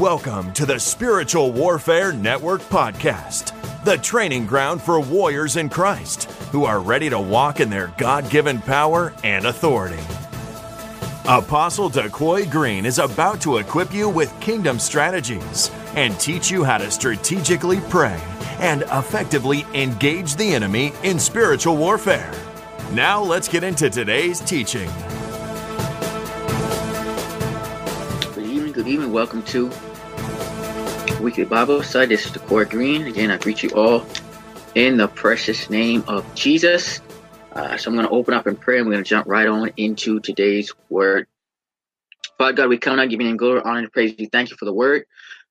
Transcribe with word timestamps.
Welcome 0.00 0.54
to 0.54 0.64
the 0.64 0.80
Spiritual 0.80 1.52
Warfare 1.52 2.10
Network 2.14 2.62
Podcast, 2.62 3.52
the 3.84 3.98
training 3.98 4.46
ground 4.46 4.80
for 4.80 4.98
warriors 4.98 5.58
in 5.58 5.68
Christ 5.68 6.24
who 6.52 6.64
are 6.64 6.80
ready 6.80 7.10
to 7.10 7.20
walk 7.20 7.60
in 7.60 7.68
their 7.68 7.88
God 7.98 8.30
given 8.30 8.62
power 8.62 9.12
and 9.24 9.44
authority. 9.44 10.02
Apostle 11.28 11.90
Decoy 11.90 12.48
Green 12.48 12.86
is 12.86 12.98
about 12.98 13.42
to 13.42 13.58
equip 13.58 13.92
you 13.92 14.08
with 14.08 14.32
kingdom 14.40 14.78
strategies 14.78 15.70
and 15.96 16.18
teach 16.18 16.50
you 16.50 16.64
how 16.64 16.78
to 16.78 16.90
strategically 16.90 17.80
pray 17.90 18.18
and 18.58 18.84
effectively 18.92 19.66
engage 19.74 20.34
the 20.36 20.54
enemy 20.54 20.94
in 21.02 21.18
spiritual 21.18 21.76
warfare. 21.76 22.32
Now, 22.92 23.22
let's 23.22 23.48
get 23.48 23.64
into 23.64 23.90
today's 23.90 24.40
teaching. 24.40 24.90
Good 28.32 28.46
evening, 28.46 28.72
good 28.72 28.88
evening. 28.88 29.12
Welcome 29.12 29.42
to 29.42 29.70
Weekly 31.20 31.44
Bible 31.44 31.82
Study. 31.82 32.06
This 32.06 32.24
is 32.24 32.32
Decoy 32.32 32.64
Green. 32.64 33.06
Again, 33.06 33.30
I 33.30 33.36
greet 33.36 33.62
you 33.62 33.70
all 33.70 34.06
in 34.74 34.96
the 34.96 35.06
precious 35.06 35.68
name 35.68 36.02
of 36.08 36.24
Jesus. 36.34 37.00
Uh, 37.52 37.76
so 37.76 37.90
I'm 37.90 37.96
going 37.96 38.06
to 38.06 38.12
open 38.12 38.32
up 38.32 38.46
in 38.46 38.56
prayer 38.56 38.78
and 38.78 38.86
we're 38.86 38.94
going 38.94 39.04
to 39.04 39.08
jump 39.08 39.26
right 39.26 39.46
on 39.46 39.70
into 39.76 40.20
today's 40.20 40.72
word. 40.88 41.26
Father 42.38 42.54
God, 42.54 42.68
we 42.70 42.78
come 42.78 42.96
now 42.96 43.04
giving 43.04 43.26
you 43.26 43.36
glory, 43.36 43.60
honor, 43.62 43.80
and 43.80 43.92
praise. 43.92 44.14
We 44.18 44.26
thank 44.26 44.50
you 44.50 44.56
for 44.56 44.64
the 44.64 44.72
word 44.72 45.04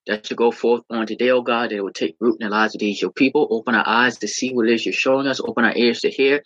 that 0.07 0.23
to 0.25 0.35
go 0.35 0.51
forth 0.51 0.81
on 0.89 1.05
today, 1.05 1.29
oh 1.29 1.41
God, 1.43 1.70
that 1.70 1.75
it 1.75 1.83
will 1.83 1.93
take 1.93 2.15
root 2.20 2.37
in 2.39 2.47
the 2.47 2.51
lives 2.51 2.73
of 2.73 2.79
these 2.79 2.99
your 2.99 3.11
people. 3.11 3.47
Open 3.51 3.75
our 3.75 3.87
eyes 3.87 4.17
to 4.20 4.27
see 4.27 4.53
what 4.53 4.67
it 4.67 4.73
is 4.73 4.85
you're 4.85 4.93
showing 4.93 5.27
us. 5.27 5.39
Open 5.39 5.65
our 5.65 5.75
ears 5.75 5.99
to 5.99 6.09
hear. 6.09 6.41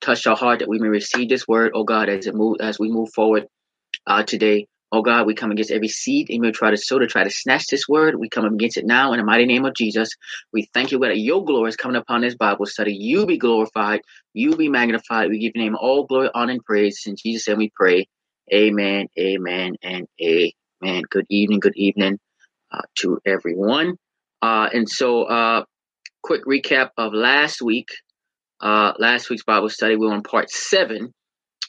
Touch 0.00 0.26
our 0.26 0.36
heart 0.36 0.58
that 0.58 0.68
we 0.68 0.80
may 0.80 0.88
receive 0.88 1.28
this 1.28 1.46
word, 1.46 1.72
oh 1.74 1.84
God, 1.84 2.08
as 2.08 2.26
it 2.26 2.34
move 2.34 2.56
as 2.60 2.78
we 2.78 2.90
move 2.90 3.12
forward 3.12 3.46
uh, 4.06 4.24
today. 4.24 4.66
Oh 4.94 5.02
God, 5.02 5.26
we 5.26 5.34
come 5.34 5.50
against 5.50 5.72
every 5.72 5.88
seed 5.88 6.30
and 6.30 6.40
we 6.40 6.52
try 6.52 6.70
to 6.70 6.76
sow 6.76 7.00
to 7.00 7.08
try 7.08 7.24
to 7.24 7.30
snatch 7.30 7.66
this 7.66 7.88
word. 7.88 8.14
We 8.14 8.28
come 8.28 8.44
against 8.44 8.76
it 8.76 8.86
now 8.86 9.12
in 9.12 9.18
the 9.18 9.24
mighty 9.24 9.44
name 9.44 9.64
of 9.64 9.74
Jesus. 9.74 10.10
We 10.52 10.68
thank 10.72 10.92
you, 10.92 11.00
that 11.00 11.18
your 11.18 11.44
glory 11.44 11.70
is 11.70 11.74
coming 11.74 11.96
upon 11.96 12.20
this 12.20 12.36
Bible 12.36 12.64
study. 12.64 12.94
You 12.94 13.26
be 13.26 13.36
glorified, 13.36 14.02
you 14.34 14.54
be 14.54 14.68
magnified. 14.68 15.30
We 15.30 15.40
give 15.40 15.50
your 15.56 15.64
name 15.64 15.74
all 15.74 16.06
glory, 16.06 16.30
honor, 16.32 16.52
and 16.52 16.64
praise. 16.64 17.02
In 17.06 17.16
Jesus' 17.16 17.48
name 17.48 17.58
we 17.58 17.72
pray. 17.74 18.06
Amen, 18.54 19.08
amen, 19.18 19.74
and 19.82 20.06
amen. 20.22 21.02
Good 21.10 21.26
evening, 21.28 21.58
good 21.58 21.76
evening 21.76 22.20
uh, 22.70 22.82
to 22.98 23.18
everyone. 23.26 23.96
Uh, 24.42 24.68
and 24.72 24.88
so, 24.88 25.24
uh, 25.24 25.64
quick 26.22 26.44
recap 26.44 26.90
of 26.96 27.12
last 27.12 27.60
week. 27.60 27.88
Uh, 28.60 28.92
last 29.00 29.28
week's 29.28 29.42
Bible 29.42 29.70
study, 29.70 29.96
we 29.96 30.06
were 30.06 30.14
on 30.14 30.22
part 30.22 30.50
seven 30.50 31.12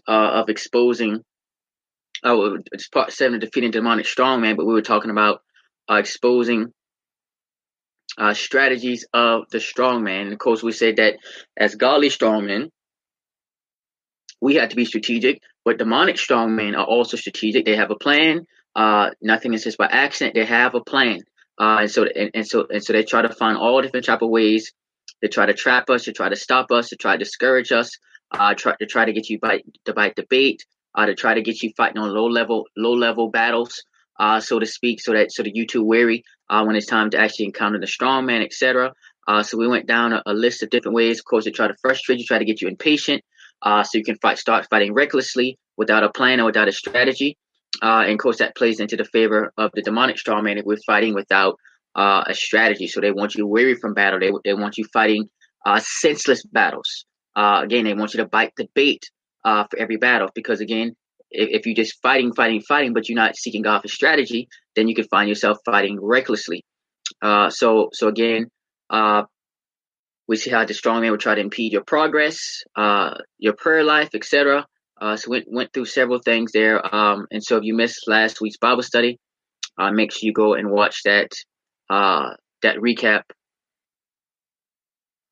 uh, 0.08 0.12
of 0.12 0.50
exposing 0.50 1.23
oh, 2.24 2.58
it's 2.72 2.88
part 2.88 3.12
seven 3.12 3.36
of 3.36 3.42
defeating 3.42 3.72
demonic 3.72 4.06
strongman, 4.06 4.58
but 4.58 4.66
we 4.66 4.74
were 4.74 4.82
talking 4.82 5.12
about 5.12 5.42
uh, 5.90 5.96
exposing 5.96 6.74
uh, 8.18 8.34
strategies 8.34 9.06
of 9.14 9.50
the 9.52 9.58
strongman. 9.58 10.32
Of 10.32 10.40
course, 10.40 10.64
we 10.64 10.72
said 10.72 10.98
that 10.98 11.16
as 11.58 11.76
godly 11.76 12.10
strongmen, 12.10 12.70
we 14.42 14.56
had 14.56 14.70
to 14.70 14.76
be 14.76 14.86
strategic, 14.86 15.42
but 15.64 15.78
demonic 15.78 16.16
strongmen 16.16 16.78
are 16.78 16.86
also 16.86 17.18
strategic. 17.18 17.66
They 17.66 17.76
have 17.76 17.92
a 17.92 17.96
plan. 17.96 18.46
Uh, 18.76 19.12
nothing 19.22 19.54
is 19.54 19.64
just 19.64 19.78
by 19.78 19.88
accident. 19.88 20.36
They 20.36 20.46
have 20.46 20.76
a 20.76 20.82
plan. 20.82 21.22
Uh, 21.60 21.78
and 21.82 21.92
so, 21.92 22.04
and, 22.04 22.32
and 22.34 22.48
so, 22.48 22.68
and 22.70 22.84
so 22.84 22.94
they 22.94 23.04
try 23.04 23.22
to 23.22 23.34
find 23.34 23.58
all 23.58 23.82
different 23.82 24.06
type 24.06 24.22
of 24.22 24.30
ways 24.30 24.74
to 25.24 25.30
try 25.30 25.46
to 25.46 25.54
trap 25.54 25.90
us, 25.90 26.04
to 26.04 26.14
try 26.14 26.30
to 26.30 26.36
stop 26.36 26.72
us, 26.72 26.90
to 26.90 26.98
try 26.98 27.14
to 27.14 27.24
discourage 27.24 27.72
us, 27.72 27.92
uh, 28.32 28.54
try 28.54 28.76
to 28.80 28.86
try 28.86 29.06
to 29.06 29.14
get 29.14 29.30
you 29.30 29.40
bite 29.40 29.64
to 29.86 29.94
bite 29.94 30.16
the 30.16 30.26
bait, 30.30 30.66
uh, 30.96 31.06
to 31.06 31.16
try 31.16 31.34
to 31.34 31.42
get 31.42 31.62
you 31.62 31.72
fighting 31.76 31.98
on 31.98 32.14
low 32.14 32.28
level 32.28 32.66
low 32.78 32.94
level 32.94 33.30
battles, 33.30 33.84
uh, 34.20 34.40
so 34.40 34.60
to 34.60 34.66
speak, 34.66 35.02
so 35.02 35.14
that 35.14 35.32
so 35.32 35.44
that 35.44 35.56
you 35.56 35.68
too 35.68 35.84
weary 35.84 36.24
uh, 36.50 36.64
when 36.64 36.76
it's 36.76 36.88
time 36.88 37.10
to 37.10 37.20
actually 37.20 37.46
encounter 37.46 37.80
the 37.80 37.88
strong 37.88 38.26
man, 38.26 38.42
etc. 38.42 38.94
Uh, 39.28 39.44
so 39.44 39.58
we 39.58 39.68
went 39.68 39.88
down 39.88 40.14
a, 40.14 40.22
a, 40.28 40.34
list 40.34 40.62
of 40.62 40.69
different 40.69 40.96
ways, 40.96 41.19
of 41.19 41.25
course, 41.25 41.46
to 41.46 41.52
try 41.52 41.68
to 41.68 41.75
frustrate 41.81 42.19
you, 42.19 42.25
try 42.25 42.38
to 42.38 42.46
get 42.46 42.62
you 42.62 42.68
impatient, 42.68 43.24
uh, 43.64 43.84
so 43.84 43.97
you 43.97 44.03
can 44.03 44.16
fight, 44.18 44.38
start 44.38 44.68
fighting 44.69 44.94
recklessly 44.94 45.58
without 45.78 46.03
a 46.03 46.09
plan 46.09 46.40
or 46.40 46.46
without 46.46 46.68
a 46.68 46.72
strategy. 46.72 47.38
Uh, 47.81 48.03
and 48.03 48.14
of 48.14 48.18
course, 48.19 48.38
that 48.38 48.56
plays 48.56 48.80
into 48.80 48.96
the 48.96 49.03
favor 49.03 49.52
of 49.58 49.72
the 49.74 49.81
demonic 49.81 50.18
strong 50.18 50.44
man 50.44 50.58
if 50.58 50.66
we're 50.66 50.78
fighting 50.86 51.14
without 51.14 51.58
uh, 51.96 52.24
a 52.28 52.34
strategy. 52.34 52.88
So 52.88 53.02
they 53.02 53.12
want 53.12 53.36
you 53.36 53.48
weary 53.48 53.75
from 53.75 53.94
battle. 53.94 54.19
They, 54.19 54.31
they 54.44 54.53
want 54.53 54.78
you 54.78 54.86
fighting 54.94 55.30
uh, 55.66 55.80
senseless 55.84 56.44
battles. 56.46 57.06
Uh, 57.36 57.62
again, 57.64 57.84
they 57.84 57.94
want 57.94 58.14
you 58.14 58.19
to 58.19 58.30
bite 58.30 58.53
the 58.56 58.68
bait 58.75 59.09
uh, 59.45 59.66
for 59.69 59.79
every 59.79 59.97
battle. 59.97 60.29
Because 60.35 60.59
again, 60.59 60.94
if, 61.29 61.50
if 61.61 61.66
you're 61.66 61.75
just 61.75 62.01
fighting, 62.01 62.33
fighting, 62.33 62.61
fighting, 62.61 62.94
but 62.94 63.07
you're 63.07 63.16
not 63.16 63.38
seeking 63.38 63.61
God 63.61 63.81
for 63.81 63.88
strategy, 63.88 64.50
then 64.75 64.88
you 64.88 64.95
can 64.95 65.07
find 65.07 65.29
yourself 65.29 65.59
fighting 65.63 66.00
recklessly. 66.01 66.66
Uh, 67.22 67.50
so, 67.50 67.89
so 67.94 68.07
again, 68.07 68.47
uh, 68.89 69.23
we 70.28 70.35
see 70.38 70.50
how 70.50 70.66
the 70.66 70.73
strong 70.73 71.01
man 71.01 71.11
will 71.11 71.19
try 71.19 71.35
to 71.35 71.41
impede 71.41 71.72
your 71.72 71.83
progress, 71.83 72.63
uh, 72.75 73.13
your 73.38 73.53
prayer 73.53 73.83
life, 73.83 74.09
etc. 74.16 74.66
Uh, 75.00 75.16
so 75.16 75.29
went 75.29 75.45
went 75.47 75.72
through 75.72 75.85
several 75.85 76.19
things 76.19 76.51
there. 76.51 76.83
Um, 76.95 77.27
and 77.29 77.44
so 77.44 77.57
if 77.57 77.63
you 77.63 77.75
missed 77.75 78.07
last 78.07 78.41
week's 78.41 78.57
Bible 78.57 78.81
study, 78.81 79.19
uh, 79.77 79.91
make 79.91 80.12
sure 80.12 80.22
you 80.23 80.33
go 80.33 80.56
and 80.56 80.72
watch 80.72 81.03
that 81.03 81.29
that 81.89 82.77
recap 82.77 83.22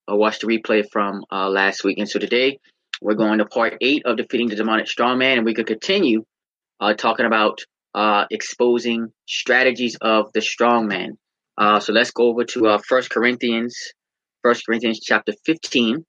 or 0.08 0.18
watch 0.18 0.40
the 0.40 0.48
replay 0.48 0.84
from 0.92 1.24
uh, 1.32 1.50
last 1.50 1.84
week. 1.84 1.98
And 1.98 2.10
so 2.10 2.20
today 2.20 2.60
we're 3.04 3.16
going 3.16 3.40
to 3.40 3.46
part 3.46 3.74
eight 3.82 4.04
of 4.06 4.16
defeating 4.16 4.48
the 4.48 4.56
demonic 4.56 4.86
strongman, 4.86 5.38
and 5.38 5.46
we 5.46 5.54
could 5.54 5.68
continue 5.68 6.24
uh, 6.80 6.94
talking 6.94 7.26
about 7.26 7.60
uh, 7.94 8.26
exposing 8.32 9.10
strategies 9.28 9.98
of 10.02 10.32
the 10.34 10.40
strongman. 10.40 11.10
Uh, 11.58 11.80
so 11.80 11.92
let's 11.92 12.12
go 12.12 12.30
over 12.30 12.46
to 12.46 12.68
uh, 12.68 12.80
First 12.88 13.10
Corinthians, 13.10 13.76
First 14.42 14.66
Corinthians 14.66 15.02
chapter 15.02 15.34
fifteen, 15.46 16.06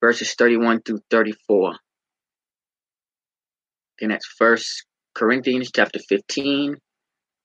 verses 0.00 0.34
thirty-one 0.34 0.80
through 0.82 1.00
thirty-four. 1.10 1.76
And 4.00 4.10
that's 4.10 4.26
First 4.26 4.86
Corinthians 5.14 5.70
chapter 5.74 6.00
fifteen, 6.08 6.76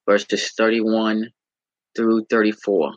verses 0.09 0.53
thirty-one 0.57 1.29
through 1.95 2.25
thirty-four. 2.29 2.93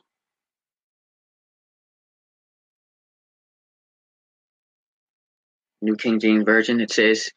New 5.82 5.96
King 5.96 6.20
James 6.20 6.44
Version, 6.44 6.80
it 6.80 6.90
says, 6.90 7.30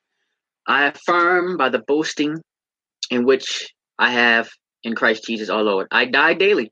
I 0.68 0.88
affirm 0.88 1.58
by 1.58 1.70
the 1.70 1.80
boasting 1.80 2.42
in 3.12 3.26
which 3.26 3.74
I 3.98 4.12
have 4.12 4.50
in 4.84 4.96
Christ 4.96 5.26
Jesus 5.26 5.50
our 5.50 5.64
Lord. 5.64 5.88
I 5.92 6.06
die 6.06 6.34
daily. 6.34 6.72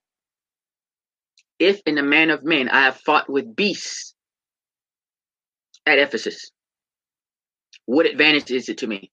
If 1.59 1.81
in 1.85 1.95
the 1.95 2.03
man 2.03 2.29
of 2.29 2.44
men 2.44 2.69
I 2.69 2.81
have 2.83 2.97
fought 2.97 3.29
with 3.29 3.56
beasts 3.56 4.13
at 5.85 6.00
Ephesus, 6.00 6.51
what 7.85 8.06
advantage 8.06 8.51
is 8.51 8.69
it 8.69 8.79
to 8.79 8.88
me? 8.88 9.11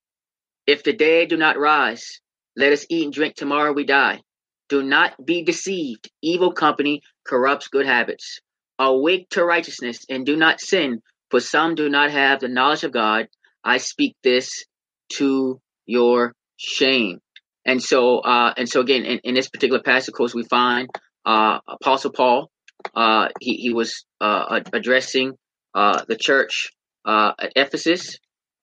If 0.66 0.82
the 0.82 0.92
dead 0.92 1.28
do 1.28 1.36
not 1.36 1.58
rise, 1.58 2.20
let 2.56 2.72
us 2.72 2.86
eat 2.88 3.04
and 3.04 3.12
drink, 3.12 3.34
tomorrow 3.34 3.72
we 3.72 3.84
die. 3.84 4.20
Do 4.68 4.82
not 4.82 5.12
be 5.24 5.42
deceived. 5.44 6.10
Evil 6.22 6.52
company 6.52 7.02
corrupts 7.26 7.68
good 7.68 7.86
habits. 7.86 8.40
Awake 8.78 9.28
to 9.30 9.44
righteousness 9.44 10.04
and 10.08 10.26
do 10.26 10.36
not 10.36 10.60
sin, 10.60 11.00
for 11.34 11.40
some 11.40 11.74
do 11.74 11.88
not 11.88 12.12
have 12.12 12.38
the 12.38 12.46
knowledge 12.46 12.84
of 12.84 12.92
God. 12.92 13.26
I 13.64 13.78
speak 13.78 14.14
this 14.22 14.66
to 15.14 15.60
your 15.84 16.32
shame. 16.56 17.18
And 17.66 17.82
so, 17.82 18.20
uh, 18.20 18.54
and 18.56 18.68
so 18.68 18.80
again, 18.80 19.04
in, 19.04 19.18
in, 19.24 19.34
this 19.34 19.48
particular 19.48 19.82
passage, 19.82 20.10
of 20.10 20.14
course, 20.14 20.32
we 20.32 20.44
find 20.44 20.88
uh, 21.26 21.58
Apostle 21.66 22.12
Paul. 22.12 22.50
Uh, 22.94 23.30
he 23.40 23.54
he 23.54 23.72
was 23.72 24.04
uh, 24.20 24.60
addressing 24.72 25.32
uh, 25.74 26.04
the 26.06 26.14
church 26.14 26.70
uh, 27.04 27.32
at 27.36 27.52
Ephesus, 27.56 28.16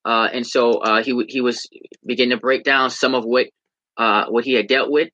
and 0.06 0.48
so 0.48 0.80
he 1.02 1.26
he 1.28 1.42
was 1.42 1.68
beginning 2.06 2.38
to 2.38 2.40
break 2.40 2.64
down 2.64 2.90
some 2.90 3.16
of 3.16 3.26
what 3.26 3.48
what 4.30 4.46
he 4.46 4.54
had 4.54 4.68
dealt 4.68 4.90
with. 4.90 5.10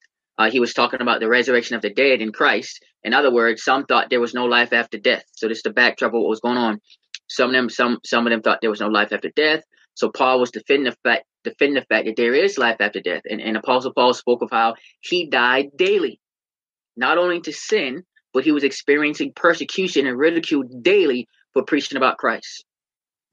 he 0.52 0.60
was 0.60 0.76
talking 0.76 1.02
about 1.02 1.22
the 1.22 1.28
resurrection 1.28 1.76
of 1.76 1.82
the 1.82 1.92
dead 1.92 2.22
in 2.22 2.32
Christ. 2.32 2.86
In 3.04 3.16
other 3.16 3.34
words, 3.34 3.64
some 3.64 3.86
thought 3.86 4.12
there 4.12 4.22
was 4.22 4.36
no 4.36 4.46
life 4.46 4.74
after 4.74 5.00
death. 5.00 5.24
So 5.32 5.48
this 5.48 5.60
is 5.60 5.64
the 5.64 5.72
backdrop 5.72 6.14
of 6.14 6.20
what 6.20 6.30
was 6.30 6.42
going 6.42 6.58
on 6.58 6.82
some 7.28 7.50
of 7.50 7.54
them, 7.54 7.70
some 7.70 8.00
some 8.06 8.26
of 8.26 8.32
them 8.32 8.42
thought 8.42 8.60
there 8.62 8.70
was 8.70 8.82
no 8.82 8.88
life 8.88 9.12
after 9.12 9.30
death. 9.36 9.64
So 9.94 10.10
Paul 10.10 10.40
was 10.40 10.52
defending 10.52 10.86
the 10.92 10.98
fact, 11.04 11.26
defending 11.44 11.76
the 11.76 11.86
fact 11.86 12.06
that 12.06 12.16
there 12.16 12.34
is 12.34 12.58
life 12.58 12.78
after 12.80 13.02
death. 13.02 13.24
And, 13.30 13.42
and 13.42 13.58
Apostle 13.58 13.94
Paul 13.94 14.14
spoke 14.14 14.42
of 14.42 14.50
how 14.52 14.76
he 15.02 15.30
died 15.30 15.70
daily, 15.76 16.20
not 16.96 17.18
only 17.18 17.42
to 17.42 17.52
sin, 17.52 18.04
but 18.34 18.44
he 18.44 18.52
was 18.52 18.64
experiencing 18.64 19.34
persecution 19.36 20.06
and 20.06 20.18
ridicule 20.18 20.64
daily 20.82 21.28
for 21.54 21.64
preaching 21.64 21.98
about 21.98 22.18
Christ. 22.18 22.64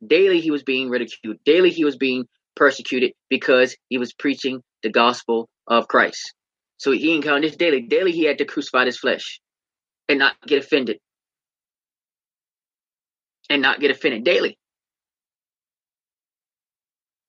Daily 0.04 0.40
he 0.40 0.50
was 0.50 0.62
being 0.62 0.88
ridiculed. 0.88 1.36
Daily 1.44 1.70
he 1.70 1.84
was 1.84 1.96
being 1.96 2.24
persecuted 2.56 3.12
because 3.28 3.76
he 3.88 3.98
was 3.98 4.12
preaching 4.12 4.62
the 4.82 4.90
gospel 4.90 5.48
of 5.66 5.88
Christ. 5.88 6.32
So 6.78 6.92
he 6.92 7.14
encountered 7.14 7.50
this 7.50 7.56
daily. 7.56 7.82
Daily 7.82 8.12
he 8.12 8.24
had 8.24 8.38
to 8.38 8.44
crucify 8.44 8.86
his 8.86 8.98
flesh 8.98 9.40
and 10.08 10.18
not 10.18 10.34
get 10.46 10.64
offended 10.64 10.98
and 13.50 13.62
not 13.62 13.80
get 13.80 13.90
offended 13.90 14.24
daily. 14.24 14.58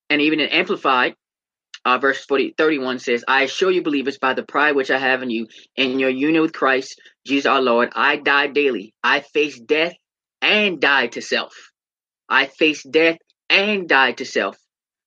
And 0.09 0.21
even 0.21 0.39
in 0.39 0.49
Amplified, 0.49 1.15
uh, 1.83 1.97
verse 1.97 2.23
40, 2.25 2.55
31 2.57 2.99
says, 2.99 3.23
I 3.27 3.43
assure 3.43 3.71
you, 3.71 3.83
believers, 3.83 4.17
by 4.17 4.33
the 4.33 4.43
pride 4.43 4.75
which 4.75 4.91
I 4.91 4.97
have 4.97 5.21
in 5.21 5.29
you 5.29 5.47
and 5.77 5.99
your 5.99 6.09
union 6.09 6.41
with 6.41 6.53
Christ, 6.53 6.99
Jesus 7.25 7.45
our 7.45 7.61
Lord, 7.61 7.91
I 7.95 8.17
die 8.17 8.47
daily. 8.47 8.93
I 9.03 9.21
face 9.21 9.59
death 9.59 9.93
and 10.41 10.79
die 10.79 11.07
to 11.07 11.21
self. 11.21 11.53
I 12.27 12.47
face 12.47 12.83
death 12.83 13.17
and 13.49 13.87
die 13.87 14.13
to 14.13 14.25
self. 14.25 14.57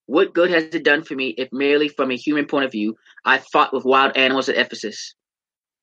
What 0.07 0.33
good 0.33 0.51
has 0.51 0.65
it 0.75 0.85
done 0.85 1.03
for 1.03 1.15
me 1.15 1.35
if 1.37 1.49
merely 1.53 1.89
from 1.89 2.11
a 2.11 2.17
human 2.17 2.47
point 2.47 2.65
of 2.65 2.73
view 2.73 2.97
I 3.25 3.39
fought 3.39 3.75
with 3.75 3.85
wild 3.85 4.17
animals 4.17 4.49
at 4.49 4.57
Ephesus? 4.57 5.15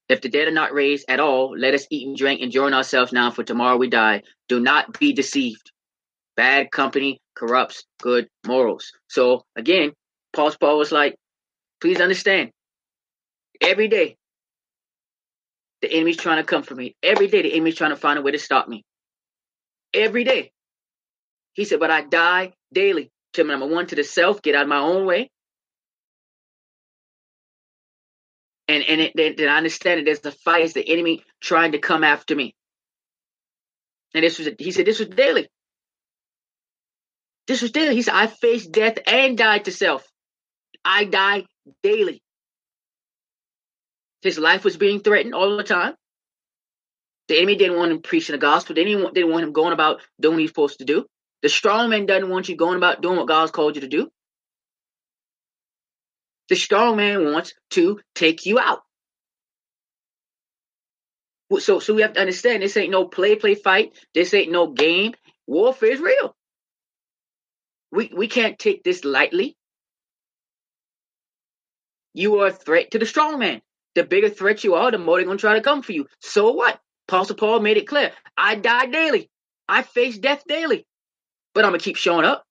If 0.08 0.22
the 0.22 0.30
dead 0.30 0.48
are 0.48 0.52
not 0.52 0.74
raised 0.74 1.06
at 1.10 1.20
all, 1.20 1.56
let 1.58 1.74
us 1.74 1.88
eat 1.90 2.08
and 2.08 2.16
drink, 2.16 2.42
enjoying 2.42 2.74
ourselves 2.74 3.12
now, 3.12 3.32
for 3.32 3.44
tomorrow 3.44 3.78
we 3.78 3.90
die. 3.90 4.22
Do 4.48 4.60
not 4.60 5.00
be 5.00 5.14
deceived. 5.14 5.72
Bad 6.36 6.70
company 6.72 7.20
corrupts 7.36 7.86
good 8.02 8.28
morals. 8.46 8.92
So 9.08 9.44
again, 9.56 9.94
Paul's 10.34 10.58
Paul 10.58 10.78
was 10.78 10.92
like, 10.92 11.16
please 11.82 12.02
understand, 12.02 12.52
every 13.62 13.88
day 13.88 14.18
the 15.82 15.92
enemy's 15.92 16.18
trying 16.18 16.38
to 16.38 16.44
come 16.44 16.64
for 16.64 16.76
me. 16.76 16.96
Every 17.02 17.28
day 17.28 17.42
the 17.42 17.54
enemy's 17.54 17.76
trying 17.76 17.92
to 17.92 17.96
find 17.96 18.20
a 18.20 18.22
way 18.22 18.32
to 18.32 18.40
stop 18.40 18.68
me. 18.68 18.84
Every 19.94 20.24
day. 20.24 20.52
He 21.54 21.64
said, 21.64 21.80
but 21.80 21.92
I 21.92 22.02
die 22.02 22.54
daily. 22.74 23.12
To 23.34 23.44
number 23.44 23.66
one, 23.66 23.88
to 23.88 23.96
the 23.96 24.04
self, 24.04 24.42
get 24.42 24.56
out 24.56 24.64
of 24.64 24.68
my 24.68 24.80
own 24.80 25.06
way. 25.06 25.30
And 28.68 28.84
and 28.84 29.02
it, 29.02 29.38
then 29.38 29.48
I 29.48 29.58
understand 29.58 30.00
that 30.00 30.06
there's 30.06 30.22
the 30.22 30.32
fight, 30.32 30.64
is 30.64 30.74
the 30.74 30.88
enemy 30.88 31.24
trying 31.42 31.74
to 31.74 31.78
come 31.78 32.04
after 32.04 32.36
me. 32.36 32.56
And 34.14 34.24
this 34.24 34.40
was 34.40 34.50
he 34.58 34.72
said 34.72 34.86
this 34.86 35.00
was 35.00 35.10
daily. 35.10 35.50
This 37.48 37.62
was 37.62 37.72
daily. 37.72 37.96
He 37.96 38.02
said, 38.02 38.16
I 38.16 38.28
faced 38.28 38.72
death 38.72 38.98
and 39.06 39.38
died 39.38 39.66
to 39.66 39.72
self. 39.72 40.08
I 40.84 41.06
die 41.06 41.46
daily. 41.84 42.22
His 44.22 44.40
life 44.40 44.64
was 44.64 44.78
being 44.78 45.02
threatened 45.02 45.36
all 45.36 45.56
the 45.56 45.64
time. 45.64 45.94
The 47.28 47.38
enemy 47.38 47.56
didn't 47.56 47.78
want 47.78 47.92
him 47.92 48.02
preaching 48.02 48.34
the 48.34 48.40
gospel. 48.40 48.76
They 48.76 48.84
didn't, 48.84 49.14
didn't 49.14 49.32
want 49.32 49.44
him 49.44 49.54
going 49.54 49.74
about 49.74 50.02
doing 50.20 50.36
what 50.36 50.42
he's 50.42 50.50
supposed 50.50 50.80
to 50.80 50.86
do. 50.86 51.06
The 51.42 51.50
strong 51.50 51.90
man 51.90 52.06
doesn't 52.06 52.30
want 52.30 52.50
you 52.50 52.56
going 52.56 52.78
about 52.78 53.02
doing 53.02 53.18
what 53.18 53.28
God's 53.28 53.52
called 53.52 53.76
you 53.76 53.82
to 53.82 53.88
do. 53.88 54.10
The 56.50 56.56
strong 56.56 56.98
man 56.98 57.32
wants 57.32 57.54
to 57.72 58.00
take 58.14 58.46
you 58.46 58.60
out. 58.60 58.82
So, 61.60 61.80
so 61.80 61.94
we 61.94 62.02
have 62.02 62.14
to 62.14 62.22
understand 62.22 62.64
this 62.64 62.78
ain't 62.78 62.92
no 62.92 63.06
play, 63.06 63.36
play 63.36 63.56
fight. 63.56 63.94
This 64.14 64.34
ain't 64.34 64.52
no 64.52 64.68
game. 64.68 65.14
Warfare 65.48 65.92
is 65.92 66.00
real. 66.00 66.36
We 67.92 68.12
we 68.16 68.28
can't 68.28 68.58
take 68.60 68.84
this 68.84 69.06
lightly. 69.06 69.56
You 72.14 72.40
are 72.40 72.48
a 72.48 72.52
threat 72.52 72.92
to 72.92 73.00
the 73.00 73.06
strong 73.06 73.40
man. 73.40 73.62
The 73.94 74.04
bigger 74.04 74.30
threat 74.30 74.64
you 74.64 74.76
are, 74.76 74.92
the 74.92 74.98
more 74.98 75.18
they're 75.18 75.26
gonna 75.26 75.38
try 75.38 75.54
to 75.56 75.62
come 75.62 75.82
for 75.82 75.92
you. 75.92 76.08
So 76.20 76.52
what? 76.52 76.80
Apostle 77.08 77.36
Paul 77.36 77.60
made 77.60 77.78
it 77.78 77.88
clear. 77.88 78.12
I 78.38 78.56
die 78.56 78.88
daily. 78.88 79.30
I 79.68 79.84
face 79.84 80.18
death 80.18 80.44
daily. 80.48 80.86
But 81.54 81.66
I'm 81.66 81.72
gonna 81.72 81.80
keep 81.80 81.98
showing 81.98 82.26
up. 82.26 82.45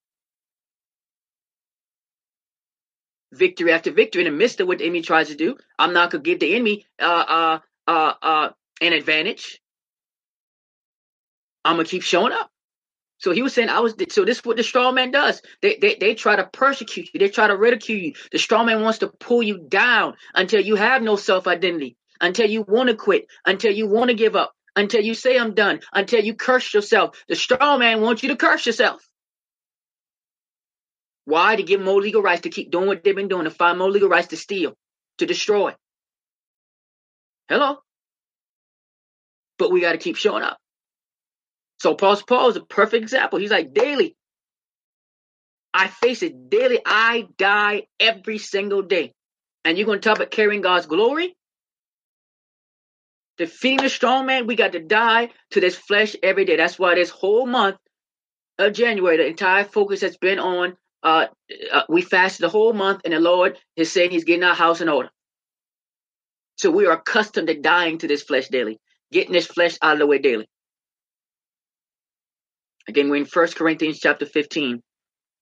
Victory 3.34 3.72
after 3.72 3.92
victory 3.92 4.26
in 4.26 4.32
the 4.32 4.38
midst 4.38 4.60
of 4.60 4.68
what 4.68 4.78
the 4.78 4.84
enemy 4.84 5.02
tries 5.02 5.28
to 5.28 5.36
do. 5.36 5.56
I'm 5.78 5.92
not 5.92 6.10
gonna 6.10 6.22
give 6.22 6.40
the 6.40 6.54
enemy 6.54 6.86
uh 7.00 7.04
uh 7.28 7.58
uh 7.88 8.14
uh 8.22 8.50
an 8.80 8.92
advantage. 8.92 9.60
I'm 11.64 11.76
gonna 11.76 11.88
keep 11.88 12.02
showing 12.02 12.32
up. 12.32 12.50
So 13.18 13.32
he 13.32 13.42
was 13.42 13.54
saying, 13.54 13.70
I 13.70 13.80
was 13.80 13.94
so 14.10 14.24
this 14.24 14.38
is 14.38 14.44
what 14.44 14.56
the 14.58 14.62
strong 14.62 14.96
man 14.96 15.10
does. 15.10 15.40
They, 15.62 15.78
they 15.80 15.96
they 15.96 16.14
try 16.14 16.36
to 16.36 16.44
persecute 16.44 17.10
you, 17.14 17.20
they 17.20 17.28
try 17.30 17.48
to 17.48 17.56
ridicule 17.56 17.98
you. 17.98 18.14
The 18.32 18.38
strong 18.38 18.66
man 18.66 18.82
wants 18.82 18.98
to 18.98 19.08
pull 19.08 19.42
you 19.42 19.58
down 19.68 20.14
until 20.34 20.60
you 20.60 20.76
have 20.76 21.02
no 21.02 21.16
self-identity, 21.16 21.96
until 22.20 22.48
you 22.50 22.62
want 22.62 22.90
to 22.90 22.96
quit, 22.96 23.26
until 23.46 23.72
you 23.72 23.88
want 23.88 24.10
to 24.10 24.14
give 24.14 24.36
up, 24.36 24.52
until 24.76 25.02
you 25.02 25.14
say 25.14 25.38
I'm 25.38 25.54
done, 25.54 25.80
until 25.92 26.22
you 26.22 26.34
curse 26.34 26.74
yourself. 26.74 27.24
The 27.28 27.36
strong 27.36 27.80
man 27.80 28.02
wants 28.02 28.22
you 28.22 28.30
to 28.30 28.36
curse 28.36 28.66
yourself. 28.66 29.08
Why? 31.24 31.56
To 31.56 31.62
give 31.62 31.80
more 31.80 32.00
legal 32.00 32.22
rights 32.22 32.42
to 32.42 32.50
keep 32.50 32.70
doing 32.70 32.86
what 32.86 33.02
they've 33.02 33.16
been 33.16 33.28
doing, 33.28 33.44
to 33.44 33.50
find 33.50 33.78
more 33.78 33.90
legal 33.90 34.08
rights 34.08 34.28
to 34.28 34.36
steal, 34.36 34.74
to 35.18 35.26
destroy. 35.26 35.74
Hello? 37.48 37.78
But 39.58 39.70
we 39.70 39.80
got 39.80 39.92
to 39.92 39.98
keep 39.98 40.16
showing 40.16 40.42
up. 40.42 40.58
So 41.80 41.94
Paul 41.94 42.16
Paul 42.26 42.48
is 42.50 42.56
a 42.56 42.62
perfect 42.62 43.02
example. 43.02 43.38
He's 43.38 43.50
like 43.50 43.74
daily. 43.74 44.16
I 45.72 45.88
face 45.88 46.22
it 46.22 46.48
daily. 46.48 46.80
I 46.84 47.26
die 47.36 47.82
every 47.98 48.38
single 48.38 48.82
day. 48.82 49.12
And 49.64 49.76
you're 49.76 49.86
gonna 49.86 49.98
talk 49.98 50.16
about 50.16 50.30
carrying 50.30 50.60
God's 50.60 50.86
glory? 50.86 51.36
Defeating 53.36 53.78
the 53.78 53.88
strong 53.88 54.26
man, 54.26 54.46
we 54.46 54.54
got 54.54 54.72
to 54.72 54.80
die 54.80 55.30
to 55.50 55.60
this 55.60 55.74
flesh 55.74 56.14
every 56.22 56.44
day. 56.44 56.56
That's 56.56 56.78
why 56.78 56.94
this 56.94 57.10
whole 57.10 57.46
month 57.46 57.76
of 58.58 58.72
January, 58.72 59.16
the 59.16 59.26
entire 59.26 59.64
focus 59.64 60.02
has 60.02 60.16
been 60.16 60.38
on 60.38 60.76
uh, 61.04 61.26
uh 61.72 61.82
we 61.88 62.02
fasted 62.02 62.44
the 62.44 62.48
whole 62.48 62.72
month, 62.72 63.02
and 63.04 63.14
the 63.14 63.20
Lord 63.20 63.58
is 63.76 63.92
saying 63.92 64.10
He's 64.10 64.24
getting 64.24 64.44
our 64.44 64.54
house 64.54 64.80
in 64.80 64.88
order. 64.88 65.10
So 66.56 66.70
we 66.70 66.86
are 66.86 66.92
accustomed 66.92 67.48
to 67.48 67.60
dying 67.60 67.98
to 67.98 68.08
this 68.08 68.22
flesh 68.22 68.48
daily, 68.48 68.80
getting 69.12 69.32
this 69.32 69.46
flesh 69.46 69.76
out 69.82 69.94
of 69.94 69.98
the 69.98 70.06
way 70.06 70.18
daily. 70.18 70.48
Again, 72.88 73.08
we're 73.10 73.16
in 73.16 73.24
First 73.24 73.56
Corinthians 73.56 73.98
chapter 73.98 74.26
15, 74.26 74.82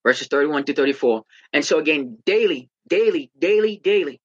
verses 0.04 0.28
31 0.28 0.64
to 0.64 0.74
34. 0.74 1.22
And 1.52 1.64
so 1.64 1.78
again, 1.78 2.18
daily, 2.24 2.70
daily, 2.88 3.30
daily, 3.38 3.80
daily. 3.82 4.20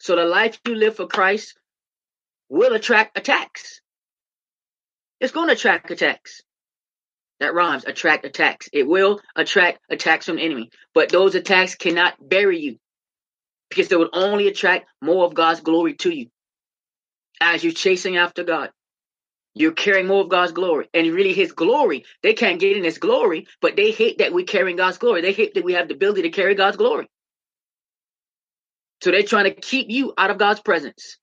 So 0.00 0.16
the 0.16 0.24
life 0.24 0.60
you 0.66 0.74
live 0.74 0.96
for 0.96 1.06
Christ 1.06 1.58
will 2.48 2.74
attract 2.74 3.18
attacks. 3.18 3.80
It's 5.20 5.32
going 5.32 5.48
to 5.48 5.54
attract 5.54 5.90
attacks. 5.90 6.42
That 7.40 7.54
rhymes, 7.54 7.84
attract 7.84 8.24
attacks. 8.24 8.68
It 8.72 8.86
will 8.86 9.20
attract 9.36 9.78
attacks 9.88 10.26
from 10.26 10.36
the 10.36 10.42
enemy. 10.42 10.70
But 10.92 11.10
those 11.10 11.34
attacks 11.34 11.76
cannot 11.76 12.14
bury 12.20 12.58
you 12.58 12.78
because 13.68 13.88
they 13.88 13.96
would 13.96 14.10
only 14.12 14.48
attract 14.48 14.88
more 15.00 15.24
of 15.24 15.34
God's 15.34 15.60
glory 15.60 15.94
to 15.94 16.10
you 16.10 16.28
as 17.40 17.62
you're 17.62 17.72
chasing 17.72 18.16
after 18.16 18.42
God. 18.42 18.70
You're 19.54 19.72
carrying 19.72 20.06
more 20.06 20.22
of 20.22 20.28
God's 20.28 20.52
glory. 20.52 20.88
And 20.94 21.12
really 21.12 21.32
his 21.32 21.52
glory. 21.52 22.04
They 22.22 22.32
can't 22.32 22.60
get 22.60 22.76
in 22.76 22.84
his 22.84 22.98
glory, 22.98 23.46
but 23.60 23.76
they 23.76 23.90
hate 23.90 24.18
that 24.18 24.32
we're 24.32 24.44
carrying 24.44 24.76
God's 24.76 24.98
glory. 24.98 25.20
They 25.22 25.32
hate 25.32 25.54
that 25.54 25.64
we 25.64 25.74
have 25.74 25.88
the 25.88 25.94
ability 25.94 26.22
to 26.22 26.30
carry 26.30 26.54
God's 26.54 26.76
glory. 26.76 27.08
So 29.02 29.10
they're 29.10 29.22
trying 29.22 29.44
to 29.44 29.54
keep 29.54 29.90
you 29.90 30.12
out 30.16 30.30
of 30.30 30.38
God's 30.38 30.60
presence. 30.60 31.18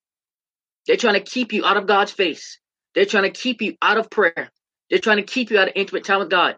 They're 0.88 0.98
trying 0.98 1.16
to 1.16 1.20
keep 1.22 1.52
you 1.52 1.66
out 1.66 1.78
of 1.78 1.88
God's 1.88 2.12
face. 2.12 2.60
They're 2.94 3.06
trying 3.06 3.24
to 3.24 3.32
keep 3.32 3.62
you 3.62 3.76
out 3.82 3.98
of 3.98 4.10
prayer. 4.10 4.50
They're 4.90 5.00
trying 5.00 5.18
to 5.18 5.24
keep 5.24 5.52
you 5.52 5.60
out 5.60 5.68
of 5.68 5.74
intimate 5.76 6.04
time 6.04 6.20
with 6.20 6.30
God. 6.30 6.58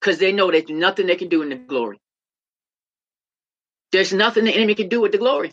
Because 0.00 0.18
they 0.18 0.32
know 0.32 0.50
there's 0.50 0.68
nothing 0.68 1.06
they 1.06 1.16
can 1.16 1.28
do 1.28 1.42
in 1.42 1.50
the 1.50 1.56
glory. 1.56 1.98
There's 3.92 4.12
nothing 4.12 4.44
the 4.44 4.54
enemy 4.54 4.74
can 4.74 4.88
do 4.88 5.00
with 5.00 5.12
the 5.12 5.18
glory. 5.18 5.52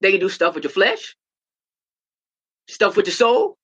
They 0.00 0.10
can 0.10 0.20
do 0.20 0.28
stuff 0.28 0.54
with 0.54 0.64
your 0.64 0.72
flesh, 0.72 1.16
stuff 2.68 2.96
with 2.96 3.06
your 3.06 3.14
soul, 3.14 3.56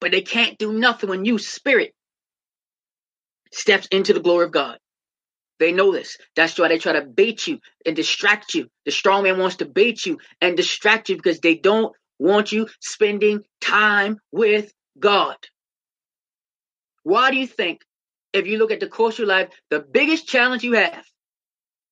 but 0.00 0.12
they 0.12 0.22
can't 0.22 0.56
do 0.58 0.72
nothing 0.72 1.10
when 1.10 1.24
you, 1.24 1.38
spirit, 1.38 1.92
steps 3.52 3.86
into 3.88 4.14
the 4.14 4.20
glory 4.20 4.46
of 4.46 4.52
God. 4.52 4.78
They 5.58 5.72
know 5.72 5.92
this. 5.92 6.16
That's 6.36 6.58
why 6.58 6.68
they 6.68 6.78
try 6.78 6.94
to 6.94 7.02
bait 7.02 7.46
you 7.46 7.60
and 7.84 7.94
distract 7.94 8.54
you. 8.54 8.68
The 8.86 8.92
strong 8.92 9.24
man 9.24 9.38
wants 9.38 9.56
to 9.56 9.66
bait 9.66 10.06
you 10.06 10.18
and 10.40 10.56
distract 10.56 11.10
you 11.10 11.16
because 11.16 11.40
they 11.40 11.54
don't 11.54 11.94
want 12.18 12.50
you 12.50 12.66
spending 12.80 13.44
time 13.60 14.18
with 14.32 14.72
God. 14.98 15.36
Why 17.02 17.30
do 17.30 17.36
you 17.36 17.46
think, 17.46 17.82
if 18.32 18.46
you 18.46 18.58
look 18.58 18.70
at 18.70 18.80
the 18.80 18.86
course 18.88 19.14
of 19.14 19.20
your 19.20 19.28
life, 19.28 19.48
the 19.70 19.80
biggest 19.80 20.26
challenge 20.28 20.62
you 20.62 20.74
have, 20.74 21.04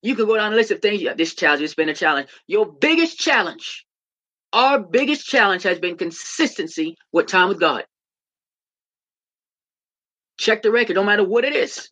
you 0.02 0.14
can 0.14 0.26
go 0.26 0.36
down 0.36 0.52
the 0.52 0.56
list 0.56 0.70
of 0.70 0.80
things. 0.80 1.00
You 1.00 1.08
have 1.08 1.16
this 1.16 1.34
challenge, 1.34 1.62
it's 1.62 1.74
been 1.74 1.88
a 1.88 1.94
challenge. 1.94 2.28
Your 2.46 2.70
biggest 2.70 3.18
challenge, 3.18 3.84
our 4.52 4.78
biggest 4.78 5.26
challenge 5.26 5.64
has 5.64 5.78
been 5.78 5.96
consistency 5.96 6.96
with 7.12 7.26
time 7.26 7.48
with 7.48 7.60
God. 7.60 7.84
Check 10.38 10.62
the 10.62 10.70
record, 10.70 10.94
no 10.94 11.02
matter 11.02 11.24
what 11.24 11.44
it 11.44 11.54
is. 11.54 11.90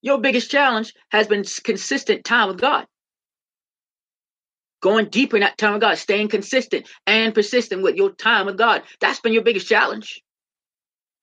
Your 0.00 0.18
biggest 0.18 0.50
challenge 0.50 0.94
has 1.10 1.26
been 1.26 1.44
consistent 1.64 2.24
time 2.24 2.48
with 2.48 2.60
God. 2.60 2.86
Going 4.80 5.10
deeper 5.10 5.36
in 5.36 5.40
that 5.40 5.58
time 5.58 5.72
with 5.72 5.82
God, 5.82 5.98
staying 5.98 6.28
consistent 6.28 6.88
and 7.06 7.34
persistent 7.34 7.82
with 7.82 7.96
your 7.96 8.12
time 8.12 8.46
with 8.46 8.56
God. 8.56 8.82
That's 9.00 9.20
been 9.20 9.32
your 9.32 9.42
biggest 9.42 9.68
challenge. 9.68 10.22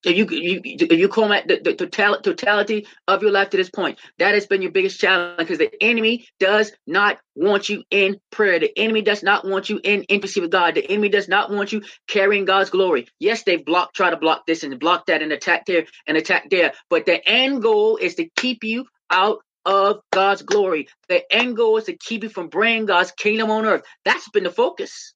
You 0.05 0.27
you 0.29 0.61
you 0.63 1.07
call 1.07 1.29
that 1.29 1.47
the, 1.47 1.57
the 1.57 1.87
total, 1.87 2.21
totality 2.21 2.87
of 3.07 3.21
your 3.21 3.31
life 3.31 3.49
to 3.49 3.57
this 3.57 3.69
point, 3.69 3.99
that 4.19 4.33
has 4.33 4.45
been 4.45 4.61
your 4.61 4.71
biggest 4.71 4.99
challenge 4.99 5.37
because 5.37 5.57
the 5.57 5.71
enemy 5.81 6.27
does 6.39 6.71
not 6.85 7.19
want 7.35 7.69
you 7.69 7.83
in 7.89 8.19
prayer. 8.31 8.59
The 8.59 8.77
enemy 8.77 9.01
does 9.01 9.23
not 9.23 9.45
want 9.45 9.69
you 9.69 9.79
in 9.83 10.03
intimacy 10.03 10.41
with 10.41 10.51
God. 10.51 10.75
The 10.75 10.89
enemy 10.89 11.09
does 11.09 11.27
not 11.27 11.51
want 11.51 11.71
you 11.71 11.81
carrying 12.07 12.45
God's 12.45 12.69
glory. 12.69 13.07
Yes, 13.19 13.43
they've 13.43 13.63
blocked, 13.63 13.95
try 13.95 14.09
to 14.09 14.17
block 14.17 14.45
this 14.45 14.63
and 14.63 14.79
block 14.79 15.07
that 15.07 15.21
and 15.21 15.31
attack 15.31 15.65
there 15.65 15.85
and 16.07 16.17
attack 16.17 16.49
there, 16.49 16.73
but 16.89 17.05
the 17.05 17.27
end 17.27 17.61
goal 17.61 17.97
is 17.97 18.15
to 18.15 18.29
keep 18.35 18.63
you 18.63 18.85
out 19.09 19.39
of 19.65 20.01
God's 20.11 20.43
glory. 20.43 20.87
The 21.09 21.23
end 21.33 21.57
goal 21.57 21.77
is 21.77 21.85
to 21.85 21.97
keep 21.97 22.23
you 22.23 22.29
from 22.29 22.49
bringing 22.49 22.85
God's 22.85 23.11
kingdom 23.11 23.49
on 23.49 23.65
earth. 23.65 23.83
That's 24.03 24.29
been 24.29 24.43
the 24.43 24.51
focus. 24.51 25.13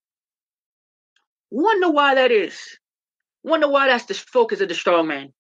Wonder 1.52 1.92
why 1.92 2.16
that 2.16 2.32
is. 2.32 2.60
Wonder 3.44 3.70
why 3.70 3.88
that's 3.88 4.06
the 4.06 4.14
focus 4.14 4.62
of 4.62 4.70
the 4.70 4.76
strong 4.76 5.08
man. 5.08 5.34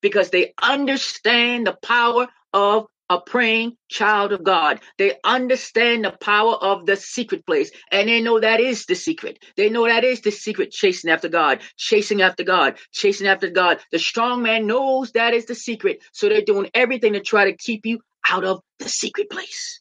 Because 0.00 0.30
they 0.30 0.54
understand 0.62 1.66
the 1.66 1.76
power 1.82 2.28
of 2.52 2.86
a 3.10 3.20
praying 3.20 3.76
child 3.88 4.32
of 4.32 4.44
God. 4.44 4.80
They 4.98 5.14
understand 5.24 6.04
the 6.04 6.10
power 6.10 6.54
of 6.54 6.84
the 6.86 6.96
secret 6.96 7.46
place 7.46 7.70
and 7.90 8.08
they 8.08 8.20
know 8.20 8.38
that 8.40 8.60
is 8.60 8.86
the 8.86 8.94
secret. 8.94 9.42
They 9.56 9.70
know 9.70 9.86
that 9.86 10.04
is 10.04 10.20
the 10.20 10.30
secret 10.30 10.70
chasing 10.70 11.10
after 11.10 11.28
God, 11.28 11.62
chasing 11.76 12.22
after 12.22 12.44
God, 12.44 12.78
chasing 12.92 13.26
after 13.26 13.48
God. 13.48 13.78
The 13.92 13.98
strong 13.98 14.42
man 14.42 14.66
knows 14.66 15.12
that 15.12 15.34
is 15.34 15.46
the 15.46 15.54
secret. 15.54 16.02
So 16.12 16.28
they're 16.28 16.42
doing 16.42 16.70
everything 16.74 17.14
to 17.14 17.20
try 17.20 17.46
to 17.46 17.56
keep 17.56 17.86
you 17.86 18.00
out 18.28 18.44
of 18.44 18.60
the 18.78 18.88
secret 18.88 19.30
place. 19.30 19.80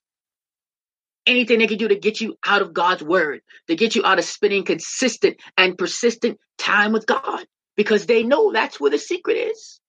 Anything 1.27 1.59
they 1.59 1.67
can 1.67 1.77
do 1.77 1.89
to 1.89 1.95
get 1.95 2.21
you 2.21 2.37
out 2.45 2.61
of 2.61 2.73
God's 2.73 3.03
word, 3.03 3.41
to 3.67 3.75
get 3.75 3.95
you 3.95 4.03
out 4.05 4.17
of 4.17 4.25
spending 4.25 4.63
consistent 4.63 5.37
and 5.57 5.77
persistent 5.77 6.39
time 6.57 6.93
with 6.93 7.05
God, 7.05 7.45
because 7.75 8.05
they 8.05 8.23
know 8.23 8.51
that's 8.51 8.79
where 8.79 8.89
the 8.89 8.97
secret 8.97 9.35
is. 9.35 9.79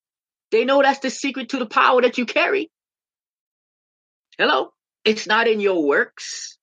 They 0.50 0.64
know 0.64 0.83
that's 0.83 0.99
the 0.99 1.11
secret 1.11 1.50
to 1.50 1.59
the 1.59 1.66
power 1.66 2.02
that 2.02 2.18
you 2.18 2.26
carry. 2.26 2.71
Hello? 4.37 4.73
It's 5.04 5.26
not 5.26 5.47
in 5.47 5.61
your 5.61 5.87
works. 5.87 6.59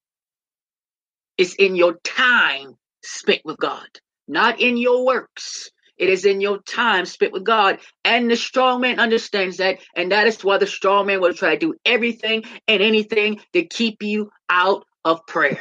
It's 1.37 1.55
in 1.55 1.75
your 1.75 1.97
time 2.03 2.75
spent 3.01 3.41
with 3.45 3.57
God, 3.57 3.87
not 4.27 4.59
in 4.59 4.77
your 4.77 5.05
works. 5.05 5.69
It 5.97 6.09
is 6.09 6.25
in 6.25 6.41
your 6.41 6.59
time 6.59 7.05
spent 7.05 7.33
with 7.33 7.43
God. 7.43 7.79
And 8.03 8.29
the 8.29 8.35
strong 8.35 8.81
man 8.81 8.99
understands 8.99 9.57
that. 9.57 9.79
And 9.95 10.11
that 10.11 10.27
is 10.27 10.43
why 10.43 10.57
the 10.57 10.67
strong 10.67 11.07
man 11.07 11.21
will 11.21 11.33
try 11.33 11.55
to 11.55 11.59
do 11.59 11.75
everything 11.85 12.43
and 12.67 12.81
anything 12.81 13.39
to 13.53 13.63
keep 13.65 14.03
you 14.03 14.31
out 14.49 14.85
of 15.03 15.25
prayer. 15.25 15.59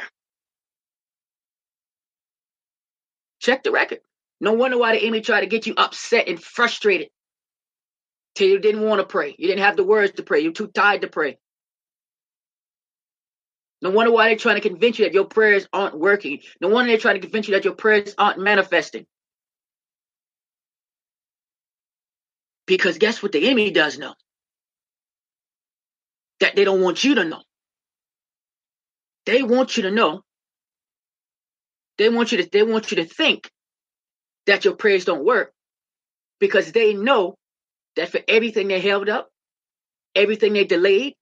Check 3.39 3.63
the 3.63 3.71
record. 3.71 3.99
No 4.41 4.53
wonder 4.53 4.77
why 4.77 4.93
the 4.93 5.01
enemy 5.01 5.21
tried 5.21 5.41
to 5.41 5.47
get 5.47 5.67
you 5.67 5.73
upset 5.77 6.27
and 6.27 6.41
frustrated 6.41 7.09
till 8.33 8.49
you 8.49 8.59
didn't 8.59 8.81
want 8.81 8.99
to 8.99 9.05
pray. 9.05 9.35
You 9.37 9.47
didn't 9.47 9.63
have 9.63 9.77
the 9.77 9.83
words 9.83 10.13
to 10.13 10.23
pray. 10.23 10.41
You're 10.41 10.51
too 10.51 10.67
tired 10.67 11.01
to 11.01 11.07
pray. 11.07 11.37
No 13.81 13.91
wonder 13.91 14.11
why 14.11 14.29
they're 14.29 14.37
trying 14.37 14.55
to 14.55 14.67
convince 14.67 14.99
you 14.99 15.05
that 15.05 15.13
your 15.13 15.25
prayers 15.25 15.67
aren't 15.71 15.97
working. 15.97 16.39
No 16.59 16.69
wonder 16.69 16.89
they're 16.89 16.97
trying 16.97 17.15
to 17.15 17.21
convince 17.21 17.47
you 17.47 17.53
that 17.53 17.65
your 17.65 17.75
prayers 17.75 18.15
aren't 18.17 18.39
manifesting. 18.39 19.05
Because 22.67 22.97
guess 22.97 23.21
what 23.21 23.31
the 23.31 23.45
enemy 23.45 23.71
does 23.71 23.97
know? 23.97 24.13
That 26.39 26.55
they 26.55 26.63
don't 26.65 26.81
want 26.81 27.03
you 27.03 27.15
to 27.15 27.25
know. 27.25 27.41
They 29.25 29.43
want 29.43 29.77
you 29.77 29.83
to 29.83 29.91
know. 29.91 30.21
They 31.97 32.09
want 32.09 32.31
you 32.31 32.39
to 32.39 32.49
they 32.49 32.63
want 32.63 32.91
you 32.91 32.97
to 32.97 33.05
think 33.05 33.49
that 34.47 34.65
your 34.65 34.75
prayers 34.75 35.05
don't 35.05 35.25
work 35.25 35.51
because 36.39 36.71
they 36.71 36.93
know 36.93 37.35
that 37.95 38.09
for 38.09 38.19
everything 38.27 38.67
they 38.67 38.79
held 38.81 39.09
up, 39.09 39.29
everything 40.13 40.53
they 40.53 40.65
delayed, 40.65 41.15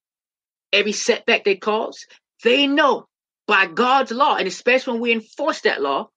every 0.72 0.92
setback 0.92 1.44
they 1.44 1.56
caused, 1.56 2.06
they 2.44 2.68
know 2.68 3.06
by 3.48 3.68
God's 3.68 4.12
law, 4.12 4.36
and 4.36 4.48
especially 4.48 4.94
when 4.94 5.02
we 5.02 5.12
enforce 5.12 5.62
that 5.62 5.82
law, 5.82 6.10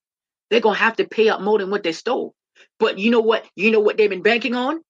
they're 0.50 0.61
gonna 0.61 0.78
have 0.78 0.97
to 0.97 1.06
pay 1.06 1.28
up 1.28 1.40
more 1.40 1.59
than 1.59 1.71
what 1.71 1.83
they 1.83 1.92
stole. 1.92 2.35
But 2.78 2.99
you 2.99 3.11
know 3.11 3.21
what? 3.21 3.45
You 3.56 3.71
know 3.71 3.80
what 3.80 3.97
they've 3.97 4.11
been 4.11 4.23
banking 4.23 4.54
on? 4.54 4.80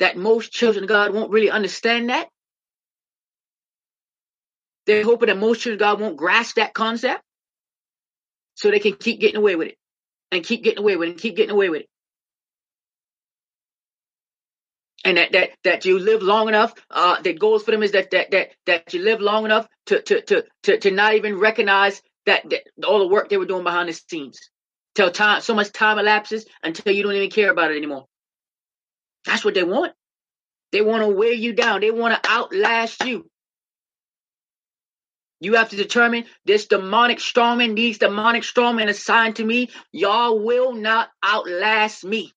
That 0.00 0.16
most 0.16 0.52
children 0.52 0.84
of 0.84 0.88
God 0.88 1.14
won't 1.14 1.30
really 1.30 1.50
understand 1.50 2.10
that. 2.10 2.28
They're 4.86 5.04
hoping 5.04 5.28
that 5.28 5.38
most 5.38 5.60
children 5.60 5.76
of 5.76 5.80
God 5.80 6.00
won't 6.00 6.16
grasp 6.16 6.56
that 6.56 6.74
concept 6.74 7.22
so 8.54 8.70
they 8.70 8.80
can 8.80 8.94
keep 8.94 9.20
getting 9.20 9.36
away 9.36 9.56
with 9.56 9.68
it 9.68 9.76
and 10.32 10.44
keep 10.44 10.64
getting 10.64 10.80
away 10.80 10.96
with 10.96 11.08
it 11.08 11.12
and 11.12 11.20
keep 11.20 11.36
getting 11.36 11.52
away 11.52 11.68
with 11.68 11.82
it. 11.82 11.88
and 15.04 15.16
that 15.16 15.32
that 15.32 15.50
that 15.64 15.84
you 15.84 15.98
live 15.98 16.22
long 16.22 16.48
enough 16.48 16.72
uh 16.90 17.20
the 17.22 17.32
goals 17.32 17.62
for 17.62 17.70
them 17.70 17.82
is 17.82 17.92
that 17.92 18.10
that 18.10 18.30
that 18.30 18.50
that 18.66 18.92
you 18.92 19.02
live 19.02 19.20
long 19.20 19.44
enough 19.44 19.66
to 19.86 20.02
to 20.02 20.20
to 20.22 20.44
to, 20.62 20.78
to 20.78 20.90
not 20.90 21.14
even 21.14 21.38
recognize 21.38 22.02
that, 22.26 22.48
that 22.50 22.62
all 22.86 22.98
the 22.98 23.08
work 23.08 23.28
they 23.28 23.38
were 23.38 23.46
doing 23.46 23.64
behind 23.64 23.88
the 23.88 23.92
scenes 23.92 24.38
till 24.94 25.10
time 25.10 25.40
so 25.40 25.54
much 25.54 25.72
time 25.72 25.98
elapses 25.98 26.46
until 26.62 26.92
you 26.94 27.02
don't 27.02 27.14
even 27.14 27.30
care 27.30 27.50
about 27.50 27.70
it 27.70 27.76
anymore 27.76 28.06
that's 29.24 29.44
what 29.44 29.54
they 29.54 29.64
want 29.64 29.92
they 30.72 30.82
want 30.82 31.02
to 31.02 31.08
wear 31.08 31.32
you 31.32 31.52
down 31.52 31.80
they 31.80 31.90
want 31.90 32.14
to 32.14 32.30
outlast 32.30 33.04
you 33.04 33.30
you 35.40 35.54
have 35.54 35.70
to 35.70 35.76
determine 35.76 36.26
this 36.44 36.66
demonic 36.66 37.18
strongman, 37.18 37.74
these 37.74 37.98
demonic 37.98 38.42
strongmen 38.42 38.88
assigned 38.88 39.36
to 39.36 39.44
me, 39.44 39.70
y'all 39.90 40.38
will 40.38 40.74
not 40.74 41.08
outlast 41.22 42.04
me. 42.04 42.32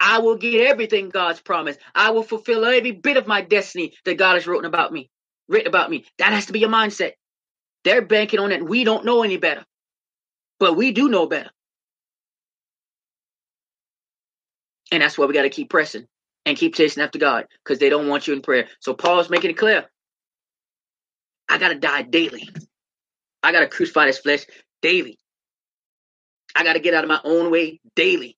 I 0.00 0.18
will 0.18 0.36
get 0.36 0.66
everything 0.66 1.08
God's 1.08 1.40
promised. 1.40 1.78
I 1.94 2.10
will 2.10 2.24
fulfill 2.24 2.64
every 2.64 2.90
bit 2.90 3.16
of 3.16 3.28
my 3.28 3.42
destiny 3.42 3.94
that 4.04 4.18
God 4.18 4.34
has 4.34 4.46
written 4.46 4.64
about 4.64 4.92
me. 4.92 5.08
Written 5.48 5.68
about 5.68 5.88
me. 5.88 6.04
That 6.18 6.32
has 6.32 6.46
to 6.46 6.52
be 6.52 6.58
your 6.58 6.68
mindset. 6.68 7.12
They're 7.84 8.02
banking 8.02 8.40
on 8.40 8.50
it. 8.50 8.66
We 8.66 8.82
don't 8.82 9.04
know 9.04 9.22
any 9.22 9.36
better, 9.36 9.64
but 10.58 10.76
we 10.76 10.90
do 10.90 11.08
know 11.08 11.26
better. 11.26 11.50
And 14.94 15.02
that's 15.02 15.18
why 15.18 15.26
we 15.26 15.34
got 15.34 15.42
to 15.42 15.50
keep 15.50 15.70
pressing 15.70 16.06
and 16.46 16.56
keep 16.56 16.76
chasing 16.76 17.02
after 17.02 17.18
God 17.18 17.46
because 17.64 17.80
they 17.80 17.90
don't 17.90 18.06
want 18.06 18.28
you 18.28 18.32
in 18.32 18.42
prayer. 18.42 18.68
So 18.78 18.94
Paul's 18.94 19.28
making 19.28 19.50
it 19.50 19.58
clear. 19.58 19.86
I 21.48 21.58
got 21.58 21.70
to 21.70 21.74
die 21.74 22.02
daily. 22.02 22.48
I 23.42 23.50
got 23.50 23.60
to 23.60 23.66
crucify 23.66 24.06
this 24.06 24.20
flesh 24.20 24.46
daily. 24.82 25.18
I 26.54 26.62
got 26.62 26.74
to 26.74 26.78
get 26.78 26.94
out 26.94 27.02
of 27.02 27.08
my 27.08 27.20
own 27.24 27.50
way 27.50 27.80
daily. 27.96 28.36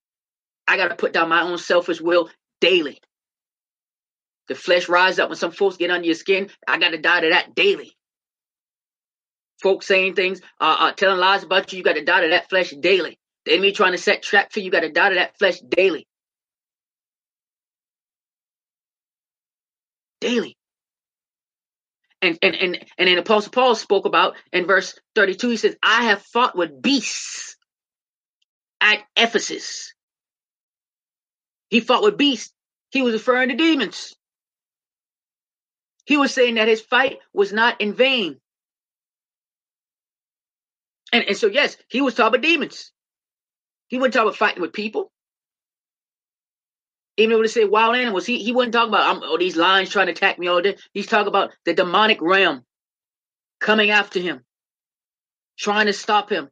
I 0.67 0.79
got 0.79 0.89
to 0.89 0.97
put 0.97 1.13
down 1.13 1.29
my 1.29 1.43
own 1.43 1.59
selfish 1.59 2.01
will 2.01 2.31
daily. 2.63 3.03
The 4.49 4.55
flesh 4.55 4.89
rise 4.89 5.19
up 5.19 5.29
when 5.29 5.37
some 5.37 5.51
folks 5.51 5.77
get 5.77 5.91
under 5.91 6.07
your 6.07 6.15
skin. 6.15 6.49
I 6.67 6.79
got 6.79 6.91
to 6.91 6.99
die 6.99 7.21
to 7.21 7.29
that 7.29 7.55
daily. 7.55 7.95
Folks 9.63 9.87
saying 9.87 10.15
things, 10.15 10.41
uh, 10.59 10.77
uh, 10.81 10.93
telling 10.93 11.21
lies 11.21 11.43
about 11.43 11.71
you, 11.71 11.79
you 11.79 11.85
got 11.85 11.97
to 11.97 12.05
die 12.05 12.23
to 12.23 12.29
that 12.29 12.49
flesh 12.49 12.71
daily. 12.71 13.19
The 13.45 13.53
enemy 13.53 13.73
trying 13.73 13.93
to 13.93 13.99
set 13.99 14.23
trap 14.23 14.53
for 14.53 14.61
you, 14.61 14.67
you 14.67 14.71
got 14.71 14.81
to 14.81 14.91
die 14.91 15.11
to 15.11 15.15
that 15.17 15.39
flesh 15.39 15.61
daily. 15.61 16.07
Daily. 20.27 20.57
And 22.23 22.39
and 22.43 22.55
and 22.55 22.85
and 22.99 23.09
then 23.09 23.19
Apostle 23.19 23.53
Paul 23.53 23.75
spoke 23.75 24.07
about 24.07 24.35
in 24.53 24.67
verse 24.67 24.99
32, 25.15 25.51
he 25.51 25.57
says, 25.57 25.77
I 25.83 26.05
have 26.05 26.23
fought 26.23 26.57
with 26.57 26.83
beasts 26.83 27.57
at 28.81 29.01
Ephesus. 29.17 29.93
He 31.69 31.81
fought 31.81 32.03
with 32.03 32.17
beasts. 32.17 32.53
He 32.91 33.03
was 33.03 33.15
referring 33.15 33.51
to 33.51 33.57
demons. 33.57 34.15
He 36.05 36.17
was 36.17 36.33
saying 36.33 36.55
that 36.55 36.69
his 36.69 36.81
fight 36.81 37.19
was 37.33 37.53
not 37.53 37.81
in 37.81 37.95
vain. 37.95 38.37
And, 41.13 41.25
and 41.25 41.37
so, 41.37 41.49
yes, 41.49 41.77
he 41.89 42.01
was 42.01 42.15
talking 42.15 42.39
about 42.39 42.43
demons. 42.43 42.93
He 43.89 43.99
wasn't 43.99 44.15
talking 44.15 44.29
about 44.29 44.37
fighting 44.37 44.63
with 44.63 44.73
people. 44.73 45.13
Even 47.17 47.37
though 47.37 47.43
they 47.43 47.49
say 47.49 47.65
wild 47.65 47.97
animals, 47.97 48.27
he, 48.27 48.43
he 48.43 48.53
wasn't 48.53 48.75
talking 48.75 48.91
about 48.91 49.17
um, 49.17 49.23
oh, 49.25 49.39
these 49.39 49.57
lions 49.57 49.91
trying 49.91 50.07
to 50.07 50.13
attack 50.13 50.39
me 50.39 50.49
all 50.49 50.61
day. 50.61 50.77
He's 50.93 51.07
talking 51.07 51.29
about 51.29 51.53
the 51.65 51.73
demonic 51.73 52.21
realm 52.21 52.65
coming 53.59 53.91
after 53.91 54.21
him, 54.21 54.45
trying 55.59 55.87
to 55.87 55.93
stop 55.93 56.31
him. 56.31 56.51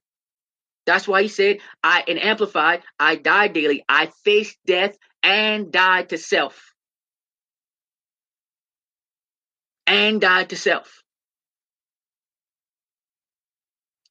That's 0.86 1.08
why 1.08 1.22
he 1.22 1.28
said, 1.28 1.58
I 1.82 2.04
in 2.06 2.18
amplified, 2.18 2.82
I 2.98 3.16
die 3.16 3.48
daily. 3.48 3.84
I 3.88 4.10
face 4.24 4.56
death 4.66 4.96
and 5.22 5.70
die 5.72 6.02
to 6.04 6.18
self. 6.18 6.72
And 9.86 10.20
die 10.20 10.44
to 10.44 10.56
self. 10.56 11.02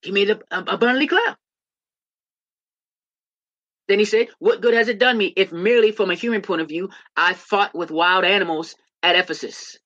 He 0.02 0.12
made 0.12 0.30
it 0.30 0.42
abundantly 0.52 1.08
clear. 1.08 1.36
Then 3.88 4.00
he 4.00 4.06
said, 4.06 4.28
What 4.40 4.62
good 4.62 4.74
has 4.74 4.88
it 4.88 5.00
done 5.00 5.18
me 5.18 5.34
if 5.36 5.52
merely 5.52 5.92
from 5.92 6.10
a 6.10 6.16
human 6.16 6.42
point 6.42 6.62
of 6.62 6.68
view 6.68 6.90
I 7.18 7.34
fought 7.34 7.76
with 7.76 7.92
wild 7.92 8.26
animals 8.26 8.76
at 9.02 9.16
Ephesus? 9.16 9.78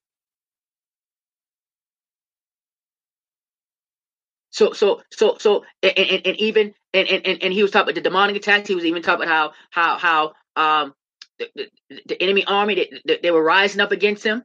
So 4.52 4.74
so 4.74 5.02
so 5.12 5.38
so 5.40 5.66
and, 5.84 5.98
and, 5.98 6.28
and 6.28 6.38
even 6.38 6.74
and, 6.94 7.08
and 7.08 7.44
and 7.44 7.54
he 7.54 7.62
was 7.62 7.72
talking 7.72 7.86
about 7.90 7.96
the 7.96 8.02
demonic 8.02 8.36
attacks. 8.36 8.68
He 8.68 8.76
was 8.76 8.86
even 8.86 9.04
talking 9.04 9.28
about 9.28 9.54
how 9.70 9.98
how 9.98 10.34
how 10.56 10.84
um 10.84 10.94
the, 11.40 11.50
the, 11.56 12.02
the 12.08 12.24
enemy 12.24 12.46
army 12.46 12.76
they, 12.76 12.92
they, 13.06 13.20
they 13.24 13.32
were 13.32 13.44
rising 13.44 13.82
up 13.82 13.92
against 13.92 14.26
him. 14.26 14.44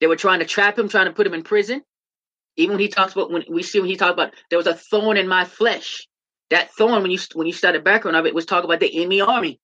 They 0.00 0.06
were 0.08 0.16
trying 0.16 0.40
to 0.40 0.46
trap 0.46 0.78
him, 0.78 0.88
trying 0.88 1.06
to 1.06 1.12
put 1.12 1.26
him 1.26 1.34
in 1.34 1.42
prison. 1.42 1.82
Even 2.56 2.74
when 2.74 2.80
he 2.80 2.88
talks 2.88 3.12
about 3.12 3.30
when 3.30 3.44
we 3.48 3.62
see 3.62 3.80
when 3.80 3.88
he 3.90 3.96
talked 3.96 4.14
about 4.14 4.34
there 4.50 4.58
was 4.58 4.66
a 4.66 4.74
thorn 4.74 5.16
in 5.16 5.28
my 5.28 5.44
flesh. 5.44 6.08
That 6.50 6.72
thorn, 6.72 7.02
when 7.02 7.10
you 7.10 7.18
when 7.34 7.46
you 7.46 7.52
the 7.52 7.80
background 7.80 8.16
of 8.16 8.26
it, 8.26 8.34
was 8.34 8.46
talking 8.46 8.66
about 8.70 8.80
the 8.80 8.96
enemy 9.00 9.20
army, 9.20 9.60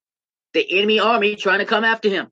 the 0.55 0.79
enemy 0.79 1.01
army 1.01 1.37
trying 1.37 1.61
to 1.61 1.67
come 1.67 1.85
after 1.85 2.09
him. 2.11 2.29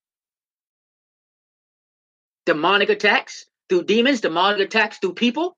demonic 2.47 2.91
attacks 2.91 3.47
through 3.69 3.85
demons, 3.85 4.21
demonic 4.21 4.61
attacks 4.61 4.99
through 4.99 5.15
people. 5.15 5.57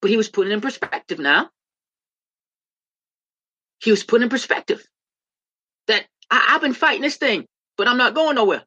But 0.00 0.10
he 0.10 0.16
was 0.16 0.28
putting 0.28 0.52
in 0.52 0.60
perspective 0.60 1.18
now. 1.18 1.50
He 3.80 3.90
was 3.90 4.04
putting 4.04 4.24
in 4.24 4.30
perspective 4.30 4.86
that 5.88 6.06
I, 6.30 6.52
I've 6.52 6.60
been 6.60 6.74
fighting 6.74 7.02
this 7.02 7.16
thing, 7.16 7.46
but 7.76 7.88
I'm 7.88 7.98
not 7.98 8.14
going 8.14 8.36
nowhere. 8.36 8.64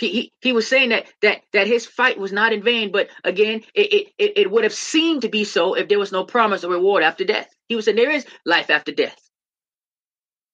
He, 0.00 0.08
he, 0.08 0.32
he 0.40 0.52
was 0.54 0.66
saying 0.66 0.88
that 0.88 1.04
that 1.20 1.42
that 1.52 1.66
his 1.66 1.84
fight 1.84 2.18
was 2.18 2.32
not 2.32 2.54
in 2.54 2.62
vain, 2.62 2.90
but 2.90 3.10
again, 3.22 3.62
it, 3.74 4.08
it, 4.18 4.32
it 4.38 4.50
would 4.50 4.64
have 4.64 4.72
seemed 4.72 5.22
to 5.22 5.28
be 5.28 5.44
so 5.44 5.74
if 5.74 5.88
there 5.88 5.98
was 5.98 6.10
no 6.10 6.24
promise 6.24 6.64
of 6.64 6.70
reward 6.70 7.02
after 7.02 7.22
death. 7.22 7.54
He 7.68 7.76
was 7.76 7.84
saying 7.84 7.98
there 7.98 8.10
is 8.10 8.24
life 8.46 8.70
after 8.70 8.92
death. 8.92 9.20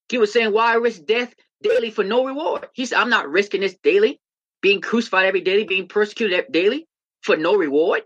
He 0.09 0.17
was 0.17 0.33
saying, 0.33 0.51
Why 0.51 0.73
risk 0.73 1.05
death 1.05 1.33
daily 1.63 1.91
for 1.91 2.03
no 2.03 2.25
reward? 2.25 2.67
He 2.73 2.85
said, 2.85 2.99
I'm 2.99 3.09
not 3.09 3.29
risking 3.29 3.61
this 3.61 3.77
daily, 3.81 4.19
being 4.61 4.81
crucified 4.81 5.25
every 5.25 5.41
day, 5.41 5.63
being 5.63 5.87
persecuted 5.87 6.47
daily 6.51 6.85
for 7.21 7.37
no 7.37 7.55
reward. 7.55 8.03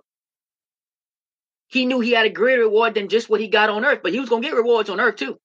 He 1.69 1.88
knew 1.88 2.01
he 2.01 2.12
had 2.12 2.27
a 2.27 2.29
greater 2.29 2.62
reward 2.62 2.93
than 2.93 3.10
just 3.10 3.31
what 3.31 3.41
he 3.41 3.48
got 3.48 3.71
on 3.71 3.83
earth, 3.83 4.01
but 4.03 4.13
he 4.13 4.19
was 4.19 4.29
going 4.29 4.43
to 4.43 4.48
get 4.48 4.55
rewards 4.55 4.91
on 4.91 5.00
earth 5.00 5.15
too. 5.15 5.39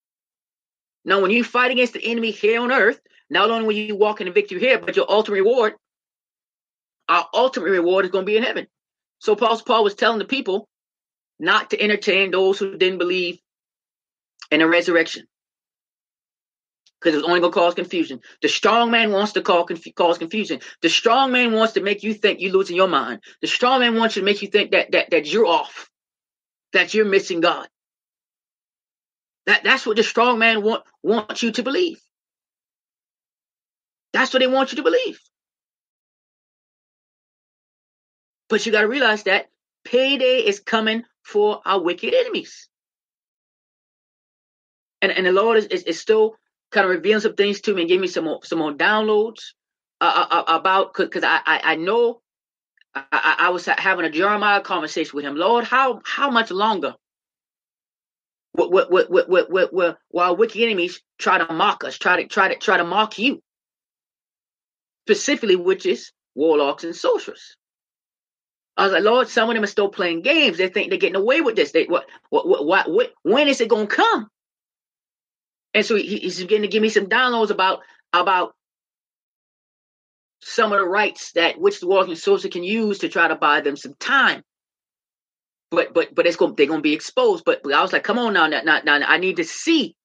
Now, 1.07 1.23
when 1.23 1.31
you 1.31 1.43
fight 1.43 1.71
against 1.71 1.95
the 1.95 2.05
enemy 2.05 2.33
here 2.33 2.61
on 2.61 2.71
earth, 2.71 3.01
not 3.31 3.51
only 3.51 3.67
will 3.67 3.73
you 3.73 3.97
walk 3.97 4.21
in 4.21 4.31
victory 4.35 4.61
here, 4.61 4.79
but 4.79 4.95
your 4.95 5.11
ultimate 5.11 5.37
reward 5.37 5.75
our 7.09 7.27
ultimate 7.33 7.71
reward 7.71 8.05
is 8.05 8.11
going 8.11 8.25
to 8.25 8.31
be 8.31 8.37
in 8.37 8.43
heaven. 8.43 8.67
So 9.19 9.37
Paul, 9.37 9.59
Paul 9.61 9.85
was 9.85 9.95
telling 9.95 10.19
the 10.19 10.25
people 10.25 10.69
not 11.39 11.71
to 11.71 11.81
entertain 11.81 12.31
those 12.31 12.59
who 12.59 12.77
didn't 12.77 12.99
believe 12.99 13.39
in 14.51 14.61
a 14.61 14.69
resurrection. 14.69 15.27
Because 17.01 17.19
it's 17.19 17.27
only 17.27 17.41
going 17.41 17.53
to 17.53 17.59
cause 17.59 17.75
confusion. 17.75 18.21
The 18.41 18.49
strong 18.49 18.91
man 18.91 19.13
wants 19.13 19.33
to 19.33 19.43
cause, 19.43 19.67
cause 19.95 20.19
confusion. 20.19 20.61
The 20.81 20.89
strong 20.89 21.31
man 21.31 21.53
wants 21.53 21.75
to 21.75 21.83
make 21.83 22.03
you 22.03 22.15
think 22.15 22.41
you're 22.41 22.53
losing 22.53 22.75
your 22.75 22.89
mind. 22.89 23.21
The 23.43 23.47
strong 23.47 23.81
man 23.81 23.97
wants 23.97 24.15
to 24.15 24.23
make 24.23 24.43
you 24.43 24.49
think 24.49 24.73
that 24.73 24.93
that, 24.93 25.11
that 25.11 25.27
you're 25.27 25.47
off, 25.47 25.91
that 26.73 26.95
you're 26.95 27.05
missing 27.05 27.41
God. 27.41 27.69
That, 29.45 29.63
that's 29.63 29.87
what 29.87 29.97
the 29.97 30.03
strong 30.03 30.39
man 30.39 30.63
want, 30.63 30.83
wants 31.03 31.43
you 31.43 31.53
to 31.53 31.63
believe. 31.63 32.01
That's 34.13 34.33
what 34.33 34.41
they 34.41 34.47
want 34.47 34.73
you 34.73 34.77
to 34.77 34.83
believe. 34.83 35.21
But 38.49 38.65
you 38.65 38.73
got 38.73 38.83
to 38.83 38.89
realize 38.89 39.25
that 39.25 39.47
payday 39.85 40.39
is 40.39 40.61
coming 40.61 41.05
for 41.23 41.61
our 41.65 41.81
wicked 41.81 42.15
enemies. 42.15 42.69
And, 45.03 45.13
and 45.13 45.27
the 45.27 45.33
Lord 45.33 45.59
is, 45.59 45.67
is, 45.67 45.83
is 45.85 46.01
still 46.01 46.37
kind 46.71 46.85
of 46.85 46.91
revealing 46.91 47.21
some 47.21 47.35
things 47.35 47.61
to 47.63 47.75
me 47.75 47.83
and 47.83 47.89
giving 47.89 48.03
me 48.03 48.09
some 48.09 48.25
more, 48.25 48.41
some 48.45 48.59
more 48.59 48.73
downloads 48.73 49.53
uh, 50.01 50.27
uh, 50.31 50.35
uh 50.35 50.59
about, 50.59 50.95
because 50.95 51.25
I, 51.25 51.41
I, 51.45 51.61
I 51.65 51.77
know 51.77 52.21
I, 52.95 53.37
I, 53.41 53.51
was 53.51 53.67
having 53.67 54.07
a 54.07 54.11
Jeremiah 54.11 54.61
conversation 54.63 55.15
with 55.15 55.25
him. 55.25 55.37
Lord, 55.37 55.65
how 55.65 56.01
how 56.05 56.31
much 56.31 56.51
longer? 56.51 56.95
While 58.53 60.37
wicked 60.37 60.63
enemies 60.63 61.03
try 61.19 61.39
to 61.39 61.53
mock 61.53 61.85
us, 61.85 61.99
try 61.99 62.23
to 62.23 62.29
try 62.29 62.49
to 62.49 62.57
try 62.57 62.79
to 62.79 62.85
mock 62.85 63.19
you, 63.19 63.43
specifically 65.07 65.57
witches, 65.57 66.13
warlocks, 66.35 66.85
and 66.85 66.97
sorcerers. 66.97 67.57
I 68.77 68.85
was 68.85 68.93
like, 68.93 69.05
Lord, 69.05 69.29
some 69.29 69.49
of 69.49 69.55
them 69.55 69.65
are 69.65 69.69
still 69.69 69.89
playing 69.89 70.23
games. 70.23 70.59
They 70.59 70.69
think 70.69 70.91
they're 70.91 70.99
getting 70.99 71.17
away 71.17 71.41
with 71.41 71.57
this. 71.57 71.73
They 71.73 71.85
what 71.85 72.07
what 72.29 72.47
what, 72.47 72.67
what, 72.67 72.91
what 72.91 73.13
when 73.23 73.49
is 73.49 73.61
it 73.61 73.69
gonna 73.69 73.87
come? 73.87 74.29
And 75.73 75.85
so 75.85 75.97
he, 75.97 76.19
he's 76.19 76.41
beginning 76.41 76.63
to 76.63 76.73
give 76.73 76.83
me 76.83 76.91
some 76.91 77.07
downloads 77.07 77.51
about 77.51 77.81
about 78.13 78.55
some 80.41 80.73
of 80.73 80.79
the 80.79 80.85
rights 80.85 81.33
that 81.33 81.59
which 81.59 81.81
the 81.81 81.87
walking 81.87 82.15
soldier 82.15 82.49
can 82.49 82.65
use 82.65 82.99
to 82.99 83.09
try 83.09 83.29
to 83.29 83.35
buy 83.35 83.61
them 83.61 83.77
some 83.77 83.95
time. 83.99 84.43
But 85.71 85.95
but 85.95 86.15
but 86.15 86.27
it's 86.27 86.37
going 86.37 86.55
they're 86.55 86.67
gonna 86.67 86.83
be 86.83 86.93
exposed. 86.93 87.45
But, 87.45 87.63
but 87.63 87.73
I 87.73 87.83
was 87.83 87.93
like, 87.93 88.05
come 88.05 88.19
on 88.19 88.35
now, 88.35 88.47
now, 88.47 88.63
now, 88.63 88.81
now 88.85 89.01
I 89.07 89.19
need 89.19 89.37
to 89.37 89.45
see. 89.45 89.97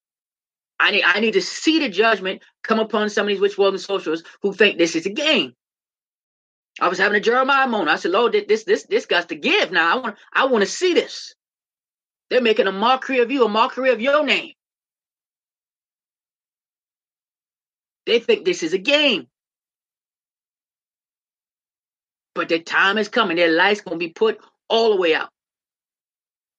I 0.80 0.90
need 0.90 1.04
I 1.04 1.20
need 1.20 1.34
to 1.34 1.42
see 1.42 1.78
the 1.78 1.88
judgment 1.88 2.42
come 2.64 2.80
upon 2.80 3.10
some 3.10 3.26
of 3.26 3.28
these 3.28 3.40
witch 3.40 3.58
walking 3.58 3.78
socials 3.78 4.24
who 4.40 4.52
think 4.52 4.78
this 4.78 4.96
is 4.96 5.06
a 5.06 5.10
game. 5.10 5.54
I 6.80 6.88
was 6.88 6.98
having 6.98 7.16
a 7.16 7.20
Jeremiah 7.20 7.68
moment. 7.68 7.90
I 7.90 7.96
said, 7.96 8.12
Lord, 8.12 8.32
this 8.32 8.64
this 8.64 8.84
this 8.84 9.06
got 9.06 9.28
to 9.28 9.34
give 9.34 9.72
now. 9.72 9.92
I 9.92 10.00
want 10.00 10.16
I 10.32 10.46
want 10.46 10.64
to 10.64 10.70
see 10.70 10.94
this. 10.94 11.34
They're 12.30 12.40
making 12.40 12.66
a 12.66 12.72
mockery 12.72 13.18
of 13.20 13.30
you, 13.30 13.44
a 13.44 13.48
mockery 13.48 13.90
of 13.90 14.00
your 14.00 14.24
name. 14.24 14.52
They 18.06 18.20
think 18.20 18.44
this 18.44 18.62
is 18.62 18.72
a 18.72 18.78
game. 18.78 19.28
But 22.34 22.48
their 22.48 22.58
time 22.58 22.96
is 22.98 23.08
coming. 23.08 23.36
Their 23.36 23.52
life's 23.52 23.82
gonna 23.82 23.98
be 23.98 24.08
put 24.08 24.40
all 24.68 24.90
the 24.90 25.00
way 25.00 25.14
out. 25.14 25.28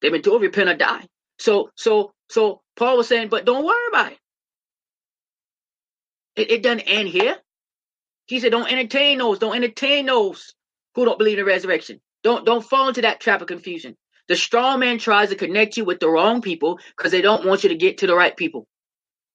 They've 0.01 0.11
been 0.11 0.21
told 0.21 0.41
repent 0.41 0.69
or 0.69 0.75
die. 0.75 1.07
So 1.39 1.71
so 1.75 2.13
so 2.29 2.61
Paul 2.75 2.97
was 2.97 3.07
saying, 3.07 3.29
but 3.29 3.45
don't 3.45 3.65
worry 3.65 3.87
about 3.89 4.11
it. 4.11 4.19
It, 6.35 6.51
it 6.51 6.63
doesn't 6.63 6.81
end 6.81 7.09
here. 7.09 7.37
He 8.25 8.39
said, 8.39 8.51
don't 8.51 8.71
entertain 8.71 9.17
those. 9.17 9.39
Don't 9.39 9.55
entertain 9.55 10.05
those 10.05 10.53
who 10.95 11.05
don't 11.05 11.17
believe 11.17 11.37
in 11.37 11.45
the 11.45 11.51
resurrection. 11.51 11.99
Don't 12.23 12.45
don't 12.45 12.63
fall 12.63 12.87
into 12.87 13.01
that 13.01 13.19
trap 13.19 13.41
of 13.41 13.47
confusion. 13.47 13.97
The 14.29 14.35
strong 14.35 14.79
man 14.79 14.97
tries 14.97 15.29
to 15.29 15.35
connect 15.35 15.75
you 15.75 15.83
with 15.83 15.99
the 15.99 16.09
wrong 16.09 16.41
people 16.41 16.79
because 16.95 17.11
they 17.11 17.21
don't 17.21 17.45
want 17.45 17.63
you 17.63 17.69
to 17.69 17.75
get 17.75 17.97
to 17.99 18.07
the 18.07 18.15
right 18.15 18.35
people. 18.35 18.67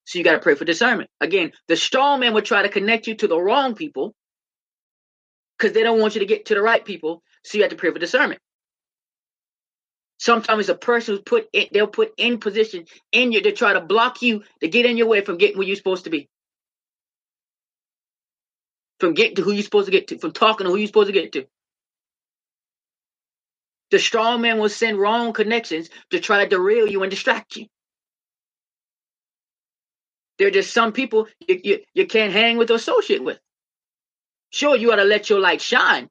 So 0.04 0.18
you 0.18 0.24
got 0.24 0.32
to 0.32 0.38
pray 0.38 0.54
for 0.54 0.64
discernment. 0.64 1.10
Again, 1.20 1.52
the 1.66 1.76
strong 1.76 2.20
man 2.20 2.32
will 2.32 2.40
try 2.40 2.62
to 2.62 2.70
connect 2.70 3.06
you 3.06 3.14
to 3.16 3.28
the 3.28 3.38
wrong 3.38 3.74
people 3.74 4.14
because 5.58 5.74
they 5.74 5.82
don't 5.82 6.00
want 6.00 6.14
you 6.14 6.20
to 6.20 6.26
get 6.26 6.46
to 6.46 6.54
the 6.54 6.62
right 6.62 6.82
people. 6.82 7.22
So 7.44 7.58
you 7.58 7.64
have 7.64 7.70
to 7.70 7.76
pray 7.76 7.90
for 7.90 7.98
discernment. 7.98 8.40
Sometimes 10.16 10.70
a 10.70 10.74
person 10.74 11.14
who's 11.14 11.22
put 11.22 11.46
in, 11.52 11.66
they'll 11.72 11.86
put 11.86 12.12
in 12.16 12.38
position 12.38 12.86
in 13.12 13.32
you 13.32 13.42
to 13.42 13.52
try 13.52 13.74
to 13.74 13.82
block 13.82 14.22
you 14.22 14.42
to 14.62 14.68
get 14.68 14.86
in 14.86 14.96
your 14.96 15.06
way 15.06 15.20
from 15.20 15.36
getting 15.36 15.58
where 15.58 15.66
you're 15.66 15.76
supposed 15.76 16.04
to 16.04 16.10
be 16.10 16.28
from 19.00 19.14
getting 19.14 19.36
to 19.36 19.42
who 19.42 19.52
you're 19.52 19.62
supposed 19.62 19.86
to 19.86 19.92
get 19.92 20.08
to, 20.08 20.18
from 20.18 20.32
talking 20.32 20.64
to 20.66 20.70
who 20.70 20.76
you're 20.76 20.86
supposed 20.86 21.08
to 21.08 21.12
get 21.12 21.32
to. 21.32 21.46
The 23.90 23.98
strong 23.98 24.42
man 24.42 24.58
will 24.58 24.68
send 24.68 24.98
wrong 24.98 25.32
connections 25.32 25.88
to 26.10 26.20
try 26.20 26.42
to 26.44 26.48
derail 26.48 26.86
you 26.86 27.02
and 27.02 27.10
distract 27.10 27.56
you. 27.56 27.66
There 30.38 30.48
are 30.48 30.52
just 30.52 30.72
some 30.72 30.92
people 30.92 31.26
you, 31.46 31.60
you, 31.64 31.78
you 31.94 32.06
can't 32.06 32.32
hang 32.32 32.58
with 32.58 32.70
or 32.70 32.74
associate 32.74 33.24
with. 33.24 33.38
Sure, 34.50 34.76
you 34.76 34.92
ought 34.92 34.96
to 34.96 35.04
let 35.04 35.28
your 35.28 35.40
light 35.40 35.60
shine 35.60 36.08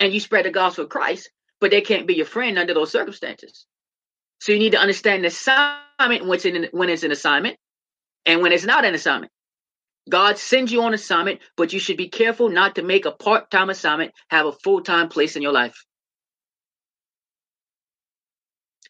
and 0.00 0.12
you 0.12 0.20
spread 0.20 0.44
the 0.44 0.50
gospel 0.50 0.84
of 0.84 0.90
Christ, 0.90 1.30
but 1.60 1.70
they 1.70 1.80
can't 1.80 2.06
be 2.06 2.14
your 2.14 2.26
friend 2.26 2.58
under 2.58 2.74
those 2.74 2.90
circumstances. 2.90 3.66
So 4.40 4.52
you 4.52 4.58
need 4.58 4.72
to 4.72 4.78
understand 4.78 5.24
the 5.24 5.28
assignment 5.28 6.26
when 6.26 6.32
it's, 6.32 6.44
in, 6.44 6.68
when 6.72 6.90
it's 6.90 7.04
an 7.04 7.12
assignment 7.12 7.56
and 8.26 8.42
when 8.42 8.52
it's 8.52 8.64
not 8.64 8.84
an 8.84 8.94
assignment. 8.94 9.32
God 10.08 10.36
sends 10.38 10.70
you 10.70 10.82
on 10.82 10.92
assignment, 10.92 11.40
but 11.56 11.72
you 11.72 11.78
should 11.78 11.96
be 11.96 12.08
careful 12.08 12.50
not 12.50 12.74
to 12.74 12.82
make 12.82 13.06
a 13.06 13.12
part 13.12 13.50
time 13.50 13.70
assignment 13.70 14.12
have 14.28 14.46
a 14.46 14.52
full 14.52 14.82
time 14.82 15.08
place 15.08 15.36
in 15.36 15.42
your 15.42 15.52
life. 15.52 15.84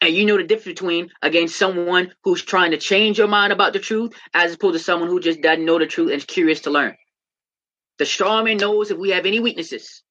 And 0.01 0.13
you 0.13 0.25
know 0.25 0.37
the 0.37 0.43
difference 0.43 0.79
between, 0.79 1.09
again, 1.21 1.47
someone 1.47 2.13
who's 2.23 2.43
trying 2.43 2.71
to 2.71 2.77
change 2.77 3.17
your 3.17 3.29
mind 3.29 3.53
about 3.53 3.71
the 3.71 3.79
truth 3.79 4.13
as 4.33 4.53
opposed 4.53 4.73
to 4.73 4.83
someone 4.83 5.09
who 5.09 5.21
just 5.21 5.41
doesn't 5.41 5.65
know 5.65 5.79
the 5.79 5.87
truth 5.87 6.11
and 6.11 6.17
is 6.17 6.25
curious 6.25 6.61
to 6.61 6.69
learn. 6.69 6.95
The 7.97 8.05
strong 8.05 8.43
man 8.43 8.57
knows 8.57 8.91
if 8.91 8.97
we 8.97 9.11
have 9.11 9.25
any 9.25 9.39
weaknesses. 9.39 10.03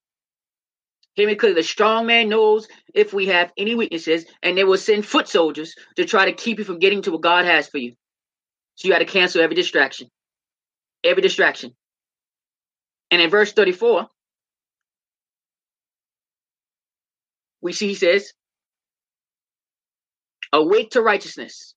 Hear 1.15 1.29
me 1.29 1.35
clearly. 1.37 1.61
The 1.61 1.69
strong 1.69 2.07
man 2.07 2.31
knows 2.31 2.67
if 2.95 3.13
we 3.13 3.27
have 3.27 3.53
any 3.59 3.75
weaknesses, 3.75 4.25
and 4.43 4.57
they 4.57 4.65
will 4.65 4.79
send 4.79 5.07
foot 5.07 5.29
soldiers 5.29 5.75
to 5.97 6.07
try 6.07 6.25
to 6.25 6.33
keep 6.33 6.59
you 6.59 6.65
from 6.65 6.79
getting 6.79 7.03
to 7.03 7.13
what 7.13 7.21
God 7.21 7.45
has 7.45 7.69
for 7.69 7.79
you. 7.79 7.93
So 8.77 8.89
you 8.89 8.95
got 8.95 8.99
to 8.99 9.05
cancel 9.05 9.43
every 9.43 9.55
distraction 9.55 10.11
every 11.05 11.23
distraction. 11.23 11.75
And 13.11 13.21
in 13.21 13.31
verse 13.31 13.53
34, 13.53 14.09
we 17.61 17.73
see 17.73 17.89
he 17.89 17.95
says, 17.95 18.33
Awake 20.53 20.91
to 20.91 21.03
righteousness. 21.03 21.75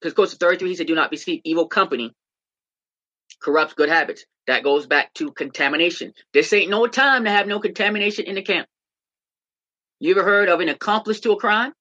Because 0.00 0.14
goes 0.14 0.30
to 0.30 0.36
33, 0.36 0.68
he 0.68 0.76
said, 0.76 0.86
Do 0.86 0.94
not 0.94 1.10
receive 1.10 1.40
evil 1.44 1.68
company, 1.68 2.12
corrupts 3.40 3.74
good 3.74 3.88
habits. 3.88 4.24
That 4.46 4.64
goes 4.64 4.86
back 4.86 5.12
to 5.14 5.30
contamination. 5.32 6.12
This 6.32 6.52
ain't 6.52 6.70
no 6.70 6.86
time 6.86 7.24
to 7.24 7.30
have 7.30 7.46
no 7.46 7.60
contamination 7.60 8.24
in 8.24 8.34
the 8.34 8.42
camp. 8.42 8.66
You 10.00 10.12
ever 10.12 10.24
heard 10.24 10.48
of 10.48 10.60
an 10.60 10.68
accomplice 10.68 11.20
to 11.20 11.32
a 11.32 11.36
crime? 11.36 11.72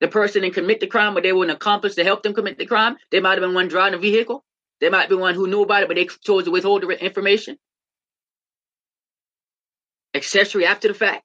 The 0.00 0.08
person 0.08 0.42
didn't 0.42 0.54
commit 0.54 0.80
the 0.80 0.86
crime, 0.86 1.14
but 1.14 1.22
they 1.22 1.32
were 1.32 1.44
an 1.44 1.50
accomplice 1.50 1.96
to 1.96 2.04
help 2.04 2.22
them 2.22 2.34
commit 2.34 2.58
the 2.58 2.66
crime. 2.66 2.96
They 3.10 3.20
might 3.20 3.32
have 3.32 3.40
been 3.40 3.54
one 3.54 3.68
driving 3.68 3.98
a 3.98 4.00
vehicle. 4.00 4.44
There 4.80 4.90
might 4.90 5.08
be 5.08 5.14
one 5.14 5.34
who 5.34 5.46
knew 5.46 5.62
about 5.62 5.82
it, 5.82 5.88
but 5.88 5.96
they 5.96 6.06
chose 6.06 6.44
to 6.44 6.50
withhold 6.50 6.82
the 6.82 6.88
information. 6.88 7.56
Accessory 10.14 10.66
after 10.66 10.88
the 10.88 10.94
fact. 10.94 11.24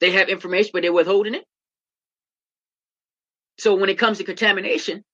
They 0.00 0.12
have 0.12 0.28
information, 0.28 0.70
but 0.72 0.82
they're 0.82 0.92
withholding 0.92 1.34
it. 1.34 1.44
So 3.58 3.74
when 3.74 3.90
it 3.90 3.98
comes 3.98 4.18
to 4.18 4.24
contamination, 4.24 5.04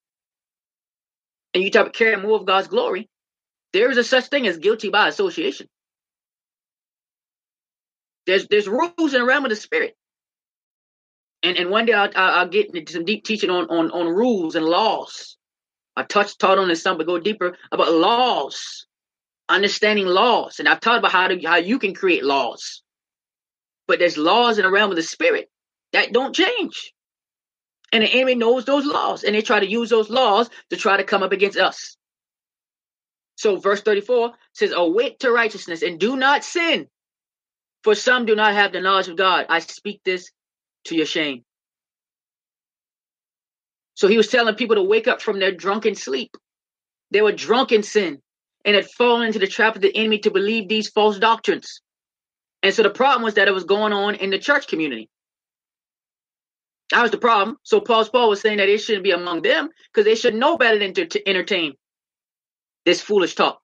and 1.55 1.63
you 1.63 1.71
try 1.71 1.85
to 1.85 1.91
carry 1.91 2.17
more 2.17 2.39
of 2.39 2.47
God's 2.47 2.69
glory, 2.69 3.09
there 3.73 3.91
is 3.91 3.97
a 3.97 4.05
such 4.05 4.27
thing 4.27 4.47
as 4.47 4.59
guilty 4.59 4.91
by 4.91 5.09
association. 5.09 5.69
There's 8.27 8.47
there's 8.49 8.69
rules 8.69 9.15
in 9.15 9.21
the 9.21 9.25
realm 9.25 9.45
of 9.45 9.51
the 9.51 9.57
spirit. 9.57 9.95
And 11.43 11.57
and 11.57 11.71
one 11.71 11.87
day 11.87 11.93
I'll, 11.93 12.11
I'll 12.15 12.49
get 12.49 12.75
into 12.75 12.93
some 12.93 13.05
deep 13.05 13.25
teaching 13.25 13.51
on, 13.51 13.67
on 13.71 13.91
on 13.91 14.07
rules 14.09 14.55
and 14.55 14.67
laws. 14.67 15.37
I 15.97 16.03
touched 16.03 16.41
taught 16.41 16.59
on 16.59 16.69
this 16.69 16.83
some, 16.83 16.99
but 16.99 17.07
go 17.07 17.19
deeper 17.19 17.57
about 17.71 17.93
laws, 17.93 18.87
understanding 19.49 20.07
laws, 20.07 20.59
and 20.59 20.69
I've 20.69 20.81
taught 20.81 20.99
about 20.99 21.13
how 21.13 21.29
to 21.29 21.41
how 21.43 21.57
you 21.57 21.79
can 21.79 21.95
create 21.95 22.25
laws. 22.25 22.83
But 23.87 23.99
there's 23.99 24.19
laws 24.19 24.59
in 24.59 24.65
the 24.65 24.71
realm 24.71 24.91
of 24.91 24.97
the 24.97 25.03
spirit 25.03 25.51
that 25.93 26.13
don't 26.13 26.35
change. 26.35 26.93
And 27.93 28.03
the 28.03 28.09
enemy 28.09 28.35
knows 28.35 28.65
those 28.65 28.87
laws, 28.87 29.23
and 29.25 29.35
they 29.35 29.43
try 29.43 29.61
to 29.61 29.71
use 29.71 29.91
those 29.91 30.11
laws 30.11 30.51
to 30.71 30.77
try 30.77 30.97
to 30.97 31.05
come 31.05 31.23
up 31.23 31.33
against 31.33 31.59
us. 31.59 31.97
So, 33.37 33.57
verse 33.57 33.83
34 33.83 34.33
says, 34.53 34.73
Await 34.75 35.21
to 35.21 35.31
righteousness 35.31 35.83
and 35.83 36.01
do 36.01 36.17
not 36.17 36.45
sin, 36.45 36.89
for 37.85 37.95
some 37.95 38.27
do 38.27 38.35
not 38.35 38.55
have 38.55 38.73
the 38.73 38.81
knowledge 38.81 39.09
of 39.09 39.17
God. 39.17 39.47
I 39.49 39.61
speak 39.61 40.01
this 40.05 40.31
to 40.87 40.97
your 40.97 41.07
shame. 41.07 41.45
So, 43.95 44.09
he 44.09 44.17
was 44.17 44.29
telling 44.29 44.55
people 44.55 44.77
to 44.77 44.83
wake 44.83 45.09
up 45.09 45.23
from 45.23 45.39
their 45.39 45.53
drunken 45.53 45.95
sleep. 45.95 46.37
They 47.11 47.23
were 47.23 47.33
drunk 47.33 47.73
in 47.73 47.83
sin 47.83 48.21
and 48.65 48.75
had 48.75 48.91
fallen 48.91 49.27
into 49.27 49.39
the 49.39 49.47
trap 49.47 49.77
of 49.77 49.83
the 49.83 49.95
enemy 49.95 50.19
to 50.21 50.31
believe 50.31 50.69
these 50.69 50.89
false 50.89 51.19
doctrines. 51.19 51.81
And 52.63 52.75
so 52.75 52.83
the 52.83 52.91
problem 52.91 53.23
was 53.23 53.35
that 53.35 53.47
it 53.47 53.55
was 53.55 53.65
going 53.65 53.93
on 53.93 54.15
in 54.15 54.31
the 54.31 54.39
church 54.39 54.67
community. 54.69 55.11
That 56.91 57.03
was 57.03 57.11
the 57.11 57.19
problem. 57.19 57.59
So 57.63 57.81
Paul 57.81 58.05
Paul 58.07 58.31
was 58.31 58.41
saying 58.41 58.59
that 58.59 58.69
it 58.69 58.79
shouldn't 58.79 59.05
be 59.05 59.11
among 59.11 59.43
them 59.43 59.69
because 59.93 60.07
they 60.07 60.15
should 60.15 60.35
know 60.35 60.57
better 60.57 60.79
than 60.79 60.95
to, 60.95 61.07
to 61.07 61.29
entertain 61.29 61.75
this 62.85 63.01
foolish 63.01 63.35
talk. 63.35 63.61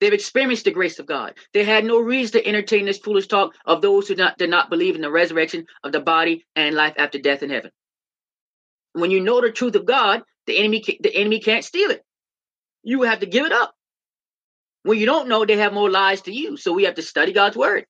They've 0.00 0.12
experienced 0.12 0.64
the 0.64 0.70
grace 0.70 0.98
of 0.98 1.06
God. 1.06 1.34
They 1.52 1.64
had 1.64 1.84
no 1.84 2.00
reason 2.00 2.40
to 2.40 2.46
entertain 2.46 2.86
this 2.86 2.98
foolish 2.98 3.28
talk 3.28 3.54
of 3.66 3.82
those 3.82 4.08
who 4.08 4.14
not, 4.14 4.38
did 4.38 4.48
not 4.48 4.70
believe 4.70 4.94
in 4.94 5.02
the 5.02 5.10
resurrection 5.10 5.66
of 5.84 5.92
the 5.92 6.00
body 6.00 6.44
and 6.56 6.74
life 6.74 6.94
after 6.96 7.18
death 7.18 7.42
in 7.42 7.50
heaven. 7.50 7.70
When 8.92 9.10
you 9.10 9.20
know 9.20 9.40
the 9.40 9.52
truth 9.52 9.76
of 9.76 9.86
God, 9.86 10.22
the 10.46 10.58
enemy 10.58 10.82
the 11.00 11.14
enemy 11.14 11.40
can't 11.40 11.64
steal 11.64 11.90
it. 11.90 12.04
You 12.82 13.02
have 13.02 13.20
to 13.20 13.26
give 13.26 13.46
it 13.46 13.52
up. 13.52 13.74
When 14.82 14.98
you 14.98 15.06
don't 15.06 15.28
know, 15.28 15.44
they 15.44 15.56
have 15.58 15.72
more 15.72 15.90
lies 15.90 16.22
to 16.22 16.32
you. 16.32 16.56
So 16.56 16.72
we 16.72 16.84
have 16.84 16.94
to 16.94 17.02
study 17.02 17.32
God's 17.32 17.56
word, 17.56 17.86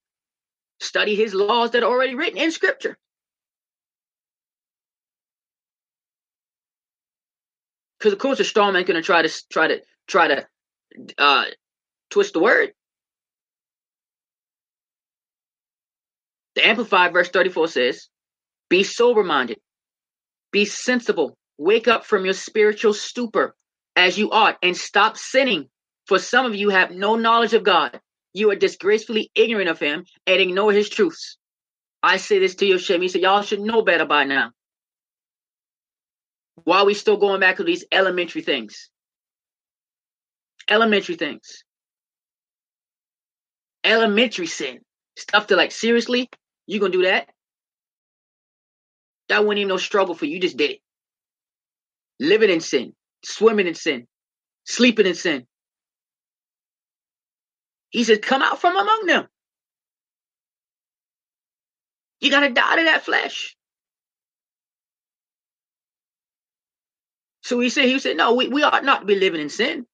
study 0.80 1.14
His 1.14 1.34
laws 1.34 1.70
that 1.70 1.82
are 1.82 1.90
already 1.90 2.14
written 2.14 2.38
in 2.38 2.50
Scripture. 2.50 2.98
Because 7.98 8.12
of 8.12 8.18
course 8.18 8.38
the 8.38 8.44
strong 8.44 8.72
man 8.72 8.84
gonna 8.84 9.02
try 9.02 9.22
to 9.22 9.48
try 9.50 9.68
to 9.68 9.82
try 10.08 10.28
to 10.28 10.46
uh, 11.18 11.44
twist 12.10 12.32
the 12.32 12.40
word. 12.40 12.72
The 16.56 16.66
Amplified 16.66 17.12
verse 17.12 17.28
34 17.28 17.68
says, 17.68 18.08
Be 18.68 18.82
sober 18.82 19.22
minded, 19.22 19.58
be 20.52 20.64
sensible, 20.64 21.36
wake 21.58 21.88
up 21.88 22.04
from 22.04 22.24
your 22.24 22.34
spiritual 22.34 22.94
stupor 22.94 23.54
as 23.96 24.18
you 24.18 24.30
ought, 24.30 24.58
and 24.62 24.76
stop 24.76 25.16
sinning. 25.16 25.68
For 26.06 26.18
some 26.18 26.46
of 26.46 26.54
you 26.54 26.70
have 26.70 26.90
no 26.90 27.16
knowledge 27.16 27.54
of 27.54 27.62
God. 27.62 28.00
You 28.32 28.50
are 28.50 28.56
disgracefully 28.56 29.30
ignorant 29.34 29.68
of 29.68 29.78
him 29.78 30.04
and 30.26 30.40
ignore 30.40 30.72
his 30.72 30.88
truths. 30.88 31.36
I 32.02 32.16
say 32.16 32.38
this 32.38 32.54
to 32.56 32.66
your 32.66 32.78
shame. 32.78 33.02
He 33.02 33.08
said, 33.08 33.22
Y'all 33.22 33.42
should 33.42 33.60
know 33.60 33.82
better 33.82 34.06
by 34.06 34.24
now. 34.24 34.52
Why 36.64 36.78
are 36.78 36.86
we 36.86 36.94
still 36.94 37.16
going 37.16 37.40
back 37.40 37.56
to 37.56 37.64
these 37.64 37.84
elementary 37.92 38.42
things? 38.42 38.90
Elementary 40.68 41.16
things. 41.16 41.64
Elementary 43.82 44.46
sin. 44.46 44.80
Stuff 45.16 45.48
to 45.48 45.56
like, 45.56 45.72
seriously? 45.72 46.28
You 46.66 46.80
gonna 46.80 46.92
do 46.92 47.02
that? 47.02 47.28
That 49.30 49.44
wasn't 49.44 49.60
even 49.60 49.68
no 49.68 49.78
struggle 49.78 50.14
for 50.14 50.26
you. 50.26 50.34
You 50.34 50.40
just 50.40 50.58
did 50.58 50.72
it. 50.72 50.80
Living 52.20 52.50
in 52.50 52.60
sin, 52.60 52.94
swimming 53.24 53.66
in 53.66 53.74
sin, 53.74 54.06
sleeping 54.64 55.06
in 55.06 55.14
sin. 55.14 55.46
He 57.90 58.04
says, 58.04 58.18
Come 58.22 58.42
out 58.42 58.60
from 58.60 58.76
among 58.76 59.06
them. 59.06 59.26
You 62.20 62.30
got 62.30 62.40
to 62.40 62.50
die 62.50 62.76
to 62.76 62.84
that 62.84 63.04
flesh. 63.04 63.56
So 67.42 67.58
he 67.58 67.70
said, 67.70 67.86
he 67.86 67.98
said, 67.98 68.16
no, 68.16 68.34
we, 68.34 68.48
we 68.48 68.62
ought 68.62 68.84
not 68.84 69.00
to 69.00 69.06
be 69.06 69.16
living 69.16 69.40
in 69.40 69.48
sin. 69.48 69.86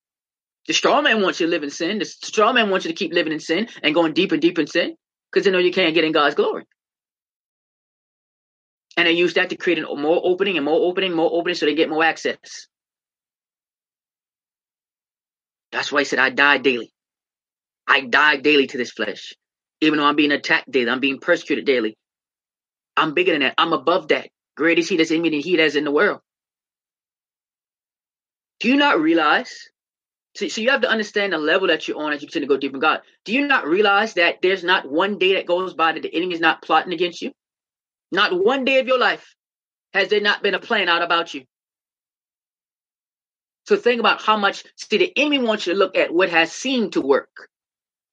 The 0.66 0.74
strong 0.74 1.04
man 1.04 1.22
wants 1.22 1.40
you 1.40 1.46
to 1.46 1.50
live 1.50 1.62
in 1.62 1.70
sin. 1.70 1.98
The 1.98 2.04
strong 2.04 2.56
man 2.56 2.70
wants 2.70 2.84
you 2.84 2.90
to 2.92 2.96
keep 2.96 3.14
living 3.14 3.32
in 3.32 3.40
sin 3.40 3.68
and 3.82 3.94
going 3.94 4.12
deep 4.14 4.32
and 4.32 4.42
deep 4.42 4.58
in 4.58 4.66
sin 4.66 4.96
because 5.30 5.44
they 5.44 5.52
know 5.52 5.58
you 5.58 5.72
can't 5.72 5.94
get 5.94 6.04
in 6.04 6.12
God's 6.12 6.34
glory. 6.34 6.64
And 8.96 9.06
they 9.06 9.12
use 9.12 9.34
that 9.34 9.50
to 9.50 9.56
create 9.56 9.78
a 9.78 9.94
more 9.94 10.20
opening 10.24 10.56
and 10.56 10.64
more 10.64 10.88
opening, 10.88 11.12
more 11.12 11.30
opening 11.32 11.54
so 11.54 11.66
they 11.66 11.74
get 11.74 11.90
more 11.90 12.04
access. 12.04 12.66
That's 15.72 15.92
why 15.92 16.00
he 16.00 16.04
said, 16.06 16.18
I 16.18 16.30
die 16.30 16.58
daily. 16.58 16.92
I 17.86 18.00
die 18.00 18.36
daily 18.36 18.66
to 18.68 18.78
this 18.78 18.90
flesh. 18.90 19.34
Even 19.80 19.98
though 19.98 20.06
I'm 20.06 20.16
being 20.16 20.32
attacked 20.32 20.70
daily, 20.70 20.88
I'm 20.90 21.00
being 21.00 21.20
persecuted 21.20 21.66
daily. 21.66 21.96
I'm 22.96 23.12
bigger 23.12 23.32
than 23.32 23.42
that. 23.42 23.54
I'm 23.58 23.74
above 23.74 24.08
that. 24.08 24.28
Greater 24.56 24.80
is 24.80 24.88
he 24.88 24.96
that's 24.96 25.10
in 25.10 25.20
me 25.20 25.28
than 25.28 25.40
he 25.40 25.56
that's 25.56 25.74
in 25.74 25.84
the 25.84 25.90
world. 25.90 26.20
Do 28.60 28.68
you 28.68 28.76
not 28.76 29.00
realize? 29.00 29.68
So, 30.34 30.48
so 30.48 30.60
you 30.60 30.70
have 30.70 30.82
to 30.82 30.88
understand 30.88 31.32
the 31.32 31.38
level 31.38 31.68
that 31.68 31.86
you're 31.86 31.98
on 31.98 32.12
as 32.12 32.22
you 32.22 32.28
continue 32.28 32.48
to 32.48 32.54
go 32.54 32.58
deep 32.58 32.74
in 32.74 32.80
God. 32.80 33.00
Do 33.24 33.34
you 33.34 33.46
not 33.46 33.66
realize 33.66 34.14
that 34.14 34.36
there's 34.42 34.64
not 34.64 34.90
one 34.90 35.18
day 35.18 35.34
that 35.34 35.46
goes 35.46 35.74
by 35.74 35.92
that 35.92 36.02
the 36.02 36.14
enemy 36.14 36.34
is 36.34 36.40
not 36.40 36.62
plotting 36.62 36.92
against 36.92 37.20
you? 37.20 37.32
Not 38.12 38.32
one 38.38 38.64
day 38.64 38.78
of 38.78 38.86
your 38.86 38.98
life 38.98 39.34
has 39.92 40.08
there 40.08 40.20
not 40.20 40.42
been 40.42 40.54
a 40.54 40.60
plan 40.60 40.88
out 40.88 41.02
about 41.02 41.34
you. 41.34 41.44
So 43.66 43.76
think 43.76 43.98
about 43.98 44.22
how 44.22 44.36
much, 44.36 44.64
see, 44.76 44.98
the 44.98 45.12
enemy 45.16 45.38
wants 45.40 45.66
you 45.66 45.72
to 45.72 45.78
look 45.78 45.96
at 45.96 46.14
what 46.14 46.30
has 46.30 46.52
seemed 46.52 46.92
to 46.92 47.00
work. 47.00 47.48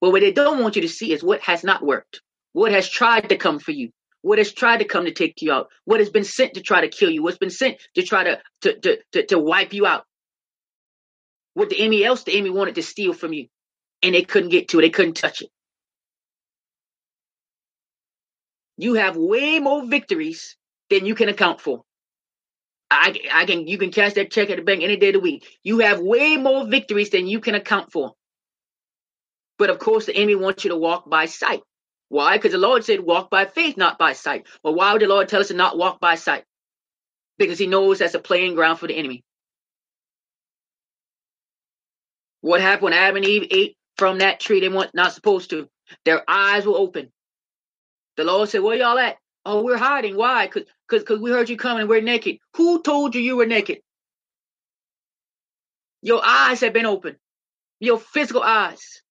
But 0.01 0.11
what 0.11 0.21
they 0.21 0.31
don't 0.31 0.61
want 0.61 0.75
you 0.75 0.81
to 0.81 0.89
see 0.89 1.13
is 1.13 1.23
what 1.23 1.41
has 1.41 1.63
not 1.63 1.85
worked, 1.85 2.21
what 2.53 2.71
has 2.71 2.89
tried 2.89 3.29
to 3.29 3.37
come 3.37 3.59
for 3.59 3.71
you, 3.71 3.91
what 4.21 4.37
has 4.39 4.51
tried 4.51 4.77
to 4.77 4.85
come 4.85 5.05
to 5.05 5.11
take 5.11 5.41
you 5.41 5.51
out, 5.51 5.69
what 5.85 5.99
has 5.99 6.09
been 6.09 6.23
sent 6.23 6.55
to 6.55 6.61
try 6.61 6.81
to 6.81 6.87
kill 6.87 7.11
you, 7.11 7.21
what's 7.21 7.37
been 7.37 7.49
sent 7.49 7.77
to 7.95 8.01
try 8.03 8.23
to, 8.23 8.41
to, 8.61 8.79
to, 8.79 8.99
to, 9.11 9.25
to 9.27 9.39
wipe 9.39 9.73
you 9.73 9.85
out. 9.85 10.05
What 11.53 11.69
the 11.69 11.79
enemy 11.79 12.03
else 12.03 12.23
the 12.23 12.33
enemy 12.33 12.49
wanted 12.49 12.75
to 12.75 12.83
steal 12.83 13.13
from 13.13 13.31
you, 13.31 13.47
and 14.01 14.15
they 14.15 14.23
couldn't 14.23 14.49
get 14.49 14.69
to 14.69 14.79
it. 14.79 14.81
They 14.81 14.89
couldn't 14.89 15.17
touch 15.17 15.41
it. 15.41 15.49
You 18.83 18.95
have 18.95 19.15
way 19.15 19.59
more 19.59 19.85
victories 19.85 20.57
than 20.89 21.05
you 21.05 21.15
can 21.15 21.29
account 21.29 21.61
for. 21.61 21.83
I, 22.91 23.15
I 23.31 23.45
can 23.45 23.65
you 23.65 23.77
can 23.77 23.91
cash 23.91 24.15
that 24.15 24.29
check 24.29 24.49
at 24.49 24.57
the 24.57 24.61
bank 24.61 24.83
any 24.83 24.97
day 24.97 25.07
of 25.07 25.13
the 25.13 25.19
week. 25.21 25.47
You 25.63 25.79
have 25.79 26.01
way 26.01 26.35
more 26.35 26.67
victories 26.67 27.09
than 27.09 27.25
you 27.25 27.39
can 27.39 27.55
account 27.55 27.93
for. 27.93 28.11
But 29.57 29.69
of 29.69 29.79
course, 29.79 30.07
the 30.07 30.13
enemy 30.13 30.35
wants 30.35 30.65
you 30.65 30.71
to 30.71 30.75
walk 30.75 31.09
by 31.09 31.27
sight. 31.27 31.61
Why? 32.09 32.35
Because 32.35 32.51
the 32.51 32.57
Lord 32.57 32.83
said, 32.83 32.99
walk 32.99 33.29
by 33.29 33.45
faith, 33.45 33.77
not 33.77 33.97
by 33.97 34.11
sight. 34.11 34.47
Well, 34.65 34.75
why 34.75 34.91
would 34.91 35.01
the 35.01 35.07
Lord 35.07 35.29
tell 35.29 35.39
us 35.39 35.47
to 35.47 35.53
not 35.53 35.77
walk 35.77 36.01
by 36.01 36.15
sight? 36.15 36.43
Because 37.37 37.59
he 37.59 37.67
knows 37.67 37.99
that's 37.99 38.15
a 38.15 38.19
playing 38.19 38.53
ground 38.55 38.79
for 38.79 38.87
the 38.87 38.97
enemy. 38.97 39.23
What 42.41 42.59
happened 42.59 42.83
when 42.83 42.93
Adam 42.93 43.15
and 43.15 43.25
Eve 43.25 43.47
ate 43.49 43.77
from 43.97 44.19
that 44.19 44.41
tree 44.41 44.59
they 44.59 44.67
weren't 44.67 44.93
not 44.93 45.13
supposed 45.13 45.51
to? 45.51 45.69
Their 46.03 46.29
eyes 46.29 46.65
were 46.65 46.77
open. 46.77 47.13
The 48.17 48.23
Lord 48.23 48.49
said, 48.49 48.61
Where 48.61 48.77
y'all 48.77 48.97
at? 48.97 49.17
Oh, 49.45 49.63
we're 49.63 49.77
hiding. 49.77 50.15
Why? 50.15 50.45
Because 50.47 50.63
because 50.89 51.19
we 51.19 51.31
heard 51.31 51.49
you 51.49 51.57
coming 51.57 51.81
and 51.81 51.89
we're 51.89 52.01
naked. 52.01 52.37
Who 52.55 52.81
told 52.81 53.15
you 53.15 53.21
you 53.21 53.37
were 53.37 53.45
naked? 53.45 53.79
Your 56.01 56.21
eyes 56.23 56.61
have 56.61 56.73
been 56.73 56.85
open. 56.85 57.17
Your 57.79 57.99
physical 57.99 58.43
eyes. 58.43 59.01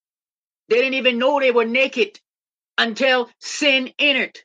They 0.68 0.76
didn't 0.76 0.94
even 0.94 1.18
know 1.18 1.40
they 1.40 1.50
were 1.50 1.64
naked 1.64 2.20
until 2.78 3.28
sin 3.40 3.90
entered. 3.98 4.38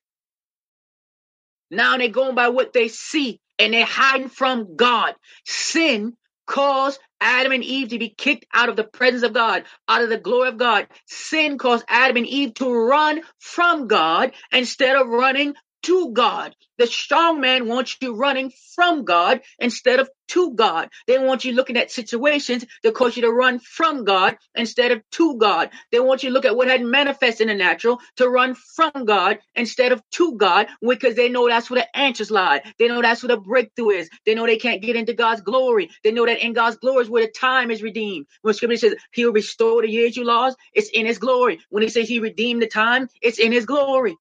Now 1.70 1.98
they're 1.98 2.10
going 2.10 2.36
by 2.36 2.50
what 2.50 2.74
they 2.74 2.88
see 2.88 3.40
and 3.60 3.74
they're 3.74 3.86
hiding 3.86 4.30
from 4.30 4.76
God. 4.76 5.16
Sin 5.46 6.16
caused 6.46 7.00
Adam 7.22 7.52
and 7.52 7.64
Eve 7.64 7.90
to 7.90 8.00
be 8.00 8.10
kicked 8.10 8.46
out 8.54 8.70
of 8.70 8.76
the 8.76 8.84
presence 8.84 9.24
of 9.24 9.34
God, 9.34 9.64
out 9.88 10.04
of 10.04 10.10
the 10.10 10.18
glory 10.18 10.50
of 10.50 10.58
God. 10.58 10.88
Sin 11.06 11.58
caused 11.58 11.86
Adam 11.88 12.18
and 12.18 12.28
Eve 12.28 12.54
to 12.56 12.72
run 12.72 13.22
from 13.40 13.88
God 13.88 14.34
instead 14.52 14.96
of 14.96 15.08
running 15.08 15.56
to 15.88 16.12
God. 16.14 16.56
The 16.78 16.88
strong 16.88 17.42
man 17.42 17.68
wants 17.68 17.98
you 18.02 18.16
running 18.16 18.52
from 18.76 19.06
God 19.06 19.42
instead 19.60 20.00
of 20.00 20.10
to 20.30 20.54
God. 20.54 20.90
They 21.08 21.18
want 21.18 21.46
you 21.46 21.54
looking 21.54 21.78
at 21.78 21.92
situations 21.92 22.66
that 22.84 22.94
cause 22.94 23.16
you 23.16 23.24
to 23.24 23.32
run 23.32 23.60
from 23.60 24.04
God 24.04 24.38
instead 24.56 24.92
of 24.92 25.02
to 25.12 25.38
God. 25.38 25.70
They 25.92 26.02
want 26.02 26.24
you 26.24 26.30
to 26.30 26.34
look 26.34 26.46
at 26.46 26.58
what 26.58 26.68
had 26.68 26.82
manifested 26.84 27.50
in 27.50 27.58
the 27.58 27.64
natural 27.64 28.00
to 28.18 28.28
run 28.28 28.56
from 28.76 29.06
God 29.06 29.40
instead 29.56 29.94
of 29.94 30.02
to 30.12 30.36
God 30.38 30.68
because 30.82 31.16
they 31.16 31.30
know 31.30 31.48
that's 31.48 31.70
where 31.70 31.82
the 31.82 31.98
answers 31.98 32.32
lie. 32.32 32.62
They 32.80 32.90
know 32.90 33.02
that's 33.02 33.24
where 33.24 33.36
the 33.36 33.42
breakthrough 33.42 33.92
is. 33.92 34.10
They 34.26 34.36
know 34.36 34.46
they 34.46 34.58
can't 34.58 34.82
get 34.82 34.98
into 34.98 35.14
God's 35.14 35.42
glory. 35.42 35.90
They 36.04 36.12
know 36.12 36.26
that 36.26 36.46
in 36.46 36.54
God's 36.54 36.78
glory 36.78 37.04
is 37.04 37.10
where 37.10 37.26
the 37.26 37.32
time 37.32 37.72
is 37.72 37.82
redeemed. 37.82 38.28
When 38.42 38.54
scripture 38.54 38.78
says 38.78 38.96
he'll 39.14 39.32
restore 39.32 39.82
the 39.82 39.90
years 39.90 40.18
you 40.18 40.26
lost, 40.26 40.58
it's 40.74 40.90
in 40.90 41.06
his 41.06 41.18
glory. 41.18 41.60
When 41.70 41.84
he 41.84 41.90
says 41.90 42.10
he 42.10 42.20
redeemed 42.20 42.62
the 42.62 42.68
time, 42.68 43.08
it's 43.22 43.40
in 43.40 43.54
his 43.54 43.66
glory. 43.66 44.18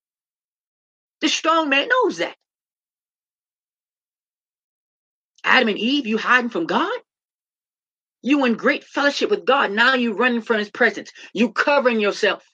The 1.21 1.29
strong 1.29 1.69
man 1.69 1.89
knows 1.89 2.19
that. 2.19 2.37
Adam 5.45 5.69
and 5.69 5.79
Eve, 5.79 6.07
you 6.07 6.19
hiding 6.19 6.51
from 6.51 6.67
God? 6.67 6.93
You 8.23 8.45
in 8.45 8.55
great 8.55 8.85
fellowship 8.85 9.31
with 9.31 9.45
God. 9.45 9.71
Now 9.71 9.95
you 9.95 10.13
running 10.15 10.43
from 10.43 10.59
his 10.59 10.71
presence. 10.71 11.13
You 11.33 11.53
covering 11.53 12.01
yourself. 12.01 12.45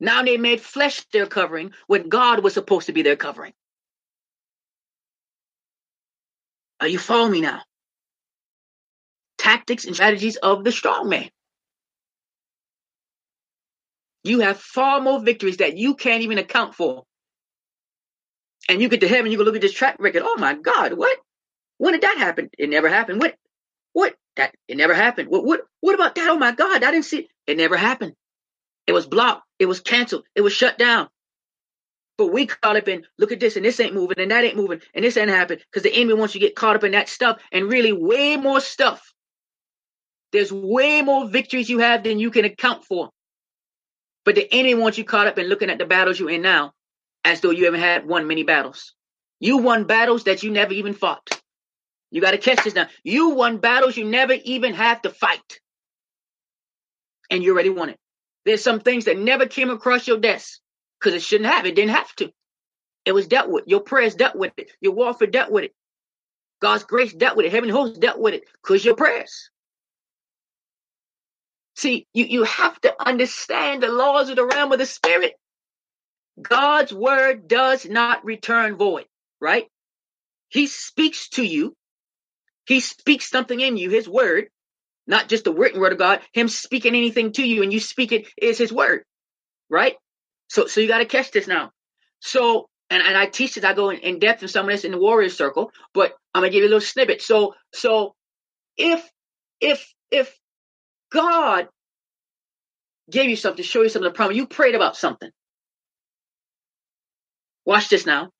Now 0.00 0.22
they 0.22 0.36
made 0.36 0.60
flesh 0.60 1.04
their 1.12 1.26
covering 1.26 1.72
when 1.86 2.08
God 2.08 2.42
was 2.42 2.54
supposed 2.54 2.86
to 2.86 2.92
be 2.92 3.02
their 3.02 3.16
covering. 3.16 3.52
Are 6.80 6.88
you 6.88 6.98
following 6.98 7.32
me 7.32 7.40
now? 7.40 7.62
Tactics 9.38 9.84
and 9.84 9.94
strategies 9.94 10.36
of 10.36 10.64
the 10.64 10.72
strong 10.72 11.08
man. 11.08 11.28
You 14.24 14.40
have 14.40 14.60
far 14.60 15.00
more 15.00 15.20
victories 15.20 15.58
that 15.58 15.76
you 15.76 15.94
can't 15.94 16.22
even 16.22 16.38
account 16.38 16.74
for. 16.74 17.04
And 18.68 18.82
you 18.82 18.88
get 18.88 19.00
to 19.00 19.08
heaven, 19.08 19.30
you 19.30 19.38
go 19.38 19.44
look 19.44 19.56
at 19.56 19.62
this 19.62 19.72
track 19.72 19.96
record. 19.98 20.22
Oh 20.24 20.36
my 20.38 20.54
God, 20.54 20.94
what? 20.94 21.16
When 21.78 21.92
did 21.92 22.02
that 22.02 22.18
happen? 22.18 22.50
It 22.58 22.68
never 22.68 22.88
happened. 22.88 23.20
What? 23.20 23.36
What? 23.92 24.14
That 24.36 24.54
it 24.68 24.76
never 24.76 24.94
happened. 24.94 25.28
What? 25.30 25.44
What? 25.44 25.60
What 25.80 25.94
about 25.94 26.14
that? 26.16 26.28
Oh 26.28 26.38
my 26.38 26.52
God, 26.52 26.82
I 26.82 26.90
didn't 26.90 27.06
see 27.06 27.20
it. 27.20 27.28
It 27.46 27.56
never 27.56 27.76
happened. 27.76 28.14
It 28.86 28.92
was 28.92 29.06
blocked. 29.06 29.44
It 29.58 29.66
was 29.66 29.80
canceled. 29.80 30.24
It 30.34 30.40
was 30.40 30.52
shut 30.52 30.78
down. 30.78 31.08
But 32.16 32.32
we 32.32 32.46
caught 32.46 32.76
up 32.76 32.88
in 32.88 33.04
look 33.16 33.30
at 33.30 33.38
this 33.38 33.56
and 33.56 33.64
this 33.64 33.78
ain't 33.78 33.94
moving 33.94 34.18
and 34.18 34.30
that 34.32 34.44
ain't 34.44 34.56
moving 34.56 34.80
and 34.92 35.04
this 35.04 35.16
ain't 35.16 35.30
happening 35.30 35.60
because 35.70 35.84
the 35.84 35.94
enemy 35.94 36.14
wants 36.14 36.34
you 36.34 36.40
to 36.40 36.46
get 36.46 36.56
caught 36.56 36.74
up 36.74 36.82
in 36.84 36.92
that 36.92 37.08
stuff 37.08 37.40
and 37.52 37.70
really 37.70 37.92
way 37.92 38.36
more 38.36 38.60
stuff. 38.60 39.12
There's 40.32 40.52
way 40.52 41.00
more 41.02 41.28
victories 41.28 41.70
you 41.70 41.78
have 41.78 42.02
than 42.02 42.18
you 42.18 42.30
can 42.30 42.44
account 42.44 42.84
for. 42.84 43.10
But 44.24 44.34
the 44.34 44.52
enemy 44.52 44.74
wants 44.74 44.98
you 44.98 45.04
caught 45.04 45.28
up 45.28 45.38
in 45.38 45.46
looking 45.46 45.70
at 45.70 45.78
the 45.78 45.86
battles 45.86 46.18
you're 46.18 46.30
in 46.30 46.42
now 46.42 46.72
as 47.24 47.40
though 47.40 47.50
you 47.50 47.66
haven't 47.66 47.80
had 47.80 48.06
won 48.06 48.26
many 48.26 48.42
battles. 48.42 48.94
You 49.40 49.58
won 49.58 49.84
battles 49.84 50.24
that 50.24 50.42
you 50.42 50.50
never 50.50 50.72
even 50.72 50.94
fought. 50.94 51.28
You 52.10 52.20
got 52.20 52.30
to 52.32 52.38
catch 52.38 52.64
this 52.64 52.74
now. 52.74 52.88
You 53.02 53.30
won 53.30 53.58
battles 53.58 53.96
you 53.96 54.04
never 54.04 54.34
even 54.44 54.74
had 54.74 55.02
to 55.02 55.10
fight. 55.10 55.60
And 57.30 57.42
you 57.42 57.52
already 57.52 57.70
won 57.70 57.90
it. 57.90 57.98
There's 58.44 58.62
some 58.62 58.80
things 58.80 59.04
that 59.04 59.18
never 59.18 59.46
came 59.46 59.70
across 59.70 60.08
your 60.08 60.18
desk 60.18 60.60
because 60.98 61.14
it 61.14 61.22
shouldn't 61.22 61.50
have. 61.50 61.66
It 61.66 61.74
didn't 61.74 61.94
have 61.94 62.14
to. 62.16 62.32
It 63.04 63.12
was 63.12 63.26
dealt 63.26 63.50
with. 63.50 63.64
Your 63.66 63.80
prayers 63.80 64.14
dealt 64.14 64.36
with 64.36 64.52
it. 64.56 64.70
Your 64.80 64.92
warfare 64.92 65.28
dealt 65.28 65.50
with 65.50 65.64
it. 65.64 65.74
God's 66.60 66.84
grace 66.84 67.12
dealt 67.12 67.36
with 67.36 67.46
it. 67.46 67.52
Heaven 67.52 67.68
hosts 67.68 67.98
dealt 67.98 68.18
with 68.18 68.34
it 68.34 68.44
because 68.62 68.84
your 68.84 68.96
prayers. 68.96 69.50
See, 71.76 72.06
you, 72.12 72.24
you 72.24 72.42
have 72.44 72.80
to 72.80 72.94
understand 73.06 73.82
the 73.82 73.88
laws 73.88 74.30
of 74.30 74.36
the 74.36 74.44
realm 74.44 74.72
of 74.72 74.78
the 74.78 74.86
spirit. 74.86 75.34
God's 76.40 76.92
word 76.92 77.48
does 77.48 77.86
not 77.86 78.24
return 78.24 78.76
void, 78.76 79.06
right? 79.40 79.66
He 80.48 80.66
speaks 80.66 81.28
to 81.30 81.44
you. 81.44 81.74
He 82.66 82.80
speaks 82.80 83.28
something 83.30 83.58
in 83.58 83.76
you, 83.76 83.90
his 83.90 84.08
word, 84.08 84.48
not 85.06 85.28
just 85.28 85.44
the 85.44 85.52
written 85.52 85.80
word 85.80 85.92
of 85.92 85.98
God, 85.98 86.20
him 86.32 86.48
speaking 86.48 86.94
anything 86.94 87.32
to 87.32 87.46
you 87.46 87.62
and 87.62 87.72
you 87.72 87.80
speak 87.80 88.12
it 88.12 88.28
is 88.40 88.58
his 88.58 88.72
word, 88.72 89.04
right? 89.70 89.96
So, 90.48 90.66
so 90.66 90.80
you 90.80 90.88
got 90.88 90.98
to 90.98 91.06
catch 91.06 91.30
this 91.30 91.48
now. 91.48 91.70
So, 92.20 92.68
and, 92.90 93.02
and 93.02 93.16
I 93.16 93.26
teach 93.26 93.54
this, 93.54 93.64
I 93.64 93.74
go 93.74 93.90
in, 93.90 93.98
in 94.00 94.18
depth 94.18 94.42
in 94.42 94.48
some 94.48 94.66
of 94.66 94.72
this 94.72 94.84
in 94.84 94.92
the 94.92 94.98
warrior 94.98 95.30
circle, 95.30 95.70
but 95.94 96.12
I'm 96.34 96.42
gonna 96.42 96.52
give 96.52 96.62
you 96.62 96.68
a 96.68 96.70
little 96.70 96.80
snippet. 96.80 97.22
So, 97.22 97.54
so 97.72 98.14
if, 98.76 99.08
if, 99.60 99.92
if 100.10 100.34
God 101.10 101.68
gave 103.10 103.30
you 103.30 103.36
something, 103.36 103.62
to 103.62 103.68
show 103.68 103.82
you 103.82 103.88
something, 103.88 104.10
the 104.10 104.14
problem, 104.14 104.36
you 104.36 104.46
prayed 104.46 104.74
about 104.74 104.96
something, 104.96 105.30
Watch 107.68 107.90
this 107.90 108.06
now. 108.06 108.30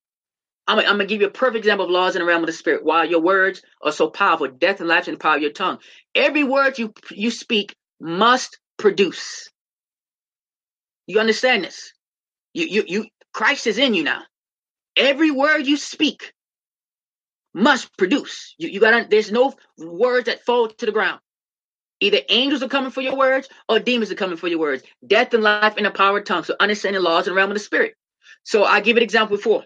I'm, 0.66 0.78
I'm 0.78 0.84
going 0.86 1.00
to 1.00 1.06
give 1.06 1.20
you 1.20 1.26
a 1.26 1.30
perfect 1.30 1.58
example 1.58 1.84
of 1.84 1.90
laws 1.90 2.16
in 2.16 2.20
the 2.20 2.26
realm 2.26 2.42
of 2.42 2.46
the 2.46 2.52
spirit. 2.54 2.82
While 2.82 3.04
your 3.04 3.20
words 3.20 3.60
are 3.82 3.92
so 3.92 4.08
powerful, 4.08 4.48
death 4.48 4.80
and 4.80 4.88
life 4.88 5.06
in 5.06 5.14
the 5.14 5.20
power 5.20 5.36
of 5.36 5.42
your 5.42 5.52
tongue. 5.52 5.80
Every 6.14 6.44
word 6.44 6.78
you 6.78 6.94
you 7.10 7.30
speak 7.30 7.76
must 8.00 8.58
produce. 8.78 9.50
You 11.06 11.20
understand 11.20 11.64
this? 11.64 11.92
You 12.54 12.68
you 12.68 12.84
you 12.86 13.06
Christ 13.34 13.66
is 13.66 13.76
in 13.76 13.92
you 13.92 14.02
now. 14.02 14.22
Every 14.96 15.30
word 15.30 15.66
you 15.66 15.76
speak 15.76 16.32
must 17.52 17.94
produce. 17.98 18.54
You 18.56 18.70
you 18.70 18.80
got 18.80 19.10
there's 19.10 19.30
no 19.30 19.52
words 19.76 20.24
that 20.24 20.46
fall 20.46 20.68
to 20.68 20.86
the 20.86 20.92
ground. 20.92 21.20
Either 22.00 22.20
angels 22.30 22.62
are 22.62 22.68
coming 22.68 22.92
for 22.92 23.02
your 23.02 23.16
words 23.16 23.50
or 23.68 23.78
demons 23.78 24.10
are 24.10 24.14
coming 24.14 24.38
for 24.38 24.48
your 24.48 24.58
words. 24.58 24.84
Death 25.06 25.34
and 25.34 25.42
life 25.42 25.76
in 25.76 25.84
the 25.84 25.90
power 25.90 26.16
of 26.16 26.24
tongue. 26.24 26.44
So 26.44 26.56
understand 26.58 26.96
the 26.96 27.00
laws 27.00 27.26
in 27.26 27.34
the 27.34 27.36
realm 27.36 27.50
of 27.50 27.56
the 27.56 27.60
spirit. 27.60 27.94
So 28.44 28.64
I 28.64 28.80
give 28.80 28.96
an 28.96 29.02
example 29.02 29.36
before. 29.36 29.64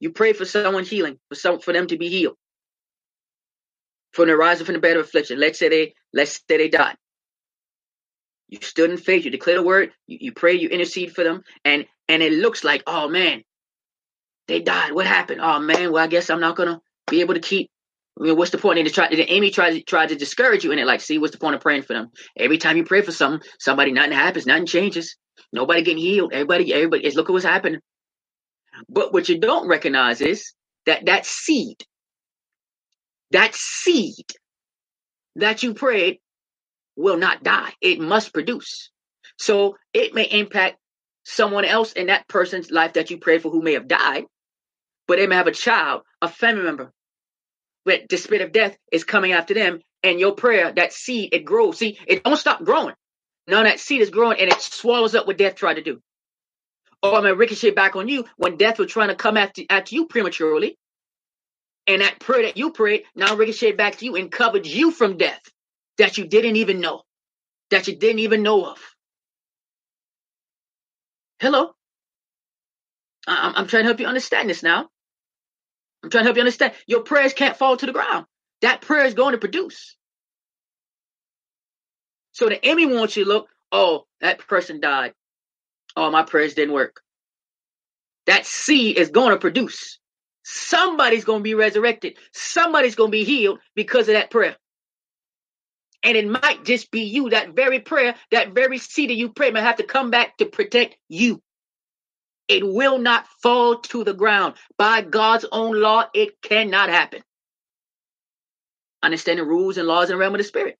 You 0.00 0.10
pray 0.10 0.32
for 0.32 0.44
someone 0.44 0.84
healing, 0.84 1.18
for 1.28 1.34
some 1.34 1.60
for 1.60 1.72
them 1.72 1.86
to 1.88 1.96
be 1.96 2.08
healed. 2.08 2.36
From 4.12 4.28
the 4.28 4.36
rising 4.36 4.66
from 4.66 4.74
the 4.74 4.80
bed 4.80 4.96
of 4.96 5.04
affliction. 5.04 5.38
Let's 5.38 5.58
say 5.58 5.68
they 5.68 5.94
let's 6.12 6.40
say 6.48 6.56
they 6.56 6.68
died. 6.68 6.96
You 8.48 8.58
stood 8.62 8.90
in 8.90 8.96
faith, 8.96 9.24
you 9.24 9.30
declare 9.30 9.56
the 9.56 9.62
word, 9.62 9.92
you, 10.06 10.18
you 10.20 10.32
pray, 10.32 10.54
you 10.54 10.68
intercede 10.68 11.14
for 11.14 11.24
them, 11.24 11.42
and 11.64 11.86
and 12.08 12.22
it 12.22 12.32
looks 12.32 12.62
like, 12.62 12.82
oh 12.86 13.08
man, 13.08 13.42
they 14.48 14.60
died. 14.60 14.92
What 14.92 15.06
happened? 15.06 15.40
Oh 15.42 15.58
man, 15.58 15.92
well, 15.92 16.04
I 16.04 16.06
guess 16.06 16.30
I'm 16.30 16.40
not 16.40 16.56
gonna 16.56 16.80
be 17.08 17.20
able 17.20 17.34
to 17.34 17.40
keep 17.40 17.70
I 18.18 18.24
mean, 18.24 18.36
what's 18.36 18.50
the 18.50 18.58
point? 18.58 18.78
And 18.78 18.92
try, 18.92 19.08
the 19.08 19.28
enemy 19.28 19.50
tries 19.50 19.74
to 19.74 19.82
try 19.82 20.06
to 20.06 20.14
discourage 20.14 20.64
you 20.64 20.72
in 20.72 20.78
it. 20.78 20.86
Like, 20.86 21.00
see, 21.00 21.18
what's 21.18 21.32
the 21.32 21.38
point 21.38 21.54
of 21.54 21.60
praying 21.60 21.82
for 21.82 21.92
them? 21.92 22.10
Every 22.36 22.56
time 22.56 22.76
you 22.76 22.84
pray 22.84 23.02
for 23.02 23.12
something, 23.12 23.46
somebody 23.58 23.92
nothing 23.92 24.12
happens, 24.12 24.46
nothing 24.46 24.66
changes. 24.66 25.16
Nobody 25.52 25.82
getting 25.82 26.02
healed. 26.02 26.32
Everybody, 26.32 26.72
everybody 26.72 27.04
is 27.04 27.14
look 27.14 27.28
at 27.28 27.32
what's 27.32 27.44
happening. 27.44 27.80
But 28.88 29.12
what 29.12 29.28
you 29.28 29.38
don't 29.38 29.68
recognize 29.68 30.20
is 30.20 30.52
that 30.86 31.06
that 31.06 31.26
seed, 31.26 31.82
that 33.30 33.54
seed 33.54 34.26
that 35.36 35.62
you 35.62 35.74
prayed 35.74 36.18
will 36.96 37.16
not 37.16 37.42
die. 37.42 37.72
It 37.80 38.00
must 38.00 38.32
produce. 38.32 38.90
So 39.38 39.76
it 39.92 40.14
may 40.14 40.24
impact 40.24 40.76
someone 41.24 41.64
else 41.64 41.92
in 41.92 42.06
that 42.06 42.28
person's 42.28 42.70
life 42.70 42.94
that 42.94 43.10
you 43.10 43.18
prayed 43.18 43.42
for 43.42 43.50
who 43.50 43.62
may 43.62 43.74
have 43.74 43.88
died, 43.88 44.24
but 45.06 45.18
they 45.18 45.26
may 45.26 45.34
have 45.36 45.46
a 45.46 45.52
child, 45.52 46.02
a 46.22 46.28
family 46.28 46.64
member. 46.64 46.92
But 47.84 48.08
the 48.08 48.16
spirit 48.16 48.42
of 48.42 48.52
death 48.52 48.76
is 48.92 49.04
coming 49.04 49.32
after 49.32 49.54
them, 49.54 49.80
and 50.02 50.20
your 50.20 50.32
prayer, 50.34 50.72
that 50.72 50.92
seed, 50.92 51.30
it 51.32 51.44
grows. 51.44 51.78
See, 51.78 51.98
it 52.06 52.24
don't 52.24 52.36
stop 52.36 52.64
growing. 52.64 52.94
Of 53.48 53.64
that 53.64 53.80
seed 53.80 54.02
is 54.02 54.10
growing 54.10 54.40
and 54.40 54.50
it 54.50 54.60
swallows 54.60 55.14
up 55.14 55.26
what 55.26 55.38
death 55.38 55.54
tried 55.54 55.74
to 55.74 55.82
do. 55.82 56.02
Or 57.02 57.14
I'm 57.14 57.22
gonna 57.22 57.34
ricochet 57.34 57.70
back 57.70 57.96
on 57.96 58.08
you 58.08 58.24
when 58.36 58.56
death 58.56 58.78
was 58.78 58.90
trying 58.90 59.08
to 59.08 59.14
come 59.14 59.36
after, 59.36 59.62
after 59.70 59.94
you 59.94 60.06
prematurely. 60.06 60.76
And 61.86 62.02
that 62.02 62.18
prayer 62.18 62.42
that 62.42 62.56
you 62.56 62.72
prayed 62.72 63.04
now 63.14 63.36
ricocheted 63.36 63.76
back 63.76 63.96
to 63.96 64.04
you 64.04 64.16
and 64.16 64.30
covered 64.32 64.66
you 64.66 64.90
from 64.90 65.16
death 65.16 65.40
that 65.98 66.18
you 66.18 66.26
didn't 66.26 66.56
even 66.56 66.80
know, 66.80 67.02
that 67.70 67.86
you 67.86 67.94
didn't 67.96 68.20
even 68.20 68.42
know 68.42 68.66
of. 68.66 68.78
Hello? 71.40 71.72
I'm, 73.26 73.54
I'm 73.56 73.66
trying 73.66 73.82
to 73.82 73.88
help 73.88 74.00
you 74.00 74.06
understand 74.06 74.50
this 74.50 74.62
now. 74.62 74.88
I'm 76.02 76.10
trying 76.10 76.22
to 76.22 76.26
help 76.26 76.36
you 76.36 76.42
understand. 76.42 76.72
Your 76.86 77.02
prayers 77.02 77.32
can't 77.34 77.56
fall 77.56 77.76
to 77.76 77.86
the 77.86 77.92
ground. 77.92 78.26
That 78.62 78.80
prayer 78.80 79.04
is 79.04 79.14
going 79.14 79.32
to 79.32 79.38
produce. 79.38 79.96
So 82.36 82.50
the 82.50 82.62
enemy 82.62 82.84
wants 82.84 83.16
you 83.16 83.24
to 83.24 83.30
look, 83.30 83.48
oh, 83.72 84.04
that 84.20 84.46
person 84.46 84.78
died. 84.78 85.14
Oh, 85.96 86.10
my 86.10 86.22
prayers 86.22 86.52
didn't 86.52 86.74
work. 86.74 87.00
That 88.26 88.44
seed 88.44 88.98
is 88.98 89.08
going 89.08 89.30
to 89.30 89.38
produce. 89.38 89.98
Somebody's 90.44 91.24
going 91.24 91.38
to 91.38 91.44
be 91.44 91.54
resurrected. 91.54 92.18
Somebody's 92.34 92.94
going 92.94 93.08
to 93.08 93.16
be 93.16 93.24
healed 93.24 93.60
because 93.74 94.08
of 94.08 94.16
that 94.16 94.30
prayer. 94.30 94.54
And 96.02 96.14
it 96.14 96.28
might 96.28 96.62
just 96.66 96.90
be 96.90 97.04
you. 97.04 97.30
That 97.30 97.56
very 97.56 97.80
prayer, 97.80 98.14
that 98.30 98.52
very 98.52 98.76
seed 98.76 99.08
that 99.08 99.16
you 99.16 99.30
pray 99.30 99.50
may 99.50 99.62
have 99.62 99.76
to 99.76 99.84
come 99.84 100.10
back 100.10 100.36
to 100.36 100.44
protect 100.44 100.98
you. 101.08 101.40
It 102.48 102.66
will 102.66 102.98
not 102.98 103.26
fall 103.42 103.78
to 103.78 104.04
the 104.04 104.12
ground. 104.12 104.56
By 104.76 105.00
God's 105.00 105.46
own 105.50 105.80
law, 105.80 106.04
it 106.12 106.42
cannot 106.42 106.90
happen. 106.90 107.22
Understand 109.02 109.38
the 109.38 109.44
rules 109.44 109.78
and 109.78 109.88
laws 109.88 110.10
in 110.10 110.16
the 110.16 110.20
realm 110.20 110.34
of 110.34 110.38
the 110.38 110.44
spirit. 110.44 110.76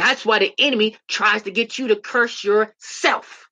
That's 0.00 0.24
why 0.24 0.38
the 0.38 0.54
enemy 0.58 0.96
tries 1.08 1.42
to 1.42 1.50
get 1.50 1.78
you 1.78 1.88
to 1.88 1.96
curse 1.96 2.42
yourself. 2.42 3.46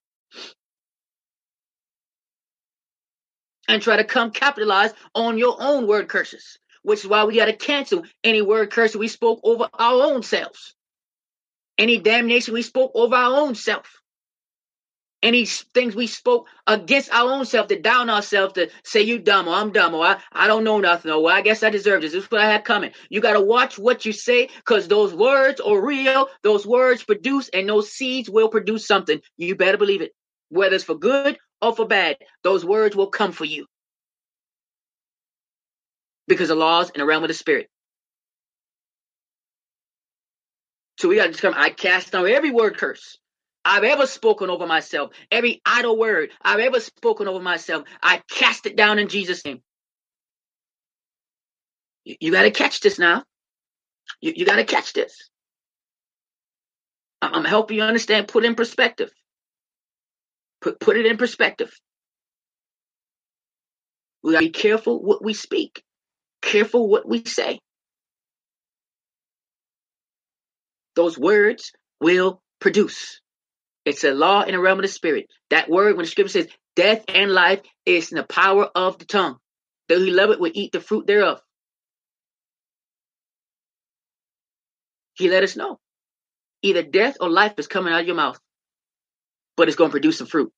and 3.70 3.82
try 3.82 3.98
to 3.98 4.04
come 4.04 4.30
capitalize 4.30 4.94
on 5.14 5.36
your 5.36 5.54
own 5.60 5.86
word 5.86 6.08
curses, 6.08 6.58
which 6.82 7.00
is 7.00 7.06
why 7.06 7.22
we 7.24 7.36
got 7.36 7.44
to 7.44 7.52
cancel 7.52 8.02
any 8.24 8.40
word 8.40 8.70
curse 8.70 8.96
we 8.96 9.08
spoke 9.08 9.40
over 9.44 9.68
our 9.78 10.04
own 10.04 10.22
selves, 10.22 10.74
any 11.76 11.98
damnation 11.98 12.54
we 12.54 12.62
spoke 12.62 12.92
over 12.94 13.14
our 13.14 13.38
own 13.42 13.54
self 13.54 13.97
any 15.22 15.44
things 15.46 15.96
we 15.96 16.06
spoke 16.06 16.46
against 16.66 17.12
our 17.12 17.32
own 17.32 17.44
self 17.44 17.68
to 17.68 17.78
down 17.78 18.08
ourselves 18.08 18.54
to 18.54 18.70
say 18.84 19.02
you 19.02 19.18
dumb 19.18 19.48
or 19.48 19.54
I'm 19.54 19.72
dumb 19.72 19.94
or 19.94 20.04
I, 20.04 20.20
I 20.32 20.46
don't 20.46 20.64
know 20.64 20.78
nothing 20.78 21.10
or 21.10 21.22
well, 21.22 21.34
I 21.34 21.40
guess 21.40 21.62
I 21.62 21.70
deserve 21.70 22.02
this. 22.02 22.12
This 22.12 22.24
is 22.24 22.30
what 22.30 22.40
I 22.40 22.50
had 22.50 22.64
coming. 22.64 22.92
You 23.08 23.20
got 23.20 23.32
to 23.32 23.40
watch 23.40 23.78
what 23.78 24.04
you 24.04 24.12
say 24.12 24.48
because 24.56 24.86
those 24.86 25.12
words 25.12 25.60
are 25.60 25.80
real. 25.80 26.28
Those 26.42 26.66
words 26.66 27.02
produce 27.02 27.48
and 27.48 27.68
those 27.68 27.90
seeds 27.90 28.30
will 28.30 28.48
produce 28.48 28.86
something. 28.86 29.20
You 29.36 29.56
better 29.56 29.78
believe 29.78 30.02
it. 30.02 30.12
Whether 30.50 30.76
it's 30.76 30.84
for 30.84 30.94
good 30.94 31.38
or 31.60 31.74
for 31.74 31.86
bad, 31.86 32.16
those 32.44 32.64
words 32.64 32.94
will 32.94 33.08
come 33.08 33.32
for 33.32 33.44
you 33.44 33.66
because 36.28 36.48
the 36.48 36.54
laws 36.54 36.90
in 36.90 37.00
the 37.00 37.06
realm 37.06 37.24
of 37.24 37.28
the 37.28 37.34
spirit. 37.34 37.68
So 40.98 41.08
we 41.08 41.16
got 41.16 41.24
to 41.24 41.30
just 41.30 41.42
come. 41.42 41.54
I 41.56 41.70
cast 41.70 42.12
down 42.12 42.28
every 42.28 42.50
word 42.50 42.76
curse 42.76 43.18
I've 43.68 43.84
ever 43.84 44.06
spoken 44.08 44.50
over 44.50 44.66
myself, 44.66 45.12
every 45.32 45.62
idle 45.66 45.98
word 45.98 46.30
I've 46.42 46.60
ever 46.60 46.80
spoken 46.80 47.28
over 47.28 47.42
myself, 47.42 47.84
I 48.02 48.22
cast 48.30 48.66
it 48.66 48.76
down 48.76 49.00
in 49.00 49.08
Jesus' 49.08 49.44
name. 49.46 49.62
You, 52.04 52.16
you 52.20 52.32
got 52.32 52.42
to 52.44 52.52
catch 52.52 52.80
this 52.80 52.98
now. 52.98 53.24
You, 54.20 54.34
you 54.36 54.46
got 54.46 54.56
to 54.56 54.64
catch 54.64 54.94
this. 54.94 55.30
I'm, 57.22 57.34
I'm 57.34 57.44
helping 57.44 57.78
you 57.78 57.84
understand, 57.84 58.28
put 58.28 58.44
in 58.44 58.54
perspective. 58.56 59.10
Put, 60.62 60.80
put 60.80 60.96
it 60.98 61.06
in 61.06 61.18
perspective. 61.18 61.72
We 64.22 64.32
got 64.34 64.40
to 64.40 64.46
be 64.46 64.50
careful 64.52 65.02
what 65.02 65.24
we 65.24 65.34
speak, 65.34 65.82
careful 66.42 66.88
what 66.88 67.08
we 67.08 67.24
say. 67.24 67.60
Those 70.96 71.18
words 71.18 71.72
will 72.00 72.42
produce. 72.60 73.20
It's 73.88 74.04
a 74.04 74.12
law 74.12 74.42
in 74.42 74.52
the 74.52 74.60
realm 74.60 74.78
of 74.78 74.82
the 74.82 74.88
spirit. 74.88 75.26
That 75.50 75.68
word, 75.68 75.96
when 75.96 76.04
the 76.04 76.10
scripture 76.10 76.42
says 76.42 76.48
death 76.76 77.04
and 77.08 77.32
life 77.32 77.60
is 77.86 78.12
in 78.12 78.18
the 78.18 78.24
power 78.24 78.68
of 78.74 78.98
the 78.98 79.04
tongue. 79.04 79.36
Those 79.88 80.04
he 80.04 80.10
love 80.10 80.30
it 80.30 80.40
will 80.40 80.52
eat 80.54 80.72
the 80.72 80.80
fruit 80.80 81.06
thereof. 81.06 81.40
He 85.14 85.28
let 85.28 85.42
us 85.42 85.56
know. 85.56 85.78
Either 86.62 86.82
death 86.82 87.16
or 87.20 87.28
life 87.28 87.54
is 87.58 87.66
coming 87.66 87.92
out 87.92 88.02
of 88.02 88.06
your 88.06 88.16
mouth, 88.16 88.38
but 89.56 89.68
it's 89.68 89.76
going 89.76 89.90
to 89.90 89.92
produce 89.92 90.18
some 90.18 90.26
fruit. 90.26 90.52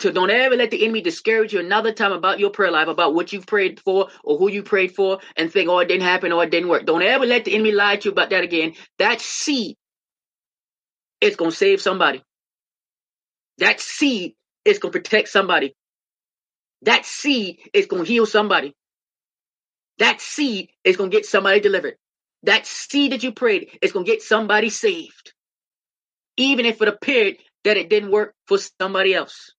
So 0.00 0.12
don't 0.12 0.30
ever 0.30 0.56
let 0.56 0.70
the 0.70 0.84
enemy 0.84 1.00
discourage 1.00 1.52
you 1.52 1.58
another 1.58 1.92
time 1.92 2.12
about 2.12 2.38
your 2.38 2.50
prayer 2.50 2.70
life, 2.70 2.86
about 2.86 3.14
what 3.14 3.32
you've 3.32 3.46
prayed 3.46 3.80
for 3.80 4.08
or 4.22 4.38
who 4.38 4.48
you 4.48 4.62
prayed 4.62 4.94
for, 4.94 5.18
and 5.36 5.52
think, 5.52 5.68
oh, 5.68 5.80
it 5.80 5.88
didn't 5.88 6.04
happen 6.04 6.32
or 6.32 6.44
it 6.44 6.50
didn't 6.50 6.68
work. 6.68 6.86
Don't 6.86 7.02
ever 7.02 7.26
let 7.26 7.44
the 7.44 7.54
enemy 7.54 7.72
lie 7.72 7.96
to 7.96 8.04
you 8.06 8.12
about 8.12 8.30
that 8.30 8.44
again. 8.44 8.74
That 8.98 9.20
seed 9.20 9.76
it's 11.20 11.36
going 11.36 11.50
to 11.50 11.56
save 11.56 11.80
somebody. 11.80 12.22
That 13.58 13.80
seed 13.80 14.34
is 14.64 14.78
going 14.78 14.92
to 14.92 14.98
protect 14.98 15.28
somebody. 15.28 15.74
That 16.82 17.04
seed 17.04 17.58
is 17.72 17.86
going 17.86 18.04
to 18.04 18.08
heal 18.08 18.26
somebody. 18.26 18.74
That 19.98 20.20
seed 20.20 20.70
is 20.84 20.96
going 20.96 21.10
to 21.10 21.16
get 21.16 21.26
somebody 21.26 21.60
delivered. 21.60 21.96
That 22.44 22.66
seed 22.66 23.12
that 23.12 23.24
you 23.24 23.32
prayed 23.32 23.78
is 23.82 23.92
going 23.92 24.04
to 24.04 24.10
get 24.10 24.22
somebody 24.22 24.70
saved. 24.70 25.32
Even 26.36 26.66
if 26.66 26.80
it 26.80 26.88
appeared 26.88 27.36
that 27.64 27.76
it 27.76 27.90
didn't 27.90 28.12
work 28.12 28.34
for 28.46 28.58
somebody 28.80 29.12
else. 29.12 29.52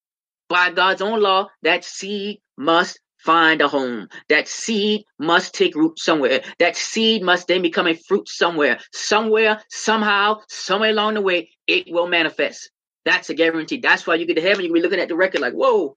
By 0.48 0.70
God's 0.70 1.02
own 1.02 1.20
law, 1.20 1.48
that 1.62 1.84
seed 1.84 2.40
must 2.56 2.98
find 3.24 3.60
a 3.60 3.68
home. 3.68 4.08
That 4.28 4.48
seed 4.48 5.04
must 5.18 5.54
take 5.54 5.74
root 5.74 5.98
somewhere. 5.98 6.42
That 6.58 6.76
seed 6.76 7.22
must 7.22 7.48
then 7.48 7.62
become 7.62 7.86
a 7.86 7.94
fruit 7.94 8.28
somewhere. 8.28 8.78
Somewhere, 8.92 9.62
somehow, 9.68 10.40
somewhere 10.48 10.90
along 10.90 11.14
the 11.14 11.20
way, 11.20 11.50
it 11.66 11.86
will 11.90 12.06
manifest. 12.06 12.70
That's 13.04 13.30
a 13.30 13.34
guarantee. 13.34 13.78
That's 13.78 14.06
why 14.06 14.16
you 14.16 14.26
get 14.26 14.34
to 14.34 14.42
heaven, 14.42 14.64
you'll 14.64 14.74
be 14.74 14.82
looking 14.82 15.00
at 15.00 15.08
the 15.08 15.16
record 15.16 15.40
like, 15.40 15.54
whoa, 15.54 15.96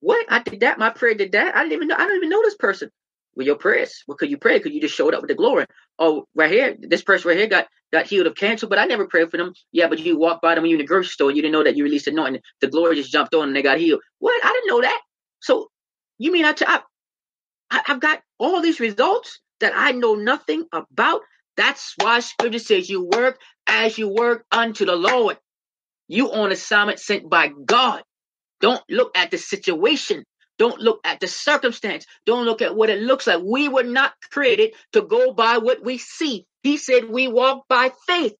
what? 0.00 0.26
I 0.28 0.40
did 0.40 0.60
that. 0.60 0.78
My 0.78 0.90
prayer 0.90 1.14
did 1.14 1.32
that. 1.32 1.56
I 1.56 1.62
didn't 1.62 1.72
even 1.72 1.88
know. 1.88 1.96
I 1.96 2.06
don't 2.06 2.16
even 2.16 2.28
know 2.28 2.42
this 2.42 2.56
person. 2.56 2.90
With 3.34 3.46
your 3.46 3.56
prayers, 3.56 4.02
well, 4.08 4.16
could 4.16 4.30
you 4.30 4.38
pray? 4.38 4.60
Could 4.60 4.72
you 4.72 4.80
just 4.80 4.94
showed 4.94 5.12
up 5.12 5.20
with 5.20 5.28
the 5.28 5.34
glory. 5.34 5.66
Oh, 5.98 6.24
right 6.34 6.50
here, 6.50 6.74
this 6.80 7.02
person 7.02 7.28
right 7.28 7.36
here 7.36 7.46
got 7.46 7.66
got 7.92 8.06
healed 8.06 8.26
of 8.26 8.34
cancer, 8.34 8.66
but 8.66 8.78
I 8.78 8.86
never 8.86 9.06
prayed 9.06 9.30
for 9.30 9.36
them. 9.36 9.52
Yeah, 9.72 9.88
but 9.88 9.98
you 9.98 10.18
walked 10.18 10.40
by 10.40 10.54
them 10.54 10.62
when 10.62 10.70
you 10.70 10.76
in 10.76 10.80
the 10.80 10.86
grocery 10.86 11.10
store, 11.10 11.30
you 11.30 11.42
didn't 11.42 11.52
know 11.52 11.62
that 11.62 11.76
you 11.76 11.84
released 11.84 12.06
anointing. 12.06 12.40
The 12.62 12.68
glory 12.68 12.96
just 12.96 13.12
jumped 13.12 13.34
on 13.34 13.48
and 13.48 13.54
they 13.54 13.60
got 13.60 13.78
healed. 13.78 14.00
What? 14.20 14.42
I 14.42 14.52
didn't 14.52 14.68
know 14.68 14.80
that. 14.80 15.00
So 15.40 15.68
you 16.18 16.32
mean 16.32 16.44
I, 16.46 16.52
t- 16.52 16.66
I, 16.68 16.80
I've 17.70 18.00
got 18.00 18.22
all 18.38 18.62
these 18.62 18.80
results 18.80 19.40
that 19.60 19.74
I 19.76 19.92
know 19.92 20.16
nothing 20.16 20.66
about? 20.72 21.22
That's 21.56 21.94
why 22.02 22.20
scripture 22.20 22.60
says 22.60 22.90
you 22.90 23.04
work 23.12 23.40
as 23.68 23.98
you 23.98 24.08
work 24.08 24.46
unto 24.52 24.86
the 24.86 24.96
Lord. 24.96 25.38
You 26.08 26.32
on 26.32 26.52
assignment 26.52 27.00
sent 27.00 27.30
by 27.30 27.48
God. 27.66 28.02
Don't 28.60 28.82
look 28.90 29.16
at 29.16 29.32
the 29.32 29.38
situation. 29.38 30.24
Don't 30.58 30.80
look 30.80 31.00
at 31.04 31.20
the 31.20 31.28
circumstance. 31.28 32.06
Don't 32.26 32.46
look 32.46 32.62
at 32.62 32.76
what 32.76 32.90
it 32.90 33.00
looks 33.02 33.28
like. 33.28 33.42
We 33.44 33.68
were 33.68 33.84
not 33.84 34.14
created 34.32 34.74
to 34.94 35.02
go 35.02 35.32
by 35.34 35.58
what 35.58 35.84
we 35.84 35.98
see. 35.98 36.46
He 36.64 36.78
said 36.78 37.10
we 37.10 37.28
walk 37.28 37.64
by 37.68 37.92
faith, 38.08 38.34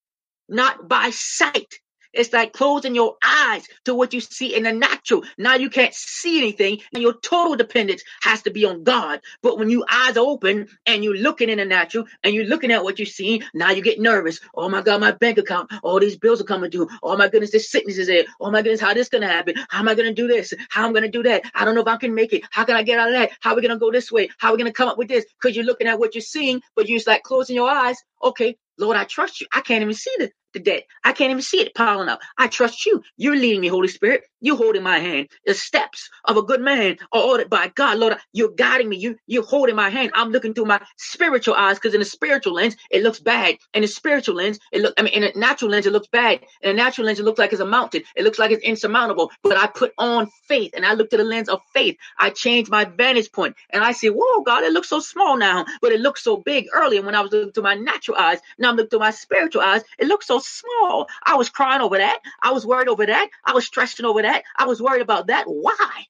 not 0.48 0.88
by 0.88 1.10
sight. 1.12 1.74
It's 2.16 2.32
like 2.32 2.52
closing 2.52 2.94
your 2.94 3.16
eyes 3.22 3.66
to 3.84 3.94
what 3.94 4.12
you 4.12 4.20
see 4.20 4.54
in 4.54 4.64
the 4.64 4.72
natural. 4.72 5.24
Now 5.38 5.54
you 5.54 5.70
can't 5.70 5.94
see 5.94 6.38
anything, 6.38 6.80
and 6.92 7.02
your 7.02 7.14
total 7.14 7.56
dependence 7.56 8.02
has 8.22 8.42
to 8.42 8.50
be 8.50 8.64
on 8.64 8.84
God. 8.84 9.20
But 9.42 9.58
when 9.58 9.70
you 9.70 9.84
eyes 9.90 10.16
open 10.16 10.68
and 10.86 11.04
you're 11.04 11.16
looking 11.16 11.48
in 11.48 11.58
the 11.58 11.64
natural 11.64 12.06
and 12.22 12.34
you're 12.34 12.46
looking 12.46 12.72
at 12.72 12.84
what 12.84 12.98
you 12.98 13.06
see, 13.06 13.42
now 13.54 13.70
you 13.70 13.82
get 13.82 14.00
nervous. 14.00 14.40
Oh 14.54 14.68
my 14.68 14.82
God, 14.82 15.00
my 15.00 15.12
bank 15.12 15.38
account, 15.38 15.72
all 15.82 16.00
these 16.00 16.16
bills 16.16 16.40
are 16.40 16.44
coming 16.44 16.70
due. 16.70 16.88
Oh 17.02 17.16
my 17.16 17.28
goodness, 17.28 17.52
this 17.52 17.70
sickness 17.70 17.98
is 17.98 18.06
there. 18.06 18.24
Oh 18.40 18.50
my 18.50 18.62
goodness, 18.62 18.80
how 18.80 18.94
this 18.94 19.08
gonna 19.08 19.28
happen? 19.28 19.54
How 19.68 19.80
am 19.80 19.88
I 19.88 19.94
gonna 19.94 20.14
do 20.14 20.26
this? 20.26 20.54
How 20.70 20.82
am 20.82 20.88
I'm 20.88 20.94
gonna 20.94 21.10
do 21.10 21.22
that? 21.24 21.42
I 21.54 21.64
don't 21.64 21.74
know 21.74 21.82
if 21.82 21.88
I 21.88 21.96
can 21.96 22.14
make 22.14 22.32
it. 22.32 22.42
How 22.50 22.64
can 22.64 22.76
I 22.76 22.82
get 22.82 22.98
out 22.98 23.08
of 23.08 23.14
that? 23.14 23.30
How 23.40 23.52
are 23.52 23.56
we 23.56 23.62
gonna 23.62 23.78
go 23.78 23.90
this 23.90 24.10
way? 24.10 24.30
How 24.38 24.48
are 24.48 24.52
we 24.52 24.58
gonna 24.58 24.72
come 24.72 24.88
up 24.88 24.98
with 24.98 25.08
this? 25.08 25.24
Because 25.40 25.54
you're 25.54 25.64
looking 25.64 25.86
at 25.86 25.98
what 25.98 26.14
you're 26.14 26.22
seeing, 26.22 26.62
but 26.74 26.88
you're 26.88 26.98
just 26.98 27.06
like 27.06 27.22
closing 27.22 27.56
your 27.56 27.68
eyes. 27.68 27.98
Okay, 28.22 28.56
Lord, 28.78 28.96
I 28.96 29.04
trust 29.04 29.40
you. 29.40 29.46
I 29.52 29.60
can't 29.60 29.82
even 29.82 29.94
see 29.94 30.14
the, 30.18 30.30
debt. 30.60 30.84
I 31.04 31.12
can't 31.12 31.30
even 31.30 31.42
see 31.42 31.60
it 31.60 31.74
piling 31.74 32.08
up. 32.08 32.20
I 32.38 32.48
trust 32.48 32.86
you. 32.86 33.02
You're 33.16 33.36
leading 33.36 33.60
me, 33.60 33.68
Holy 33.68 33.88
Spirit. 33.88 34.22
You're 34.40 34.56
holding 34.56 34.82
my 34.82 34.98
hand. 34.98 35.28
The 35.46 35.54
steps 35.54 36.08
of 36.24 36.36
a 36.36 36.42
good 36.42 36.60
man 36.60 36.98
are 37.12 37.22
ordered 37.22 37.50
by 37.50 37.68
God. 37.68 37.98
Lord, 37.98 38.16
you're 38.32 38.50
guiding 38.50 38.88
me. 38.88 38.96
You, 38.96 39.16
you're 39.26 39.42
holding 39.42 39.74
my 39.74 39.90
hand. 39.90 40.12
I'm 40.14 40.30
looking 40.30 40.54
through 40.54 40.66
my 40.66 40.80
spiritual 40.96 41.54
eyes 41.54 41.76
because 41.78 41.94
in 41.94 42.00
the 42.00 42.04
spiritual 42.04 42.54
lens, 42.54 42.76
it 42.90 43.02
looks 43.02 43.18
bad. 43.18 43.56
In 43.74 43.82
the 43.82 43.88
spiritual 43.88 44.36
lens, 44.36 44.58
it 44.72 44.82
look. 44.82 44.94
I 44.98 45.02
mean, 45.02 45.14
in 45.14 45.24
a 45.24 45.32
natural 45.38 45.70
lens, 45.70 45.86
it 45.86 45.92
looks 45.92 46.08
bad. 46.08 46.40
In 46.62 46.70
a 46.70 46.74
natural 46.74 47.06
lens, 47.06 47.18
it 47.18 47.24
looks 47.24 47.38
like 47.38 47.52
it's 47.52 47.60
a 47.60 47.66
mountain. 47.66 48.02
It 48.14 48.24
looks 48.24 48.38
like 48.38 48.50
it's 48.50 48.62
insurmountable. 48.62 49.30
But 49.42 49.56
I 49.56 49.66
put 49.66 49.92
on 49.98 50.28
faith 50.46 50.72
and 50.76 50.84
I 50.84 50.94
look 50.94 51.10
to 51.10 51.16
the 51.16 51.24
lens 51.24 51.48
of 51.48 51.60
faith. 51.72 51.96
I 52.18 52.30
change 52.30 52.68
my 52.68 52.84
vantage 52.84 53.32
point 53.32 53.56
and 53.70 53.82
I 53.82 53.92
say, 53.92 54.08
whoa, 54.08 54.42
God, 54.42 54.64
it 54.64 54.72
looks 54.72 54.88
so 54.88 55.00
small 55.00 55.36
now, 55.36 55.64
but 55.80 55.92
it 55.92 56.00
looks 56.00 56.22
so 56.22 56.36
big 56.36 56.66
earlier 56.74 57.02
when 57.02 57.14
I 57.14 57.20
was 57.20 57.32
looking 57.32 57.52
through 57.52 57.62
my 57.64 57.74
natural 57.74 58.16
eyes. 58.16 58.38
Now 58.58 58.70
I'm 58.70 58.76
looking 58.76 58.90
through 58.90 59.00
my 59.00 59.10
spiritual 59.10 59.62
eyes. 59.62 59.82
It 59.98 60.06
looks 60.08 60.26
so 60.26 60.38
small. 60.46 61.08
I 61.24 61.36
was 61.36 61.50
crying 61.50 61.80
over 61.80 61.98
that. 61.98 62.20
I 62.42 62.52
was 62.52 62.66
worried 62.66 62.88
over 62.88 63.06
that. 63.06 63.28
I 63.44 63.52
was 63.52 63.66
stressing 63.66 64.06
over 64.06 64.22
that. 64.22 64.44
I 64.56 64.66
was 64.66 64.80
worried 64.80 65.02
about 65.02 65.28
that. 65.28 65.44
Why? 65.46 66.04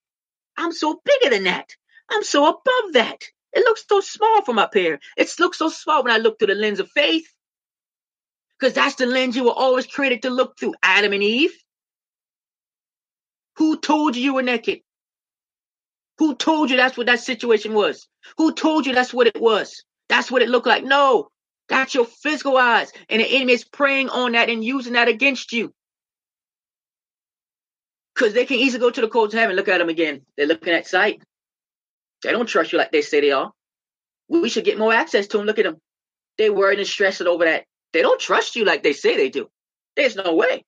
I'm 0.57 0.73
so 0.73 1.01
bigger 1.05 1.35
than 1.35 1.45
that. 1.45 1.71
I'm 2.11 2.23
so 2.23 2.47
above 2.47 2.93
that. 2.93 3.25
It 3.53 3.65
looks 3.65 3.85
so 3.89 4.01
small 4.01 4.43
from 4.43 4.59
up 4.59 4.75
here. 4.75 5.01
It 5.17 5.33
looks 5.39 5.59
so 5.59 5.69
small 5.69 6.05
when 6.05 6.13
I 6.13 6.19
look 6.19 6.39
through 6.39 6.49
the 6.49 6.55
lens 6.55 6.81
of 6.81 6.91
faith. 6.91 7.27
Because 8.59 8.75
that's 8.75 8.95
the 8.97 9.07
lens 9.07 9.37
you 9.37 9.45
were 9.45 9.51
always 9.53 9.87
created 9.87 10.23
to 10.23 10.31
look 10.31 10.59
through, 10.59 10.75
Adam 10.83 11.13
and 11.13 11.23
Eve. 11.23 11.53
Who 13.57 13.79
told 13.79 14.17
you 14.17 14.23
you 14.23 14.35
were 14.35 14.43
naked? 14.43 14.81
Who 16.19 16.35
told 16.35 16.71
you 16.71 16.77
that's 16.77 16.97
what 16.97 17.07
that 17.07 17.21
situation 17.21 17.75
was? 17.75 18.09
Who 18.39 18.55
told 18.55 18.87
you 18.87 18.95
that's 18.95 19.13
what 19.13 19.27
it 19.27 19.41
was? 19.41 19.85
That's 20.09 20.31
what 20.31 20.43
it 20.43 20.49
looked 20.49 20.67
like. 20.67 20.85
No, 20.85 21.29
that's 21.69 21.95
your 21.95 22.07
physical 22.07 22.57
eyes. 22.57 22.93
And 23.09 23.21
the 23.21 23.27
enemy 23.27 23.53
is 23.55 23.65
preying 23.65 24.09
on 24.09 24.33
that 24.33 24.49
and 24.49 24.65
using 24.65 24.95
that 24.95 25.09
against 25.09 25.53
you. 25.53 25.73
Because 28.15 28.33
they 28.33 28.47
can 28.47 28.59
easily 28.59 28.81
go 28.81 28.91
to 28.91 29.01
the 29.01 29.09
courts 29.09 29.35
of 29.35 29.41
heaven 29.41 29.57
look 29.57 29.69
at 29.69 29.79
them 29.79 29.89
again. 29.89 30.23
They're 30.37 30.47
looking 30.47 30.73
at 30.73 30.87
sight. 30.87 31.23
They 32.23 32.33
don't 32.33 32.47
trust 32.47 32.73
you 32.73 32.79
like 32.79 32.93
they 32.93 33.03
say 33.03 33.21
they 33.21 33.33
are. 33.33 33.53
We 34.29 34.49
should 34.49 34.65
get 34.65 34.79
more 34.79 34.93
access 34.93 35.27
to 35.29 35.37
them. 35.37 35.47
Look 35.47 35.59
at 35.59 35.65
them. 35.65 35.77
They're 36.39 36.53
worried 36.53 36.79
and 36.79 36.89
stressing 36.89 37.27
over 37.27 37.45
that. 37.45 37.65
They 37.93 38.03
don't 38.03 38.21
trust 38.21 38.57
you 38.57 38.65
like 38.65 38.83
they 38.83 38.93
say 38.93 39.17
they 39.17 39.29
do. 39.29 39.49
There's 39.97 40.17
no 40.17 40.35
way. 40.35 40.65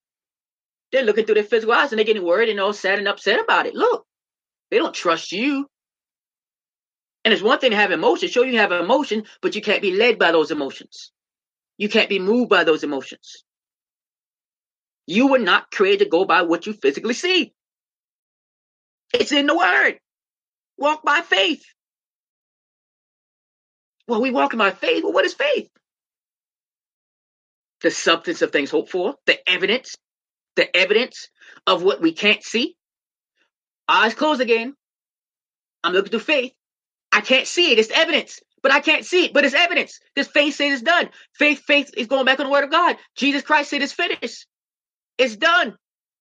They're 0.92 1.04
looking 1.04 1.26
through 1.26 1.36
their 1.36 1.44
physical 1.44 1.74
eyes 1.74 1.92
and 1.92 1.98
they're 1.98 2.06
getting 2.06 2.24
worried 2.24 2.48
and 2.48 2.60
all 2.60 2.72
sad 2.72 2.98
and 2.98 3.08
upset 3.08 3.40
about 3.40 3.66
it. 3.66 3.74
Look, 3.74 4.06
they 4.70 4.78
don't 4.78 4.94
trust 4.94 5.32
you. 5.32 5.68
And 7.28 7.34
it's 7.34 7.42
one 7.42 7.58
thing 7.58 7.72
to 7.72 7.76
have 7.76 7.90
emotions, 7.90 8.32
show 8.32 8.42
you 8.42 8.56
have 8.56 8.72
emotion, 8.72 9.24
but 9.42 9.54
you 9.54 9.60
can't 9.60 9.82
be 9.82 9.94
led 9.94 10.18
by 10.18 10.32
those 10.32 10.50
emotions. 10.50 11.12
You 11.76 11.90
can't 11.90 12.08
be 12.08 12.18
moved 12.18 12.48
by 12.48 12.64
those 12.64 12.84
emotions. 12.84 13.44
You 15.06 15.26
were 15.26 15.38
not 15.38 15.70
created 15.70 16.04
to 16.04 16.08
go 16.08 16.24
by 16.24 16.40
what 16.40 16.66
you 16.66 16.72
physically 16.72 17.12
see. 17.12 17.52
It's 19.12 19.30
in 19.30 19.46
the 19.46 19.54
word. 19.54 19.98
Walk 20.78 21.02
by 21.02 21.20
faith. 21.20 21.62
Well, 24.06 24.22
we 24.22 24.30
walk 24.30 24.56
by 24.56 24.70
faith. 24.70 25.04
Well, 25.04 25.12
what 25.12 25.26
is 25.26 25.34
faith? 25.34 25.68
The 27.82 27.90
substance 27.90 28.40
of 28.40 28.52
things 28.52 28.70
hoped 28.70 28.90
for, 28.90 29.16
the 29.26 29.36
evidence, 29.46 29.96
the 30.56 30.74
evidence 30.74 31.28
of 31.66 31.82
what 31.82 32.00
we 32.00 32.12
can't 32.12 32.42
see. 32.42 32.74
Eyes 33.86 34.14
closed 34.14 34.40
again. 34.40 34.72
I'm 35.84 35.92
looking 35.92 36.10
through 36.10 36.20
faith. 36.20 36.54
I 37.12 37.20
can't 37.20 37.46
see 37.46 37.72
it. 37.72 37.78
It's 37.78 37.90
evidence, 37.90 38.40
but 38.62 38.72
I 38.72 38.80
can't 38.80 39.04
see 39.04 39.26
it. 39.26 39.32
But 39.32 39.44
it's 39.44 39.54
evidence. 39.54 40.00
This 40.16 40.28
faith 40.28 40.54
says 40.54 40.74
it's 40.74 40.82
done. 40.82 41.10
Faith, 41.34 41.60
faith 41.66 41.90
is 41.96 42.06
going 42.06 42.24
back 42.26 42.40
on 42.40 42.46
the 42.46 42.52
word 42.52 42.64
of 42.64 42.70
God. 42.70 42.96
Jesus 43.16 43.42
Christ 43.42 43.70
said 43.70 43.82
it's 43.82 43.92
finished. 43.92 44.46
It's 45.18 45.36
done. 45.36 45.76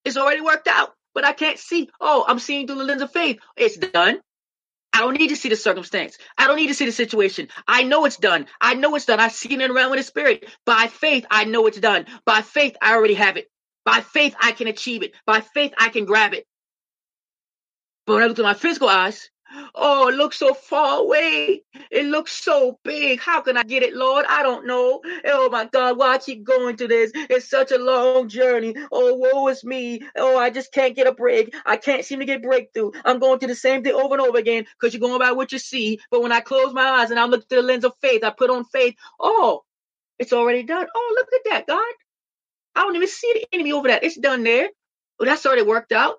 It's 0.05 0.17
already 0.17 0.41
worked 0.41 0.67
out. 0.67 0.93
But 1.13 1.25
I 1.25 1.33
can't 1.33 1.57
see. 1.59 1.89
Oh, 1.99 2.25
I'm 2.27 2.39
seeing 2.39 2.67
through 2.67 2.77
the 2.77 2.83
lens 2.83 3.01
of 3.01 3.11
faith. 3.11 3.39
It's 3.57 3.77
done. 3.77 4.19
I 4.93 5.01
don't 5.01 5.19
need 5.19 5.29
to 5.29 5.35
see 5.35 5.49
the 5.49 5.55
circumstance. 5.55 6.17
I 6.37 6.47
don't 6.47 6.55
need 6.55 6.67
to 6.67 6.73
see 6.73 6.85
the 6.85 6.91
situation. 6.91 7.49
I 7.67 7.83
know 7.83 8.05
it's 8.05 8.17
done. 8.17 8.47
I 8.61 8.73
know 8.73 8.95
it's 8.95 9.05
done. 9.05 9.19
I've 9.19 9.31
seen 9.31 9.61
it 9.61 9.69
around 9.69 9.91
with 9.91 9.99
the 9.99 10.03
spirit. 10.03 10.49
By 10.65 10.87
faith, 10.87 11.25
I 11.29 11.45
know 11.45 11.67
it's 11.67 11.79
done. 11.79 12.07
By 12.25 12.41
faith, 12.41 12.75
I 12.81 12.93
already 12.95 13.13
have 13.15 13.37
it. 13.37 13.47
By 13.85 14.01
faith, 14.01 14.35
I 14.41 14.53
can 14.53 14.67
achieve 14.67 15.03
it. 15.03 15.13
By 15.25 15.41
faith, 15.41 15.73
I 15.77 15.89
can 15.89 16.05
grab 16.05 16.33
it. 16.33 16.45
But 18.05 18.15
when 18.15 18.23
I 18.23 18.27
look 18.27 18.39
at 18.39 18.43
my 18.43 18.53
physical 18.55 18.89
eyes, 18.89 19.29
Oh, 19.75 20.09
it 20.09 20.15
looks 20.15 20.39
so 20.39 20.53
far 20.53 20.99
away. 20.99 21.63
It 21.91 22.05
looks 22.05 22.31
so 22.31 22.79
big. 22.83 23.19
How 23.19 23.41
can 23.41 23.57
I 23.57 23.63
get 23.63 23.83
it, 23.83 23.95
Lord? 23.95 24.25
I 24.27 24.43
don't 24.43 24.67
know. 24.67 25.01
Oh 25.25 25.49
my 25.49 25.65
God, 25.65 25.97
why 25.97 26.15
I 26.15 26.17
keep 26.17 26.43
going 26.43 26.75
to 26.77 26.87
this? 26.87 27.11
It's 27.15 27.49
such 27.49 27.71
a 27.71 27.77
long 27.77 28.29
journey. 28.29 28.75
Oh, 28.91 29.15
woe 29.15 29.47
is 29.47 29.63
me. 29.63 30.01
Oh, 30.17 30.37
I 30.37 30.49
just 30.49 30.73
can't 30.73 30.95
get 30.95 31.07
a 31.07 31.13
break. 31.13 31.55
I 31.65 31.77
can't 31.77 32.05
seem 32.05 32.19
to 32.19 32.25
get 32.25 32.43
breakthrough. 32.43 32.91
I'm 33.05 33.19
going 33.19 33.39
to 33.39 33.47
the 33.47 33.55
same 33.55 33.83
thing 33.83 33.93
over 33.93 34.15
and 34.15 34.21
over 34.21 34.37
again 34.37 34.65
because 34.79 34.93
you're 34.93 35.07
going 35.07 35.19
by 35.19 35.31
what 35.31 35.51
you 35.51 35.59
see. 35.59 35.99
But 36.11 36.21
when 36.21 36.31
I 36.31 36.41
close 36.41 36.73
my 36.73 36.85
eyes 36.85 37.11
and 37.11 37.19
I 37.19 37.25
look 37.25 37.47
through 37.47 37.61
the 37.61 37.67
lens 37.67 37.85
of 37.85 37.93
faith, 38.01 38.23
I 38.23 38.31
put 38.31 38.49
on 38.49 38.65
faith. 38.65 38.95
Oh, 39.19 39.63
it's 40.19 40.33
already 40.33 40.63
done. 40.63 40.87
Oh, 40.93 41.15
look 41.15 41.27
at 41.33 41.51
that, 41.51 41.67
God. 41.67 41.93
I 42.75 42.81
don't 42.81 42.95
even 42.95 43.07
see 43.07 43.33
the 43.33 43.47
enemy 43.53 43.71
over 43.71 43.87
that. 43.87 44.03
It's 44.03 44.17
done 44.17 44.43
there. 44.43 44.69
Well, 45.19 45.27
that's 45.27 45.45
already 45.45 45.63
worked 45.63 45.91
out. 45.91 46.17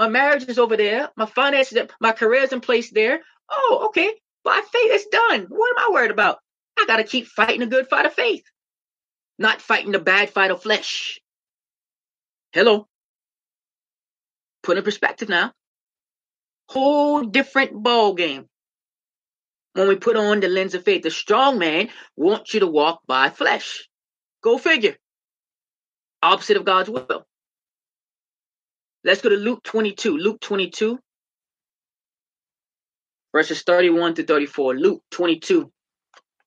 My 0.00 0.08
marriage 0.08 0.48
is 0.48 0.58
over 0.58 0.78
there. 0.78 1.10
My 1.14 1.26
finances, 1.26 1.78
my 2.00 2.12
career 2.12 2.40
is 2.42 2.54
in 2.54 2.62
place 2.62 2.90
there. 2.90 3.20
Oh, 3.50 3.88
okay. 3.88 4.10
By 4.42 4.62
faith, 4.72 4.90
it's 4.92 5.06
done. 5.08 5.44
What 5.50 5.70
am 5.76 5.90
I 5.90 5.92
worried 5.92 6.10
about? 6.10 6.38
I 6.78 6.86
got 6.86 6.96
to 6.96 7.04
keep 7.04 7.26
fighting 7.26 7.60
a 7.60 7.66
good 7.66 7.86
fight 7.86 8.06
of 8.06 8.14
faith, 8.14 8.42
not 9.38 9.60
fighting 9.60 9.92
the 9.92 9.98
bad 9.98 10.30
fight 10.30 10.50
of 10.50 10.62
flesh. 10.62 11.20
Hello. 12.52 12.88
Put 14.62 14.78
in 14.78 14.84
perspective 14.84 15.28
now. 15.28 15.52
Whole 16.70 17.24
different 17.24 17.74
ball 17.74 18.14
game. 18.14 18.46
When 19.74 19.86
we 19.86 19.96
put 19.96 20.16
on 20.16 20.40
the 20.40 20.48
lens 20.48 20.74
of 20.74 20.82
faith, 20.82 21.02
the 21.02 21.10
strong 21.10 21.58
man 21.58 21.90
wants 22.16 22.54
you 22.54 22.60
to 22.60 22.66
walk 22.66 23.02
by 23.06 23.28
flesh. 23.28 23.86
Go 24.42 24.56
figure. 24.56 24.96
Opposite 26.22 26.56
of 26.56 26.64
God's 26.64 26.88
will. 26.88 27.26
Let's 29.02 29.22
go 29.22 29.30
to 29.30 29.36
Luke 29.36 29.62
22. 29.64 30.16
Luke 30.18 30.40
22, 30.40 30.98
verses 33.32 33.62
31 33.62 34.14
to 34.16 34.24
34. 34.24 34.74
Luke 34.74 35.02
22, 35.10 35.72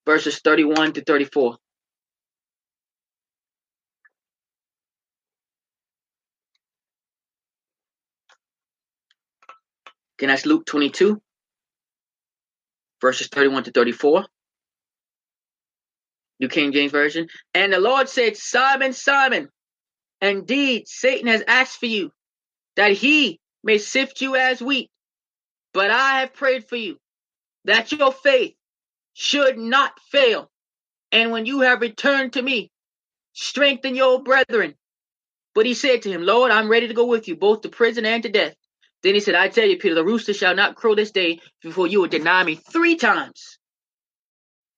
verses 0.06 0.40
31 0.40 0.94
to 0.94 1.04
34. 1.04 1.58
Again, 10.20 10.30
that's 10.30 10.46
Luke 10.46 10.66
22, 10.68 11.20
verses 13.02 13.28
31 13.30 13.64
to 13.64 13.72
34. 13.72 14.26
New 16.40 16.48
King 16.50 16.72
James 16.72 16.92
Version. 16.92 17.28
And 17.56 17.74
the 17.74 17.80
Lord 17.80 18.08
said, 18.10 18.38
Simon, 18.38 18.94
Simon, 18.94 19.50
indeed 20.22 20.88
Satan 20.88 21.28
has 21.28 21.44
asked 21.48 21.80
for 21.80 21.88
you 21.88 22.12
that 22.76 22.92
he 22.94 23.40
may 23.64 23.78
sift 23.78 24.22
you 24.22 24.36
as 24.36 24.62
wheat. 24.62 24.90
But 25.74 25.92
I 25.92 26.22
have 26.22 26.34
prayed 26.34 26.68
for 26.68 26.76
you 26.76 26.98
that 27.66 27.92
your 27.92 28.12
faith 28.12 28.56
should 29.14 29.58
not 29.58 30.00
fail. 30.12 30.50
And 31.12 31.32
when 31.32 31.46
you 31.46 31.62
have 31.62 31.82
returned 31.82 32.34
to 32.34 32.42
me, 32.42 32.72
strengthen 33.34 33.96
your 33.96 34.22
brethren. 34.24 34.76
But 35.56 35.66
he 35.66 35.74
said 35.74 36.02
to 36.04 36.12
him, 36.12 36.24
Lord, 36.24 36.52
I'm 36.52 36.70
ready 36.70 36.88
to 36.88 36.94
go 36.94 37.06
with 37.06 37.28
you, 37.28 37.36
both 37.36 37.62
to 37.62 37.70
prison 37.70 38.06
and 38.06 38.24
to 38.24 38.30
death. 38.30 38.56
Then 39.04 39.14
he 39.14 39.20
said, 39.20 39.36
I 39.36 39.50
tell 39.50 39.68
you, 39.68 39.78
Peter, 39.78 39.96
the 39.96 40.04
rooster 40.04 40.34
shall 40.34 40.56
not 40.56 40.76
crow 40.76 40.96
this 40.96 41.12
day 41.12 41.40
before 41.62 41.88
you 41.88 42.02
will 42.02 42.08
deny 42.08 42.44
me 42.44 42.56
three 42.56 42.96
times. 42.96 43.60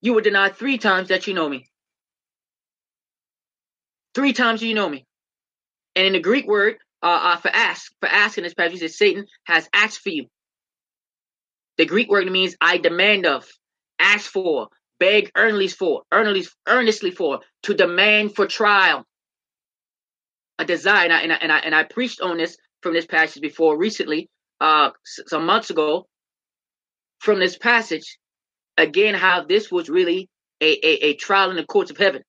You 0.01 0.13
will 0.13 0.21
deny 0.21 0.49
three 0.49 0.77
times 0.77 1.09
that 1.09 1.27
you 1.27 1.33
know 1.33 1.47
me. 1.47 1.67
Three 4.13 4.33
times 4.33 4.61
you 4.61 4.73
know 4.73 4.89
me. 4.89 5.05
And 5.95 6.07
in 6.07 6.13
the 6.13 6.19
Greek 6.19 6.47
word, 6.47 6.77
uh, 7.05 7.21
uh, 7.21 7.37
for 7.37 7.51
ask 7.53 7.91
for 7.99 8.09
asking 8.09 8.43
this 8.43 8.55
passage. 8.55 8.91
Satan 8.91 9.27
has 9.43 9.69
asked 9.71 9.99
for 9.99 10.09
you. 10.09 10.25
The 11.77 11.85
Greek 11.85 12.09
word 12.09 12.29
means 12.31 12.55
I 12.59 12.77
demand 12.77 13.27
of, 13.27 13.47
ask 13.99 14.29
for, 14.29 14.69
beg 14.99 15.29
earnestly 15.37 15.67
for, 15.67 16.01
earnestly, 16.11 16.47
earnestly 16.67 17.11
for, 17.11 17.41
to 17.63 17.73
demand 17.75 18.35
for 18.35 18.47
trial. 18.47 19.05
A 20.57 20.65
desire, 20.65 21.03
and 21.03 21.13
I, 21.13 21.19
and 21.19 21.33
I, 21.33 21.35
and 21.35 21.51
I, 21.51 21.59
and 21.59 21.75
I 21.75 21.83
preached 21.83 22.21
on 22.21 22.37
this 22.37 22.57
from 22.81 22.93
this 22.93 23.05
passage 23.05 23.41
before 23.41 23.77
recently, 23.77 24.29
uh, 24.59 24.89
some 25.03 25.45
months 25.45 25.69
ago. 25.69 26.07
From 27.19 27.39
this 27.39 27.57
passage, 27.57 28.17
again, 28.77 29.15
how 29.15 29.45
this 29.45 29.71
was 29.71 29.89
really 29.89 30.29
a, 30.61 30.65
a, 30.65 31.05
a 31.07 31.13
trial 31.15 31.49
in 31.49 31.55
the 31.55 31.65
courts 31.65 31.91
of 31.91 31.97
heaven. 31.97 32.23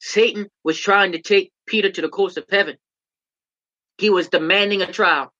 Satan 0.00 0.48
was 0.62 0.78
trying 0.78 1.12
to 1.12 1.22
take 1.22 1.50
Peter 1.66 1.90
to 1.90 2.00
the 2.00 2.08
courts 2.08 2.36
of 2.36 2.44
heaven 2.50 2.76
he 4.00 4.10
was 4.10 4.28
demanding 4.28 4.82
a 4.82 4.90
trial. 4.90 5.32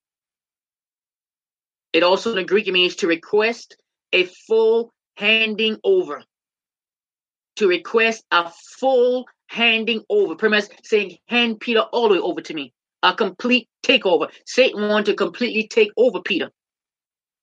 It 1.92 2.02
also 2.02 2.30
in 2.30 2.36
the 2.36 2.44
Greek 2.44 2.66
means 2.68 2.96
to 2.96 3.06
request 3.06 3.76
a 4.12 4.24
full 4.46 4.92
handing 5.16 5.78
over. 5.82 6.22
To 7.56 7.68
request 7.68 8.22
a 8.30 8.50
full 8.78 9.26
handing 9.48 10.04
over. 10.08 10.36
Pretty 10.36 10.56
much 10.56 10.64
saying, 10.84 11.18
hand 11.26 11.58
Peter 11.60 11.80
all 11.80 12.08
the 12.08 12.14
way 12.14 12.20
over 12.20 12.42
to 12.42 12.54
me. 12.54 12.72
A 13.02 13.14
complete 13.14 13.68
takeover. 13.82 14.28
Satan 14.44 14.88
wanted 14.88 15.06
to 15.06 15.14
completely 15.14 15.66
take 15.66 15.90
over 15.96 16.20
Peter. 16.20 16.50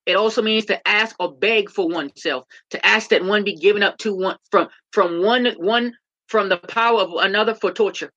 It 0.06 0.16
also 0.16 0.42
means 0.42 0.66
to 0.66 0.88
ask 0.88 1.16
or 1.20 1.36
beg 1.36 1.70
for 1.70 1.90
oneself, 1.90 2.46
to 2.70 2.86
ask 2.86 3.10
that 3.10 3.26
one 3.26 3.44
be 3.44 3.56
given 3.56 3.84
up 3.84 3.98
to 4.00 4.16
one 4.16 4.38
from 4.52 4.70
from 4.92 5.22
one 5.22 5.48
one 5.58 5.94
from 6.28 6.48
the 6.48 6.58
power 6.58 7.02
of 7.02 7.12
another 7.18 7.56
for 7.56 7.72
torture. 7.72 8.12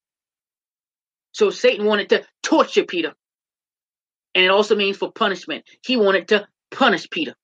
So 1.33 1.51
Satan 1.51 1.87
wanted 1.87 2.11
to 2.11 2.25
torture 2.43 2.85
Peter. 2.85 3.13
And 4.35 4.45
it 4.45 4.51
also 4.51 4.77
means 4.77 4.97
for 4.97 5.13
punishment. 5.13 5.65
He 5.85 5.97
wanted 5.97 6.29
to 6.29 6.47
punish 6.71 7.09
Peter. 7.11 7.35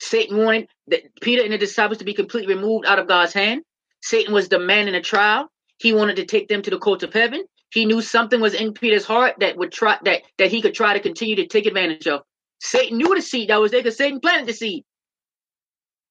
Satan 0.00 0.36
wanted 0.36 0.68
that 0.88 1.02
Peter 1.20 1.42
and 1.42 1.52
the 1.52 1.58
disciples 1.58 1.98
to 1.98 2.04
be 2.04 2.14
completely 2.14 2.54
removed 2.54 2.86
out 2.86 2.98
of 2.98 3.08
God's 3.08 3.32
hand. 3.32 3.62
Satan 4.02 4.34
was 4.34 4.48
demanding 4.48 4.94
a 4.94 5.00
trial. 5.00 5.48
He 5.78 5.92
wanted 5.92 6.16
to 6.16 6.24
take 6.24 6.48
them 6.48 6.62
to 6.62 6.70
the 6.70 6.78
courts 6.78 7.04
of 7.04 7.12
heaven. 7.12 7.44
He 7.72 7.86
knew 7.86 8.02
something 8.02 8.40
was 8.40 8.54
in 8.54 8.74
Peter's 8.74 9.04
heart 9.04 9.36
that 9.40 9.56
would 9.56 9.72
try 9.72 9.98
that 10.04 10.22
that 10.38 10.50
he 10.50 10.60
could 10.60 10.74
try 10.74 10.94
to 10.94 11.00
continue 11.00 11.36
to 11.36 11.46
take 11.46 11.66
advantage 11.66 12.06
of. 12.06 12.22
Satan 12.60 12.98
knew 12.98 13.14
the 13.14 13.22
seed 13.22 13.48
that 13.48 13.60
was 13.60 13.70
there 13.70 13.80
because 13.80 13.96
Satan 13.96 14.20
planted 14.20 14.46
the 14.46 14.52
seed. 14.52 14.84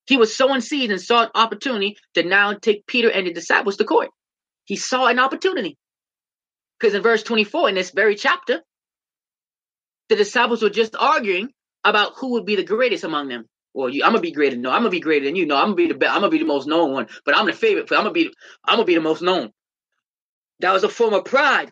He 0.08 0.18
was 0.18 0.36
sowing 0.36 0.62
seeds 0.62 0.92
and 0.92 1.02
saw 1.02 1.24
an 1.24 1.30
opportunity 1.36 1.98
to 2.16 2.24
now 2.24 2.54
take 2.54 2.88
Peter 2.88 3.10
and 3.10 3.28
the 3.28 3.34
disciples 3.34 3.78
to 3.78 3.86
court. 3.86 4.10
He 4.66 4.76
saw 4.76 5.08
an 5.08 5.20
opportunity. 5.20 5.78
Because 6.82 6.96
in 6.96 7.04
verse 7.04 7.22
24, 7.22 7.70
in 7.70 7.76
this 7.76 7.92
very 7.92 8.16
chapter, 8.16 8.62
the 10.10 10.16
disciples 10.16 10.64
were 10.64 10.70
just 10.72 10.96
arguing 11.00 11.50
about 11.84 12.14
who 12.16 12.32
would 12.32 12.46
be 12.46 12.56
the 12.56 12.64
greatest 12.64 13.04
among 13.04 13.28
them. 13.28 13.46
Well, 13.74 13.88
you, 13.88 14.04
I'm 14.04 14.12
gonna 14.12 14.22
be 14.22 14.32
greater. 14.32 14.58
No, 14.58 14.72
I'm 14.72 14.80
gonna 14.80 14.90
be 14.90 15.00
greater 15.00 15.26
than 15.26 15.36
you. 15.36 15.46
No, 15.46 15.56
I'm 15.56 15.68
gonna 15.68 15.76
be 15.76 15.88
the 15.88 15.94
best. 15.94 16.12
I'm 16.12 16.22
gonna 16.22 16.32
be 16.32 16.40
the 16.40 16.46
most 16.46 16.68
known 16.68 16.92
one. 16.92 17.08
But 17.24 17.38
I'm 17.38 17.46
the 17.46 17.54
favorite. 17.54 17.90
I'm 17.92 18.00
gonna 18.00 18.12
be. 18.12 18.34
I'm 18.66 18.78
gonna 18.78 18.86
be 18.86 18.96
the 18.96 19.02
most 19.02 19.22
known. 19.22 19.52
That 20.60 20.74
was 20.74 20.84
a 20.84 20.90
form 20.90 21.14
of 21.14 21.24
pride 21.24 21.72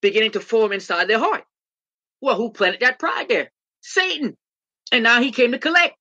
beginning 0.00 0.32
to 0.32 0.40
form 0.40 0.72
inside 0.72 1.06
their 1.06 1.18
heart. 1.18 1.44
Well, 2.22 2.36
who 2.36 2.50
planted 2.50 2.80
that 2.80 2.98
pride 2.98 3.28
there? 3.28 3.52
Satan. 3.82 4.36
And 4.90 5.04
now 5.04 5.20
he 5.20 5.32
came 5.32 5.52
to 5.52 5.58
collect. 5.58 5.96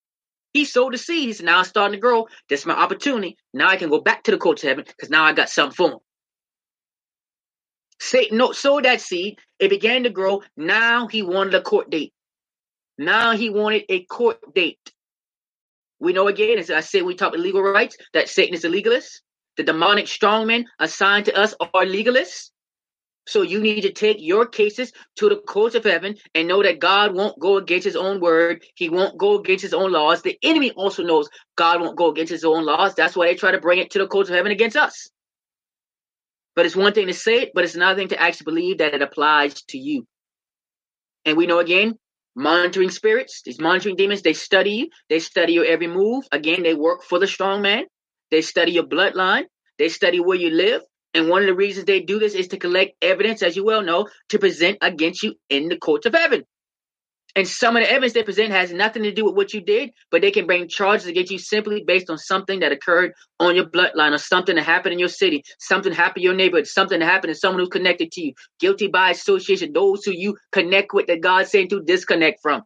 He 0.53 0.63
sowed 0.63 0.93
the 0.93 0.97
seed. 0.97 1.35
He 1.35 1.43
now 1.43 1.59
it's 1.59 1.69
starting 1.69 1.97
to 1.97 2.01
grow. 2.01 2.27
This 2.47 2.61
is 2.61 2.65
my 2.65 2.75
opportunity. 2.75 3.37
Now 3.53 3.67
I 3.67 3.75
can 3.75 3.89
go 3.89 3.99
back 3.99 4.23
to 4.23 4.31
the 4.31 4.37
courts 4.37 4.63
of 4.63 4.69
heaven 4.69 4.85
because 4.87 5.09
now 5.09 5.23
I 5.25 5.33
got 5.33 5.49
something 5.49 5.75
for 5.75 5.91
him. 5.91 5.99
Satan 7.99 8.37
no, 8.37 8.51
sowed 8.51 8.85
that 8.85 9.01
seed. 9.01 9.39
It 9.59 9.69
began 9.69 10.03
to 10.03 10.09
grow. 10.09 10.41
Now 10.57 11.07
he 11.07 11.21
wanted 11.21 11.53
a 11.55 11.61
court 11.61 11.89
date. 11.89 12.13
Now 12.97 13.33
he 13.33 13.49
wanted 13.49 13.85
a 13.89 14.05
court 14.05 14.53
date. 14.53 14.93
We 15.99 16.13
know 16.13 16.27
again, 16.27 16.57
as 16.57 16.69
I 16.69 16.81
said, 16.81 17.03
we 17.03 17.15
talk 17.15 17.29
about 17.29 17.39
legal 17.39 17.61
rights, 17.61 17.97
that 18.13 18.29
Satan 18.29 18.53
is 18.53 18.65
a 18.65 18.69
legalist. 18.69 19.21
The 19.57 19.63
demonic 19.63 20.05
strongmen 20.05 20.65
assigned 20.79 21.25
to 21.25 21.37
us 21.37 21.55
are 21.59 21.85
legalists. 21.85 22.51
So 23.27 23.41
you 23.41 23.59
need 23.59 23.81
to 23.81 23.91
take 23.91 24.17
your 24.19 24.45
cases 24.45 24.91
to 25.15 25.29
the 25.29 25.37
courts 25.37 25.73
of 25.73 25.83
heaven 25.83 26.15
and 26.35 26.47
know 26.47 26.61
that 26.61 26.79
God 26.79 27.15
won't 27.15 27.39
go 27.39 27.57
against 27.57 27.85
his 27.85 27.95
own 27.95 28.19
word. 28.19 28.63
He 28.75 28.89
won't 28.89 29.17
go 29.17 29.39
against 29.39 29.63
his 29.63 29.73
own 29.73 29.91
laws. 29.91 30.21
The 30.21 30.37
enemy 30.43 30.71
also 30.71 31.01
knows 31.01 31.27
God 31.55 31.81
won't 31.81 31.97
go 31.97 32.11
against 32.11 32.31
his 32.31 32.45
own 32.45 32.65
laws. 32.65 32.93
That's 32.93 33.15
why 33.15 33.27
they 33.27 33.35
try 33.35 33.51
to 33.51 33.59
bring 33.59 33.79
it 33.79 33.89
to 33.91 33.99
the 33.99 34.07
courts 34.07 34.29
of 34.29 34.35
heaven 34.35 34.51
against 34.51 34.77
us. 34.77 35.09
But 36.55 36.65
it's 36.65 36.75
one 36.75 36.93
thing 36.93 37.07
to 37.07 37.13
say 37.13 37.43
it, 37.43 37.51
but 37.53 37.63
it's 37.63 37.75
another 37.75 37.99
thing 37.99 38.09
to 38.09 38.21
actually 38.21 38.45
believe 38.45 38.77
that 38.79 38.93
it 38.93 39.01
applies 39.01 39.61
to 39.69 39.77
you. 39.77 40.05
And 41.25 41.37
we 41.37 41.47
know 41.47 41.59
again, 41.59 41.95
monitoring 42.35 42.91
spirits, 42.91 43.41
these 43.45 43.59
monitoring 43.59 43.95
demons, 43.95 44.21
they 44.21 44.33
study 44.33 44.71
you, 44.71 44.89
they 45.09 45.19
study 45.19 45.53
your 45.53 45.65
every 45.65 45.87
move. 45.87 46.25
Again, 46.31 46.63
they 46.63 46.73
work 46.73 47.03
for 47.03 47.19
the 47.19 47.27
strong 47.27 47.61
man. 47.61 47.85
They 48.31 48.41
study 48.41 48.73
your 48.73 48.85
bloodline. 48.85 49.43
They 49.77 49.89
study 49.89 50.19
where 50.19 50.37
you 50.37 50.51
live. 50.51 50.81
And 51.13 51.29
one 51.29 51.41
of 51.41 51.47
the 51.47 51.55
reasons 51.55 51.85
they 51.85 52.01
do 52.01 52.19
this 52.19 52.35
is 52.35 52.49
to 52.49 52.57
collect 52.57 52.93
evidence, 53.01 53.41
as 53.41 53.55
you 53.55 53.65
well 53.65 53.81
know, 53.81 54.07
to 54.29 54.39
present 54.39 54.77
against 54.81 55.23
you 55.23 55.35
in 55.49 55.69
the 55.69 55.77
courts 55.77 56.05
of 56.05 56.13
heaven. 56.13 56.43
And 57.35 57.45
some 57.45 57.75
of 57.75 57.83
the 57.83 57.91
evidence 57.91 58.13
they 58.13 58.23
present 58.23 58.51
has 58.51 58.71
nothing 58.71 59.03
to 59.03 59.11
do 59.11 59.25
with 59.25 59.35
what 59.35 59.53
you 59.53 59.59
did, 59.59 59.91
but 60.09 60.21
they 60.21 60.31
can 60.31 60.45
bring 60.45 60.69
charges 60.69 61.05
against 61.05 61.31
you 61.31 61.37
simply 61.37 61.83
based 61.85 62.09
on 62.09 62.17
something 62.17 62.61
that 62.61 62.71
occurred 62.71 63.13
on 63.41 63.55
your 63.55 63.65
bloodline 63.65 64.13
or 64.13 64.17
something 64.17 64.55
that 64.55 64.63
happened 64.63 64.93
in 64.93 64.99
your 64.99 65.09
city, 65.09 65.43
something 65.59 65.91
happened 65.91 66.23
in 66.23 66.23
your 66.23 66.33
neighborhood, 66.33 66.65
something 66.65 66.99
that 66.99 67.05
happened 67.05 67.33
to 67.33 67.39
someone 67.39 67.59
who's 67.59 67.69
connected 67.69 68.13
to 68.13 68.21
you. 68.21 68.33
Guilty 68.61 68.87
by 68.87 69.11
association, 69.11 69.73
those 69.73 70.05
who 70.05 70.11
you 70.11 70.37
connect 70.53 70.93
with 70.93 71.07
that 71.07 71.19
God's 71.19 71.51
saying 71.51 71.69
to 71.69 71.83
disconnect 71.83 72.41
from. 72.41 72.63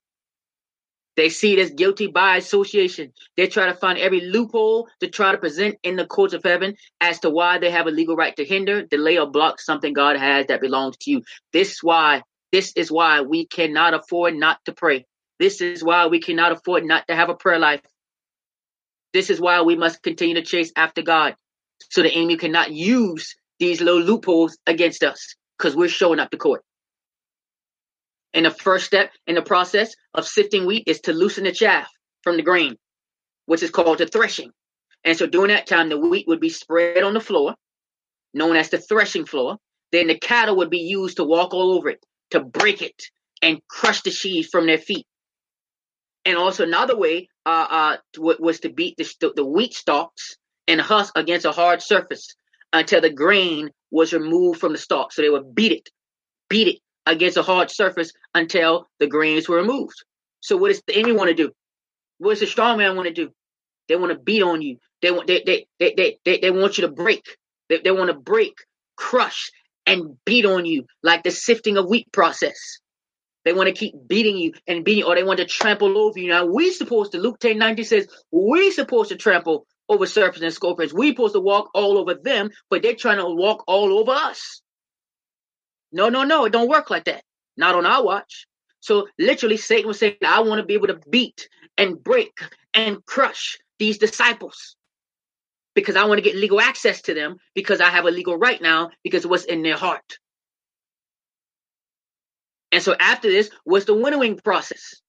They 1.16 1.30
see 1.30 1.52
it 1.52 1.60
as 1.60 1.72
guilty 1.72 2.08
by 2.08 2.38
association. 2.38 3.12
They 3.36 3.48
try 3.48 3.66
to 3.66 3.74
find 3.74 4.00
every 4.00 4.22
loophole 4.22 4.88
to 5.02 5.08
try 5.10 5.34
to 5.34 5.38
present 5.38 5.76
in 5.84 5.98
the 5.98 6.06
courts 6.06 6.34
of 6.34 6.44
heaven 6.44 6.76
as 7.02 7.20
to 7.22 7.30
why 7.30 7.58
they 7.58 7.72
have 7.72 7.88
a 7.88 7.92
legal 7.92 8.16
right 8.16 8.34
to 8.38 8.46
hinder, 8.46 8.84
delay, 8.84 9.18
or 9.18 9.30
block 9.30 9.60
something 9.60 9.92
God 9.92 10.16
has 10.16 10.46
that 10.46 10.62
belongs 10.62 10.96
to 10.98 11.12
you. 11.12 11.24
This 11.52 11.72
is 11.72 11.80
why, 11.84 12.24
this 12.52 12.74
is 12.76 12.92
why 12.92 13.22
we 13.22 13.46
cannot 13.46 13.94
afford 13.94 14.36
not 14.36 14.64
to 14.66 14.74
pray. 14.74 15.06
This 15.40 15.62
is 15.62 15.84
why 15.84 16.08
we 16.08 16.20
cannot 16.20 16.52
afford 16.52 16.84
not 16.86 17.08
to 17.08 17.16
have 17.16 17.30
a 17.30 17.36
prayer 17.36 17.60
life. 17.60 17.82
This 19.14 19.30
is 19.30 19.40
why 19.40 19.62
we 19.62 19.76
must 19.76 20.04
continue 20.04 20.36
to 20.36 20.42
chase 20.42 20.72
after 20.76 21.02
God. 21.02 21.36
So 21.90 22.02
the 22.02 22.12
enemy 22.12 22.38
cannot 22.38 22.72
use 22.72 23.36
these 23.60 23.82
little 23.82 24.02
loopholes 24.02 24.58
against 24.68 25.04
us 25.04 25.36
because 25.58 25.76
we're 25.76 25.90
showing 25.90 26.20
up 26.20 26.32
to 26.32 26.38
court. 26.38 26.64
And 28.34 28.46
the 28.46 28.52
first 28.52 28.86
step 28.86 29.12
in 29.26 29.36
the 29.36 29.42
process 29.42 29.96
of 30.14 30.28
sifting 30.28 30.66
wheat 30.66 30.84
is 30.88 31.02
to 31.02 31.14
loosen 31.14 31.46
the 31.46 31.52
chaff 31.52 31.90
from 32.24 32.38
the 32.38 32.44
grain, 32.44 32.78
which 33.46 33.64
is 33.64 33.72
called 33.72 33.98
the 33.98 34.06
threshing. 34.06 34.52
And 35.04 35.18
so 35.18 35.26
during 35.26 35.50
that 35.50 35.68
time, 35.68 35.90
the 35.90 35.98
wheat 35.98 36.28
would 36.28 36.40
be 36.40 36.50
spread 36.50 37.04
on 37.04 37.14
the 37.14 37.20
floor, 37.20 37.56
known 38.34 38.56
as 38.56 38.70
the 38.70 38.78
threshing 38.78 39.26
floor. 39.26 39.58
Then 39.92 40.08
the 40.08 40.18
cattle 40.18 40.58
would 40.58 40.70
be 40.70 40.80
used 40.80 41.18
to 41.18 41.24
walk 41.24 41.54
all 41.54 41.72
over 41.72 41.90
it, 41.90 42.06
to 42.32 42.40
break 42.40 42.82
it 42.82 43.04
and 43.42 43.60
crush 43.68 44.02
the 44.02 44.12
sheaves 44.12 44.48
from 44.48 44.68
their 44.68 44.78
feet. 44.78 45.06
And 46.26 46.38
also 46.38 46.64
another 46.64 46.98
way 46.98 47.30
uh, 47.46 47.68
uh, 47.70 47.98
was 48.18 48.60
to 48.62 48.70
beat 48.70 48.98
the, 48.98 49.32
the 49.36 49.46
wheat 49.46 49.74
stalks 49.74 50.38
and 50.68 50.80
husk 50.80 51.18
against 51.18 51.46
a 51.46 51.52
hard 51.52 51.82
surface 51.82 52.36
until 52.74 53.02
the 53.02 53.10
grain 53.10 53.72
was 53.92 54.14
removed 54.14 54.60
from 54.60 54.74
the 54.74 54.78
stalk. 54.78 55.12
So 55.12 55.22
they 55.22 55.30
would 55.30 55.56
beat 55.56 55.72
it, 55.72 55.90
beat 56.50 56.68
it 56.68 56.80
against 57.06 57.38
a 57.38 57.42
hard 57.42 57.72
surface 57.72 58.12
until 58.36 58.88
the 59.00 59.08
grains 59.08 59.50
were 59.50 59.58
removed. 59.58 59.96
So 60.42 60.58
what 60.58 60.68
does 60.70 60.82
the 60.86 60.96
enemy 60.96 61.14
want 61.14 61.30
to 61.30 61.36
do? 61.36 61.52
What 62.20 62.32
does 62.32 62.42
the 62.42 62.48
strong 62.48 62.78
man 62.78 62.96
want 62.96 63.08
to 63.08 63.14
do? 63.14 63.32
They 63.88 63.96
want 63.96 64.12
to 64.12 64.20
beat 64.20 64.44
on 64.44 64.62
you. 64.62 64.78
They 65.02 65.12
want 65.12 65.28
they 65.28 65.42
they 65.46 65.68
they 65.80 65.94
they, 65.96 66.20
they, 66.24 66.40
they 66.40 66.52
want 66.52 66.78
you 66.78 66.84
to 66.84 66.94
break. 66.94 67.24
They, 67.70 67.80
they 67.80 67.92
want 67.92 68.10
to 68.10 68.16
break, 68.16 68.54
crush, 68.96 69.52
and 69.86 70.18
beat 70.26 70.46
on 70.46 70.66
you 70.66 70.86
like 71.04 71.24
the 71.24 71.32
sifting 71.32 71.78
of 71.78 71.88
wheat 71.88 72.12
process. 72.12 72.80
They 73.46 73.54
want 73.54 73.68
to 73.68 73.74
keep 73.74 73.96
beating 74.08 74.38
you 74.38 74.54
and 74.68 74.84
beating, 74.84 75.06
or 75.06 75.16
they 75.16 75.24
want 75.24 75.40
to 75.40 75.46
trample 75.46 75.98
over 75.98 76.20
you. 76.20 76.30
Now 76.30 76.46
we 76.46 76.72
supposed 76.72 77.14
to 77.14 77.20
Luke 77.20 77.40
10 77.40 77.58
90 77.58 77.84
says 77.84 78.08
we 78.32 78.72
supposed 78.72 79.10
to 79.10 79.16
trample 79.16 79.66
over 79.88 80.06
serpents 80.06 80.42
and 80.42 80.54
scorpions. 80.54 80.94
We 80.94 81.10
supposed 81.10 81.34
to 81.34 81.40
walk 81.40 81.72
all 81.74 81.98
over 81.98 82.14
them, 82.14 82.52
but 82.70 82.84
they're 82.84 82.96
trying 82.96 83.18
to 83.18 83.26
walk 83.26 83.64
all 83.68 83.98
over 83.98 84.12
us. 84.12 84.62
No, 85.92 86.10
no, 86.10 86.24
no, 86.24 86.46
it 86.46 86.54
don't 86.54 86.70
work 86.70 86.90
like 86.90 87.06
that. 87.06 87.24
Not 87.58 87.76
on 87.76 87.86
our 87.86 88.04
watch. 88.04 88.46
So 88.82 89.08
literally, 89.18 89.58
Satan 89.58 89.88
was 89.88 90.00
saying, 90.00 90.16
I 90.26 90.42
want 90.42 90.60
to 90.60 90.66
be 90.66 90.76
able 90.76 90.88
to 90.88 91.00
beat 91.10 91.50
and 91.78 92.02
break 92.02 92.32
and 92.74 93.04
crush 93.06 93.58
these 93.80 93.98
disciples 93.98 94.76
because 95.82 95.96
I 95.96 96.06
want 96.06 96.20
to 96.20 96.24
get 96.24 96.36
legal 96.36 96.60
access 96.60 97.02
to 97.04 97.14
them 97.14 97.38
because 97.56 97.82
I 97.82 97.90
have 97.90 98.06
a 98.06 98.12
legal 98.12 98.38
right 98.38 98.62
now 98.62 98.92
because 99.04 99.26
what's 99.26 99.46
in 99.46 99.62
their 99.64 99.78
heart. 99.78 100.20
And 102.72 102.84
so 102.84 102.96
after 103.00 103.30
this 103.30 103.50
was 103.66 103.86
the 103.86 103.96
winnowing 103.96 104.38
process 104.38 105.02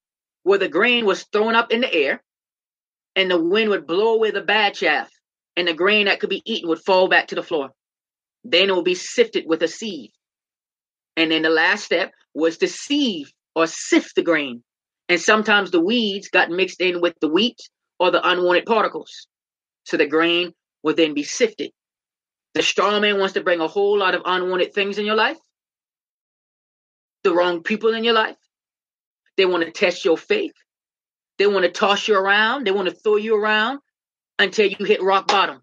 where 0.42 0.58
the 0.58 0.68
grain 0.68 1.04
was 1.04 1.24
thrown 1.24 1.54
up 1.54 1.72
in 1.72 1.82
the 1.82 1.92
air 1.92 2.22
and 3.14 3.30
the 3.30 3.42
wind 3.42 3.70
would 3.70 3.86
blow 3.86 4.14
away 4.14 4.30
the 4.30 4.40
bad 4.40 4.74
chaff 4.74 5.10
and 5.56 5.68
the 5.68 5.74
grain 5.74 6.06
that 6.06 6.20
could 6.20 6.30
be 6.30 6.42
eaten 6.46 6.68
would 6.68 6.84
fall 6.84 7.08
back 7.08 7.28
to 7.28 7.34
the 7.34 7.42
floor. 7.42 7.70
Then 8.44 8.70
it 8.70 8.72
will 8.72 8.82
be 8.82 8.94
sifted 8.94 9.44
with 9.46 9.62
a 9.62 9.68
sieve 9.68 10.10
and 11.16 11.30
then 11.30 11.42
the 11.42 11.50
last 11.50 11.84
step 11.84 12.12
was 12.34 12.58
to 12.58 12.68
sieve 12.68 13.30
or 13.54 13.66
sift 13.66 14.14
the 14.14 14.22
grain. 14.22 14.62
And 15.08 15.20
sometimes 15.20 15.70
the 15.70 15.80
weeds 15.80 16.28
got 16.28 16.50
mixed 16.50 16.80
in 16.80 17.02
with 17.02 17.14
the 17.20 17.28
wheat 17.28 17.58
or 17.98 18.10
the 18.10 18.26
unwanted 18.26 18.64
particles. 18.64 19.26
So 19.84 19.98
the 19.98 20.06
grain 20.06 20.54
will 20.82 20.94
then 20.94 21.14
be 21.14 21.22
sifted. 21.22 21.70
The 22.54 22.62
strong 22.62 23.00
man 23.02 23.18
wants 23.18 23.34
to 23.34 23.42
bring 23.42 23.60
a 23.60 23.68
whole 23.68 23.98
lot 23.98 24.14
of 24.14 24.22
unwanted 24.24 24.74
things 24.74 24.98
in 24.98 25.06
your 25.06 25.14
life, 25.14 25.38
the 27.22 27.34
wrong 27.34 27.62
people 27.62 27.94
in 27.94 28.04
your 28.04 28.14
life. 28.14 28.36
They 29.36 29.46
want 29.46 29.64
to 29.64 29.70
test 29.70 30.04
your 30.04 30.18
faith. 30.18 30.52
They 31.38 31.46
want 31.46 31.64
to 31.64 31.70
toss 31.70 32.08
you 32.08 32.16
around. 32.16 32.66
They 32.66 32.72
want 32.72 32.88
to 32.88 32.94
throw 32.94 33.16
you 33.16 33.36
around 33.36 33.80
until 34.38 34.66
you 34.66 34.84
hit 34.84 35.02
rock 35.02 35.28
bottom. 35.28 35.62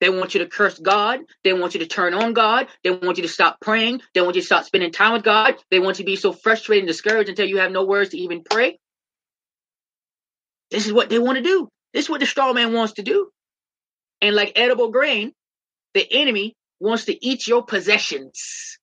They 0.00 0.10
want 0.10 0.34
you 0.34 0.40
to 0.40 0.46
curse 0.46 0.78
God. 0.78 1.20
They 1.42 1.52
want 1.52 1.74
you 1.74 1.80
to 1.80 1.86
turn 1.86 2.14
on 2.14 2.32
God. 2.32 2.68
They 2.84 2.90
want 2.90 3.18
you 3.18 3.22
to 3.22 3.28
stop 3.28 3.60
praying. 3.60 4.00
They 4.14 4.20
want 4.20 4.36
you 4.36 4.42
to 4.42 4.46
stop 4.46 4.64
spending 4.64 4.92
time 4.92 5.12
with 5.12 5.24
God. 5.24 5.54
They 5.70 5.80
want 5.80 5.98
you 5.98 6.04
to 6.04 6.10
be 6.10 6.16
so 6.16 6.32
frustrated 6.32 6.84
and 6.84 6.88
discouraged 6.88 7.28
until 7.28 7.46
you 7.46 7.58
have 7.58 7.72
no 7.72 7.84
words 7.84 8.10
to 8.10 8.18
even 8.18 8.44
pray. 8.44 8.78
This 10.70 10.86
is 10.86 10.92
what 10.92 11.08
they 11.08 11.18
want 11.18 11.38
to 11.38 11.42
do. 11.42 11.68
This 11.92 12.04
is 12.04 12.10
what 12.10 12.20
the 12.20 12.26
straw 12.26 12.52
man 12.52 12.72
wants 12.72 12.94
to 12.94 13.02
do. 13.02 13.30
And 14.20 14.34
like 14.34 14.52
edible 14.56 14.90
grain, 14.90 15.32
the 15.94 16.06
enemy 16.10 16.54
wants 16.80 17.06
to 17.06 17.26
eat 17.26 17.46
your 17.46 17.64
possessions. 17.64 18.78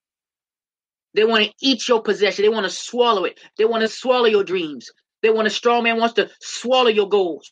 They 1.14 1.24
want 1.24 1.44
to 1.44 1.52
eat 1.60 1.88
your 1.88 2.02
possession. 2.02 2.44
They 2.44 2.48
want 2.48 2.64
to 2.64 2.70
swallow 2.70 3.24
it. 3.24 3.38
They 3.58 3.64
want 3.64 3.82
to 3.82 3.88
swallow 3.88 4.26
your 4.26 4.44
dreams. 4.44 4.90
They 5.22 5.30
want 5.30 5.46
a 5.46 5.50
straw 5.50 5.80
man 5.80 5.98
wants 5.98 6.14
to 6.14 6.30
swallow 6.40 6.88
your 6.88 7.08
goals. 7.08 7.50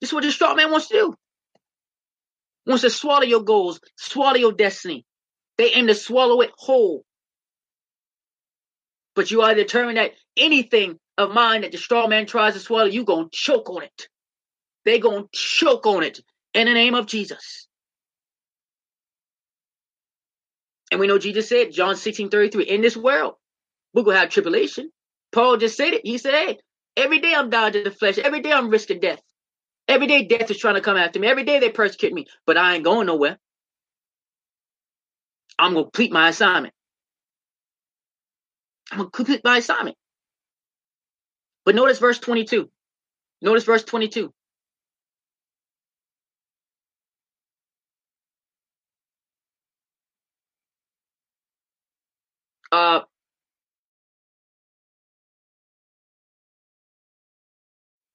This 0.00 0.10
is 0.10 0.14
what 0.14 0.22
the 0.22 0.30
straw 0.30 0.54
man 0.54 0.70
wants 0.70 0.88
to 0.88 0.94
do 0.94 1.14
wants 2.66 2.82
to 2.82 2.90
swallow 2.90 3.22
your 3.24 3.42
goals, 3.42 3.80
swallow 3.96 4.36
your 4.36 4.52
destiny. 4.52 5.04
They 5.58 5.72
aim 5.74 5.86
to 5.86 5.94
swallow 5.94 6.40
it 6.40 6.52
whole. 6.56 7.04
But 9.14 9.30
you 9.30 9.42
are 9.42 9.54
determined 9.54 9.98
that 9.98 10.12
anything 10.36 10.98
of 11.16 11.30
mine 11.30 11.62
that 11.62 11.72
the 11.72 11.78
straw 11.78 12.08
man 12.08 12.26
tries 12.26 12.54
to 12.54 12.60
swallow, 12.60 12.86
you 12.86 13.04
gonna 13.04 13.28
choke 13.30 13.70
on 13.70 13.84
it. 13.84 14.08
They 14.84 14.98
gonna 14.98 15.24
choke 15.32 15.86
on 15.86 16.02
it 16.02 16.20
in 16.54 16.66
the 16.66 16.74
name 16.74 16.94
of 16.94 17.06
Jesus. 17.06 17.68
And 20.90 21.00
we 21.00 21.06
know 21.06 21.18
Jesus 21.18 21.48
said, 21.48 21.72
John 21.72 21.96
16, 21.96 22.30
33, 22.30 22.64
in 22.64 22.80
this 22.82 22.96
world, 22.96 23.34
we're 23.92 24.02
gonna 24.04 24.18
have 24.18 24.30
tribulation. 24.30 24.90
Paul 25.32 25.56
just 25.56 25.76
said 25.76 25.94
it. 25.94 26.02
He 26.04 26.18
said, 26.18 26.34
Hey, 26.34 26.58
every 26.96 27.20
day 27.20 27.34
I'm 27.34 27.50
dying 27.50 27.72
to 27.72 27.84
the 27.84 27.90
flesh, 27.90 28.18
every 28.18 28.40
day 28.40 28.52
I'm 28.52 28.70
risking 28.70 29.00
death. 29.00 29.20
Every 29.88 30.06
day 30.06 30.24
death 30.24 30.50
is 30.50 30.58
trying 30.58 30.76
to 30.76 30.80
come 30.80 30.96
after 30.96 31.20
me. 31.20 31.28
Every 31.28 31.44
day 31.44 31.58
they 31.58 31.70
persecute 31.70 32.12
me, 32.12 32.26
but 32.46 32.56
I 32.56 32.74
ain't 32.74 32.84
going 32.84 33.06
nowhere. 33.06 33.38
I'm 35.58 35.74
to 35.74 35.82
complete 35.82 36.12
my 36.12 36.28
assignment. 36.30 36.74
I'm 38.90 39.04
to 39.04 39.10
complete 39.10 39.42
my 39.44 39.58
assignment. 39.58 39.96
But 41.64 41.74
notice 41.74 41.98
verse 41.98 42.18
22. 42.18 42.70
Notice 43.42 43.64
verse 43.64 43.84
22. 43.84 44.32
Uh, 52.74 53.00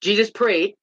Jesus 0.01 0.29
prayed 0.29 0.75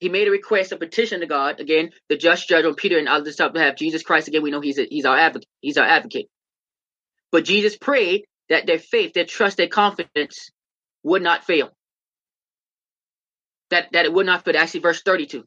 he 0.00 0.08
made 0.08 0.28
a 0.28 0.30
request, 0.30 0.72
a 0.72 0.76
petition 0.76 1.20
to 1.20 1.26
God. 1.26 1.60
Again, 1.60 1.90
the 2.08 2.16
just 2.16 2.48
judge 2.48 2.64
on 2.64 2.74
Peter 2.74 2.98
and 2.98 3.08
others 3.08 3.36
to 3.36 3.50
have 3.54 3.76
Jesus 3.76 4.02
Christ. 4.02 4.28
Again, 4.28 4.42
we 4.42 4.50
know 4.50 4.60
he's 4.60 4.78
a, 4.78 4.86
he's 4.88 5.04
our 5.04 5.16
advocate. 5.16 5.48
He's 5.60 5.76
our 5.76 5.86
advocate. 5.86 6.28
But 7.32 7.44
Jesus 7.44 7.76
prayed 7.76 8.24
that 8.48 8.66
their 8.66 8.78
faith, 8.78 9.12
their 9.12 9.24
trust, 9.24 9.56
their 9.56 9.66
confidence 9.66 10.50
would 11.02 11.22
not 11.22 11.44
fail. 11.44 11.70
That 13.70 13.88
that 13.92 14.06
it 14.06 14.12
would 14.12 14.26
not 14.26 14.44
fail. 14.44 14.56
Actually, 14.56 14.80
verse 14.80 15.02
32. 15.02 15.38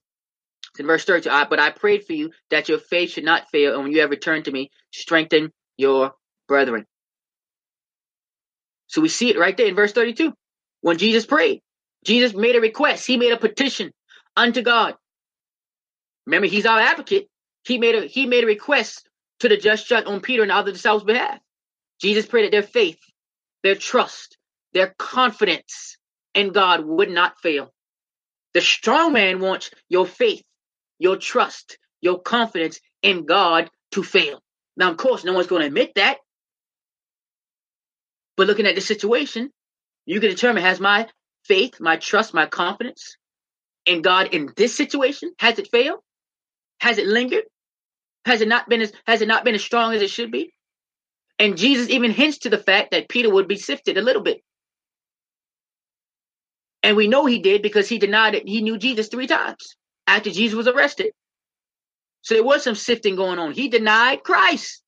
It's 0.71 0.79
in 0.79 0.85
verse 0.85 1.05
32. 1.05 1.29
I, 1.29 1.45
but 1.45 1.59
I 1.59 1.71
prayed 1.71 2.05
for 2.05 2.13
you 2.13 2.31
that 2.49 2.69
your 2.69 2.77
faith 2.77 3.11
should 3.11 3.23
not 3.23 3.49
fail, 3.51 3.73
and 3.73 3.83
when 3.83 3.91
you 3.93 4.01
have 4.01 4.09
returned 4.09 4.45
to 4.45 4.51
me, 4.51 4.69
strengthen 4.91 5.51
your 5.81 6.13
brethren. 6.47 6.85
So 8.87 9.01
we 9.01 9.09
see 9.09 9.29
it 9.29 9.39
right 9.39 9.55
there 9.55 9.67
in 9.67 9.75
verse 9.75 9.93
32. 9.93 10.33
When 10.81 10.97
Jesus 10.97 11.25
prayed, 11.25 11.61
Jesus 12.05 12.33
made 12.33 12.55
a 12.55 12.61
request. 12.61 13.07
He 13.07 13.17
made 13.17 13.33
a 13.33 13.37
petition 13.37 13.91
unto 14.35 14.61
God. 14.61 14.95
Remember, 16.25 16.47
he's 16.47 16.65
our 16.65 16.79
advocate. 16.79 17.27
He 17.65 17.77
made 17.77 17.95
a 17.95 18.05
he 18.05 18.25
made 18.25 18.43
a 18.43 18.47
request 18.47 19.07
to 19.39 19.49
the 19.49 19.57
just 19.57 19.87
judge 19.87 20.05
on 20.05 20.21
Peter 20.21 20.41
and 20.41 20.51
the 20.51 20.55
other 20.55 20.71
disciples' 20.71 21.03
behalf. 21.03 21.39
Jesus 21.99 22.25
prayed 22.25 22.45
that 22.45 22.51
their 22.51 22.63
faith, 22.63 22.99
their 23.63 23.75
trust, 23.75 24.37
their 24.73 24.93
confidence 24.97 25.97
in 26.33 26.51
God 26.51 26.85
would 26.85 27.09
not 27.09 27.39
fail. 27.39 27.71
The 28.53 28.61
strong 28.61 29.13
man 29.13 29.39
wants 29.39 29.71
your 29.89 30.05
faith, 30.05 30.43
your 30.99 31.17
trust, 31.17 31.77
your 32.01 32.19
confidence 32.19 32.79
in 33.01 33.25
God 33.25 33.69
to 33.91 34.03
fail. 34.03 34.41
Now, 34.81 34.89
of 34.89 34.97
course, 34.97 35.23
no 35.23 35.33
one's 35.33 35.45
going 35.45 35.61
to 35.61 35.67
admit 35.67 35.91
that. 35.93 36.17
But 38.35 38.47
looking 38.47 38.65
at 38.65 38.73
the 38.73 38.81
situation, 38.81 39.51
you 40.07 40.19
can 40.19 40.31
determine 40.31 40.63
has 40.63 40.79
my 40.79 41.07
faith, 41.45 41.79
my 41.79 41.97
trust, 41.97 42.33
my 42.33 42.47
confidence 42.47 43.15
in 43.85 44.01
God 44.01 44.33
in 44.33 44.49
this 44.57 44.75
situation, 44.75 45.33
has 45.37 45.59
it 45.59 45.69
failed? 45.69 45.99
Has 46.79 46.97
it 46.97 47.05
lingered? 47.05 47.43
Has 48.25 48.41
it 48.41 48.47
not 48.47 48.67
been 48.69 48.81
as 48.81 48.91
has 49.05 49.21
it 49.21 49.27
not 49.27 49.43
been 49.43 49.53
as 49.53 49.63
strong 49.63 49.93
as 49.93 50.01
it 50.01 50.09
should 50.09 50.31
be? 50.31 50.51
And 51.37 51.59
Jesus 51.59 51.89
even 51.89 52.09
hints 52.09 52.39
to 52.39 52.49
the 52.49 52.57
fact 52.57 52.89
that 52.89 53.07
Peter 53.07 53.29
would 53.29 53.47
be 53.47 53.57
sifted 53.57 53.99
a 53.99 54.01
little 54.01 54.23
bit. 54.23 54.41
And 56.81 56.97
we 56.97 57.07
know 57.07 57.27
he 57.27 57.37
did 57.37 57.61
because 57.61 57.87
he 57.87 57.99
denied 57.99 58.33
it. 58.33 58.47
He 58.47 58.63
knew 58.63 58.79
Jesus 58.79 59.09
three 59.09 59.27
times 59.27 59.75
after 60.07 60.31
Jesus 60.31 60.57
was 60.57 60.67
arrested. 60.67 61.11
So 62.21 62.35
there 62.35 62.43
was 62.43 62.63
some 62.63 62.75
sifting 62.75 63.15
going 63.15 63.39
on. 63.39 63.51
He 63.51 63.69
denied 63.69 64.23
Christ. 64.23 64.81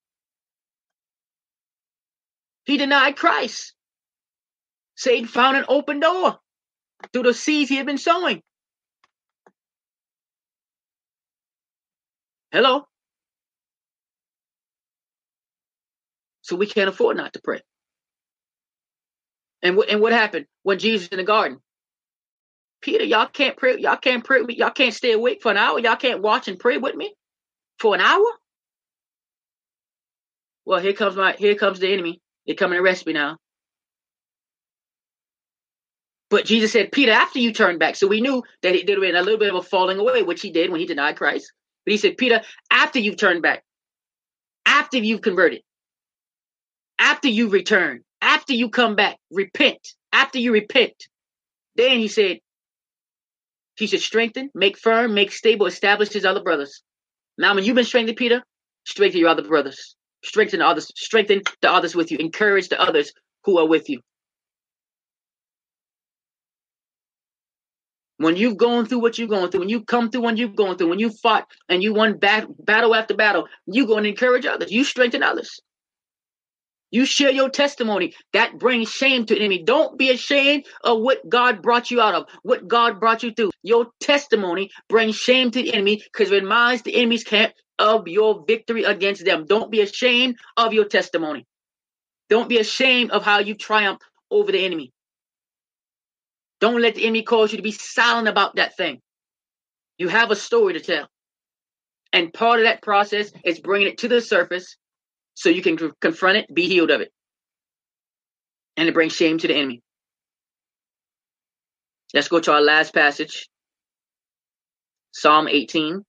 He 2.66 2.78
denied 2.78 3.16
Christ. 3.16 3.74
Satan 4.96 5.28
found 5.28 5.58
an 5.58 5.66
open 5.68 6.00
door 6.00 6.38
through 7.12 7.24
the 7.24 7.34
seeds 7.34 7.70
he 7.70 7.76
had 7.76 7.86
been 7.86 7.98
sowing. 7.98 8.42
Hello? 12.52 12.86
So 16.42 16.56
we 16.56 16.68
can't 16.68 16.90
afford 16.90 17.18
not 17.18 17.34
to 17.34 17.42
pray. 17.42 17.62
And, 19.64 19.78
and 19.90 20.02
what 20.02 20.14
happened 20.14 20.46
when 20.62 20.78
Jesus 20.78 21.08
in 21.08 21.18
the 21.18 21.24
garden? 21.24 21.60
Peter, 22.82 23.04
y'all 23.04 23.28
can't 23.28 23.58
pray. 23.58 23.78
Y'all 23.80 23.96
can't 23.96 24.24
pray 24.24 24.40
with 24.40 24.50
me. 24.50 24.56
Y'all 24.56 24.70
can't 24.70 24.94
stay 24.94 25.14
awake 25.14 25.42
for 25.42 25.50
an 25.50 25.58
hour. 25.58 25.80
Y'all 25.80 25.96
can't 25.96 26.22
watch 26.22 26.48
and 26.48 26.60
pray 26.60 26.78
with 26.78 26.96
me 26.96 27.16
for 27.80 27.96
an 27.96 28.02
hour. 28.02 28.26
Well, 30.66 30.80
here 30.80 30.94
comes 30.94 31.16
my 31.16 31.34
here 31.34 31.56
comes 31.56 31.80
the 31.80 31.92
enemy. 31.92 32.22
They're 32.46 32.56
coming 32.56 32.78
to 32.78 32.84
arrest 32.84 33.06
me 33.06 33.14
now. 33.14 33.38
But 36.30 36.46
Jesus 36.46 36.72
said, 36.72 36.92
Peter, 36.92 37.12
after 37.12 37.38
you 37.38 37.54
turn 37.54 37.78
back. 37.78 37.96
So 37.96 38.08
we 38.08 38.20
knew 38.20 38.44
that 38.64 38.74
it, 38.74 38.88
did 38.88 38.98
a 38.98 39.22
little 39.22 39.38
bit 39.38 39.50
of 39.50 39.56
a 39.56 39.62
falling 39.62 40.00
away, 40.00 40.24
which 40.24 40.42
he 40.42 40.50
did 40.50 40.72
when 40.72 40.80
he 40.80 40.88
denied 40.88 41.16
Christ. 41.16 41.54
But 41.86 41.92
he 41.92 41.98
said, 41.98 42.18
Peter, 42.18 42.42
after 42.72 42.98
you've 42.98 43.18
turned 43.18 43.44
back, 43.44 43.64
after 44.66 44.98
you've 44.98 45.22
converted, 45.22 45.62
after 46.98 47.28
you 47.28 47.50
return, 47.50 48.04
after 48.20 48.54
you 48.54 48.70
come 48.70 48.96
back, 48.96 49.18
repent, 49.30 49.88
after 50.12 50.40
you 50.40 50.54
repent, 50.54 51.08
then 51.76 52.00
he 52.00 52.08
said, 52.08 52.40
he 53.76 53.86
should 53.86 54.02
strengthen, 54.02 54.50
make 54.56 54.78
firm, 54.78 55.14
make 55.14 55.32
stable, 55.32 55.66
establish 55.66 56.10
his 56.10 56.26
other 56.26 56.42
brothers. 56.42 56.82
Now, 57.38 57.56
when 57.56 57.64
you've 57.64 57.76
been 57.76 57.86
strengthened, 57.86 58.18
Peter, 58.18 58.44
strengthen 58.86 59.20
your 59.20 59.30
other 59.30 59.44
brothers. 59.44 59.96
Strengthen 60.24 60.60
the 60.60 60.68
others, 60.68 60.92
strengthen 60.96 61.42
the 61.62 61.72
others 61.72 61.96
with 61.96 62.12
you. 62.12 62.18
Encourage 62.18 62.70
the 62.70 62.82
others 62.82 63.12
who 63.44 63.58
are 63.58 63.68
with 63.68 63.90
you. 63.90 64.00
When 68.18 68.38
you've 68.38 68.58
gone 68.58 68.86
through 68.86 69.00
what 69.00 69.18
you're 69.18 69.28
going 69.28 69.50
through, 69.50 69.62
when 69.62 69.70
you 69.70 69.84
come 69.84 70.10
through 70.10 70.22
what 70.22 70.38
you've 70.38 70.56
gone 70.56 70.78
through, 70.78 70.88
when 70.88 71.00
you 71.00 71.10
fought 71.10 71.46
and 71.68 71.84
you 71.84 71.94
won 71.94 72.18
bat- 72.18 72.48
battle 72.64 72.96
after 72.96 73.16
battle, 73.16 73.48
you 73.66 73.86
go 73.86 73.98
and 73.98 74.08
encourage 74.08 74.46
others. 74.46 74.72
You 74.72 74.84
strengthen 74.84 75.24
others. 75.24 75.60
You 76.94 77.06
share 77.08 77.32
your 77.32 77.50
testimony. 77.50 78.14
That 78.34 78.60
brings 78.60 78.92
shame 78.92 79.26
to 79.26 79.34
the 79.34 79.42
enemy. 79.42 79.64
Don't 79.64 79.98
be 79.98 80.12
ashamed 80.12 80.68
of 80.84 81.02
what 81.02 81.28
God 81.28 81.64
brought 81.64 81.92
you 81.92 82.00
out 82.00 82.14
of, 82.14 82.28
what 82.44 82.68
God 82.70 83.00
brought 83.00 83.24
you 83.24 83.34
through. 83.34 83.50
Your 83.64 83.88
testimony 84.00 84.70
brings 84.90 85.16
shame 85.16 85.52
to 85.52 85.64
the 85.64 85.74
enemy 85.74 86.04
because 86.06 86.32
it 86.32 86.44
reminds 86.44 86.84
the 86.84 86.96
enemy's 86.96 87.24
camp 87.26 87.54
of 87.80 88.08
your 88.08 88.46
victory 88.48 88.84
against 88.84 89.26
them. 89.26 89.46
Don't 89.48 89.72
be 89.72 89.82
ashamed 89.82 90.38
of 90.56 90.72
your 90.72 90.86
testimony. 90.86 91.48
Don't 92.30 92.48
be 92.48 92.60
ashamed 92.60 93.12
of 93.12 93.24
how 93.24 93.40
you 93.40 93.56
triumph 93.56 94.02
over 94.32 94.52
the 94.52 94.64
enemy. 94.64 94.94
Don't 96.62 96.82
let 96.82 96.96
the 96.96 97.06
enemy 97.06 97.24
cause 97.24 97.52
you 97.52 97.58
to 97.58 97.64
be 97.64 97.72
silent 97.72 98.28
about 98.28 98.58
that 98.58 98.78
thing. 98.78 99.02
You 99.98 100.10
have 100.10 100.32
a 100.32 100.36
story 100.36 100.74
to 100.74 100.80
tell. 100.80 101.10
And 102.14 102.34
part 102.34 102.60
of 102.60 102.66
that 102.66 102.84
process 102.84 103.32
is 103.44 103.60
bringing 103.60 103.88
it 103.90 104.00
to 104.00 104.08
the 104.08 104.22
surface 104.22 104.78
so 105.36 105.50
you 105.50 105.62
can 105.62 105.78
confront 106.00 106.38
it, 106.38 106.54
be 106.54 106.68
healed 106.68 106.92
of 106.92 107.02
it. 107.02 107.12
And 108.78 108.88
it 108.88 108.94
brings 108.94 109.14
shame 109.14 109.38
to 109.40 109.48
the 109.48 109.56
enemy. 109.56 109.82
Let's 112.14 112.28
go 112.28 112.40
to 112.40 112.54
our 112.54 112.62
last 112.62 112.94
passage 112.94 113.48
Psalm 115.12 115.48
18. 115.48 116.04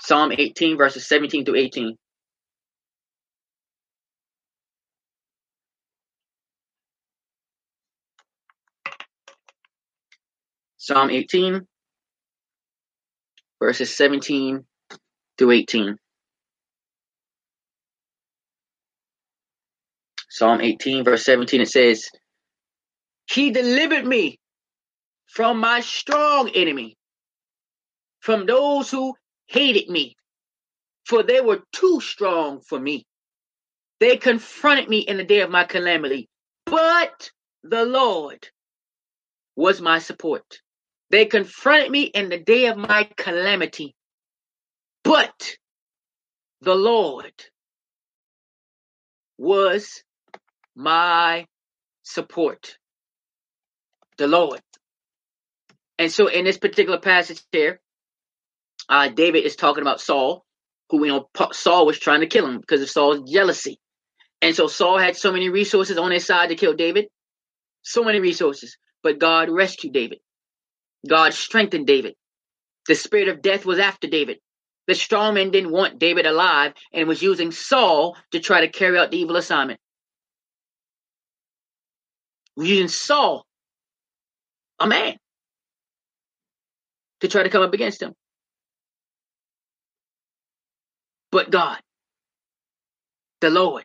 Psalm 0.00 0.32
18, 0.32 0.76
verses 0.76 1.06
17 1.06 1.44
to 1.44 1.54
18. 1.56 1.96
Psalm 10.78 11.10
18, 11.10 11.66
verses 13.60 13.94
17 13.96 14.64
through 15.38 15.50
18. 15.50 15.96
Psalm 20.40 20.62
18, 20.62 21.04
verse 21.04 21.22
17, 21.26 21.60
it 21.60 21.68
says, 21.68 22.08
He 23.30 23.50
delivered 23.50 24.06
me 24.06 24.38
from 25.26 25.60
my 25.60 25.80
strong 25.80 26.48
enemy, 26.54 26.96
from 28.20 28.46
those 28.46 28.90
who 28.90 29.12
hated 29.48 29.90
me, 29.90 30.16
for 31.04 31.22
they 31.22 31.42
were 31.42 31.60
too 31.72 32.00
strong 32.00 32.62
for 32.62 32.80
me. 32.80 33.04
They 33.98 34.16
confronted 34.16 34.88
me 34.88 35.00
in 35.00 35.18
the 35.18 35.24
day 35.24 35.40
of 35.42 35.50
my 35.50 35.64
calamity, 35.64 36.26
but 36.64 37.30
the 37.62 37.84
Lord 37.84 38.48
was 39.56 39.82
my 39.82 39.98
support. 39.98 40.62
They 41.10 41.26
confronted 41.26 41.90
me 41.90 42.04
in 42.04 42.30
the 42.30 42.38
day 42.38 42.68
of 42.68 42.78
my 42.78 43.10
calamity, 43.14 43.94
but 45.04 45.58
the 46.62 46.74
Lord 46.74 47.34
was 49.36 50.02
my 50.74 51.46
support. 52.02 52.76
The 54.18 54.26
Lord. 54.26 54.60
And 55.98 56.10
so 56.10 56.26
in 56.26 56.44
this 56.44 56.58
particular 56.58 56.98
passage 56.98 57.42
here, 57.52 57.80
uh, 58.88 59.08
David 59.08 59.44
is 59.44 59.56
talking 59.56 59.82
about 59.82 60.00
Saul, 60.00 60.44
who 60.88 60.98
we 60.98 61.08
know 61.08 61.28
Saul 61.52 61.86
was 61.86 61.98
trying 61.98 62.20
to 62.20 62.26
kill 62.26 62.46
him 62.46 62.58
because 62.58 62.82
of 62.82 62.90
Saul's 62.90 63.30
jealousy. 63.30 63.78
And 64.42 64.54
so 64.54 64.66
Saul 64.66 64.98
had 64.98 65.16
so 65.16 65.32
many 65.32 65.48
resources 65.48 65.98
on 65.98 66.10
his 66.10 66.26
side 66.26 66.48
to 66.48 66.54
kill 66.54 66.74
David, 66.74 67.06
so 67.82 68.02
many 68.02 68.20
resources, 68.20 68.76
but 69.02 69.18
God 69.18 69.50
rescued 69.50 69.92
David. 69.92 70.18
God 71.08 71.34
strengthened 71.34 71.86
David. 71.86 72.14
The 72.88 72.94
spirit 72.94 73.28
of 73.28 73.42
death 73.42 73.66
was 73.66 73.78
after 73.78 74.08
David. 74.08 74.38
The 74.86 74.94
strong 74.94 75.34
man 75.34 75.50
didn't 75.50 75.70
want 75.70 75.98
David 75.98 76.26
alive 76.26 76.72
and 76.92 77.06
was 77.06 77.22
using 77.22 77.52
Saul 77.52 78.16
to 78.32 78.40
try 78.40 78.62
to 78.62 78.68
carry 78.68 78.98
out 78.98 79.10
the 79.10 79.18
evil 79.18 79.36
assignment 79.36 79.78
using 82.66 82.88
Saul, 82.88 83.46
a 84.78 84.86
man, 84.86 85.16
to 87.20 87.28
try 87.28 87.42
to 87.42 87.50
come 87.50 87.62
up 87.62 87.74
against 87.74 88.02
him. 88.02 88.14
But 91.30 91.50
God, 91.50 91.78
the 93.40 93.50
Lord, 93.50 93.84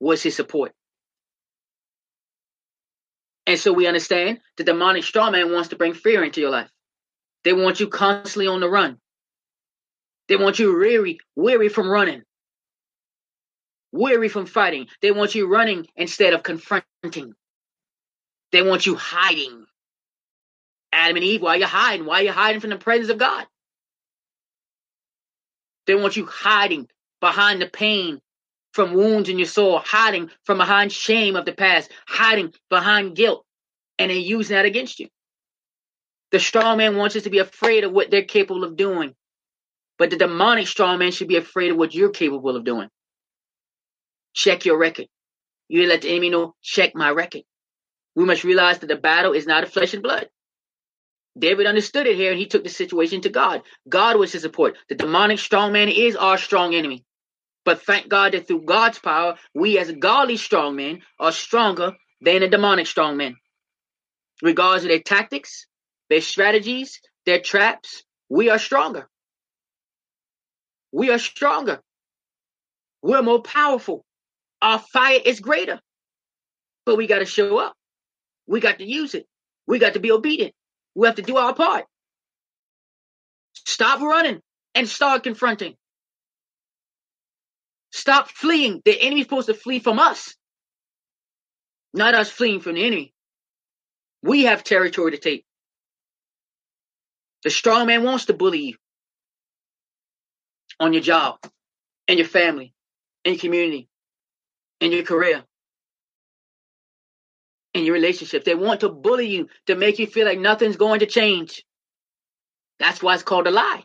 was 0.00 0.22
his 0.22 0.36
support. 0.36 0.72
And 3.46 3.58
so 3.58 3.72
we 3.72 3.86
understand 3.86 4.40
the 4.58 4.64
demonic 4.64 5.04
strong 5.04 5.32
man 5.32 5.50
wants 5.50 5.70
to 5.70 5.76
bring 5.76 5.94
fear 5.94 6.22
into 6.22 6.40
your 6.40 6.50
life. 6.50 6.68
They 7.44 7.54
want 7.54 7.80
you 7.80 7.88
constantly 7.88 8.46
on 8.46 8.60
the 8.60 8.68
run. 8.68 8.98
They 10.28 10.36
want 10.36 10.58
you 10.58 10.76
weary, 10.76 11.18
weary 11.34 11.70
from 11.70 11.88
running, 11.88 12.22
weary 13.90 14.28
from 14.28 14.44
fighting. 14.44 14.88
They 15.00 15.12
want 15.12 15.34
you 15.34 15.48
running 15.48 15.86
instead 15.96 16.34
of 16.34 16.42
confronting. 16.42 17.34
They 18.52 18.62
want 18.62 18.86
you 18.86 18.94
hiding. 18.96 19.66
Adam 20.92 21.16
and 21.16 21.24
Eve, 21.24 21.42
why 21.42 21.56
are 21.56 21.58
you 21.58 21.66
hiding? 21.66 22.06
Why 22.06 22.20
are 22.20 22.24
you 22.24 22.32
hiding 22.32 22.60
from 22.60 22.70
the 22.70 22.76
presence 22.76 23.10
of 23.10 23.18
God? 23.18 23.46
They 25.86 25.94
want 25.94 26.16
you 26.16 26.26
hiding 26.26 26.88
behind 27.20 27.60
the 27.60 27.66
pain 27.66 28.20
from 28.72 28.94
wounds 28.94 29.28
in 29.28 29.38
your 29.38 29.46
soul, 29.46 29.78
hiding 29.78 30.30
from 30.44 30.58
behind 30.58 30.92
shame 30.92 31.36
of 31.36 31.44
the 31.44 31.52
past, 31.52 31.90
hiding 32.06 32.52
behind 32.70 33.16
guilt, 33.16 33.44
and 33.98 34.10
then 34.10 34.20
using 34.20 34.54
that 34.54 34.66
against 34.66 35.00
you. 35.00 35.08
The 36.30 36.40
strong 36.40 36.78
man 36.78 36.96
wants 36.96 37.16
us 37.16 37.22
to 37.24 37.30
be 37.30 37.38
afraid 37.38 37.84
of 37.84 37.92
what 37.92 38.10
they're 38.10 38.22
capable 38.24 38.64
of 38.64 38.76
doing. 38.76 39.14
But 39.98 40.10
the 40.10 40.16
demonic 40.16 40.68
strong 40.68 40.98
man 40.98 41.10
should 41.10 41.28
be 41.28 41.36
afraid 41.36 41.70
of 41.70 41.76
what 41.76 41.94
you're 41.94 42.10
capable 42.10 42.54
of 42.54 42.64
doing. 42.64 42.88
Check 44.34 44.64
your 44.64 44.78
record. 44.78 45.08
You 45.68 45.86
let 45.86 46.02
the 46.02 46.10
enemy 46.10 46.30
know, 46.30 46.54
check 46.62 46.94
my 46.94 47.10
record. 47.10 47.42
We 48.18 48.24
must 48.24 48.42
realize 48.42 48.80
that 48.80 48.88
the 48.88 48.96
battle 48.96 49.32
is 49.32 49.46
not 49.46 49.62
of 49.62 49.70
flesh 49.72 49.94
and 49.94 50.02
blood. 50.02 50.28
David 51.38 51.68
understood 51.68 52.08
it 52.08 52.16
here 52.16 52.32
and 52.32 52.40
he 52.40 52.46
took 52.46 52.64
the 52.64 52.68
situation 52.68 53.20
to 53.20 53.28
God. 53.28 53.62
God 53.88 54.16
was 54.16 54.32
his 54.32 54.42
support. 54.42 54.76
The 54.88 54.96
demonic 54.96 55.38
strong 55.38 55.72
man 55.72 55.88
is 55.88 56.16
our 56.16 56.36
strong 56.36 56.74
enemy. 56.74 57.04
But 57.64 57.82
thank 57.82 58.08
God 58.08 58.32
that 58.32 58.48
through 58.48 58.64
God's 58.64 58.98
power, 58.98 59.36
we 59.54 59.78
as 59.78 59.92
godly 59.92 60.36
strong 60.36 60.74
men 60.74 61.02
are 61.20 61.30
stronger 61.30 61.92
than 62.20 62.40
the 62.40 62.48
demonic 62.48 62.88
strong 62.88 63.16
men. 63.16 63.36
Regardless 64.42 64.82
of 64.82 64.88
their 64.88 64.98
tactics, 64.98 65.68
their 66.10 66.20
strategies, 66.20 67.00
their 67.24 67.38
traps, 67.40 68.02
we 68.28 68.50
are 68.50 68.58
stronger. 68.58 69.08
We 70.90 71.12
are 71.12 71.20
stronger. 71.20 71.78
We're 73.00 73.22
more 73.22 73.42
powerful. 73.42 74.04
Our 74.60 74.80
fire 74.80 75.20
is 75.24 75.38
greater. 75.38 75.80
But 76.84 76.96
we 76.96 77.06
got 77.06 77.20
to 77.20 77.24
show 77.24 77.58
up. 77.58 77.77
We 78.48 78.60
got 78.60 78.80
to 78.80 78.86
use 78.86 79.14
it. 79.14 79.26
We 79.68 79.80
got 79.80 79.94
to 79.94 80.00
be 80.00 80.12
obedient. 80.12 80.54
We 80.96 81.08
have 81.08 81.16
to 81.16 81.22
do 81.22 81.38
our 81.38 81.54
part. 81.54 81.86
Stop 83.54 84.00
running 84.00 84.40
and 84.74 84.88
start 84.88 85.24
confronting. 85.24 85.76
Stop 87.92 88.30
fleeing. 88.30 88.82
The 88.84 89.00
enemy's 89.00 89.26
supposed 89.26 89.48
to 89.48 89.54
flee 89.54 89.80
from 89.80 90.00
us, 90.00 90.36
not 91.94 92.14
us 92.14 92.30
fleeing 92.30 92.60
from 92.60 92.74
the 92.76 92.84
enemy. 92.84 93.14
We 94.22 94.44
have 94.44 94.64
territory 94.64 95.12
to 95.12 95.18
take. 95.18 95.44
The 97.44 97.50
strong 97.50 97.86
man 97.86 98.04
wants 98.04 98.26
to 98.26 98.34
bully 98.34 98.60
you 98.60 98.76
on 100.80 100.92
your 100.92 101.02
job, 101.02 101.38
and 102.08 102.18
your 102.18 102.28
family, 102.28 102.74
and 103.24 103.34
your 103.34 103.40
community, 103.40 103.88
and 104.80 104.92
your 104.92 105.04
career, 105.04 105.44
and 107.74 107.84
your 107.84 107.94
relationship. 107.94 108.44
They 108.44 108.54
want 108.54 108.80
to 108.80 108.88
bully 108.88 109.28
you 109.28 109.48
to 109.66 109.76
make 109.76 109.98
you 109.98 110.06
feel 110.06 110.26
like 110.26 110.38
nothing's 110.38 110.76
going 110.76 111.00
to 111.00 111.06
change. 111.06 111.64
That's 112.78 113.02
why 113.02 113.14
it's 113.14 113.22
called 113.22 113.46
a 113.46 113.50
lie. 113.50 113.84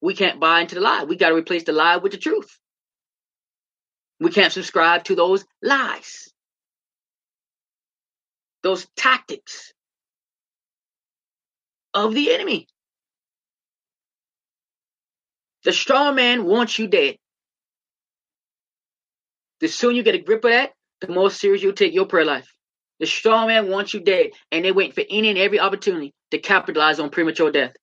We 0.00 0.14
can't 0.14 0.40
buy 0.40 0.60
into 0.60 0.74
the 0.74 0.80
lie. 0.80 1.04
We 1.04 1.16
got 1.16 1.30
to 1.30 1.34
replace 1.34 1.64
the 1.64 1.72
lie 1.72 1.96
with 1.96 2.12
the 2.12 2.18
truth. 2.18 2.58
We 4.20 4.30
can't 4.30 4.52
subscribe 4.52 5.04
to 5.04 5.14
those 5.14 5.44
lies, 5.62 6.28
those 8.62 8.86
tactics 8.96 9.72
of 11.94 12.14
the 12.14 12.32
enemy. 12.32 12.66
The 15.64 15.72
strong 15.72 16.14
man 16.14 16.44
wants 16.44 16.78
you 16.78 16.86
dead. 16.86 17.16
The 19.60 19.68
sooner 19.68 19.94
you 19.94 20.02
get 20.02 20.14
a 20.14 20.18
grip 20.18 20.44
of 20.44 20.50
that, 20.50 20.72
the 21.00 21.08
more 21.08 21.30
serious 21.30 21.62
you'll 21.62 21.72
take 21.72 21.94
your 21.94 22.06
prayer 22.06 22.24
life. 22.24 22.48
The 23.00 23.06
strong 23.06 23.48
man 23.48 23.68
wants 23.68 23.94
you 23.94 24.00
dead, 24.00 24.30
and 24.50 24.64
they 24.64 24.72
wait 24.72 24.94
for 24.94 25.04
any 25.08 25.28
and 25.28 25.38
every 25.38 25.60
opportunity 25.60 26.12
to 26.32 26.38
capitalize 26.38 26.98
on 26.98 27.10
premature 27.10 27.50
death. 27.52 27.74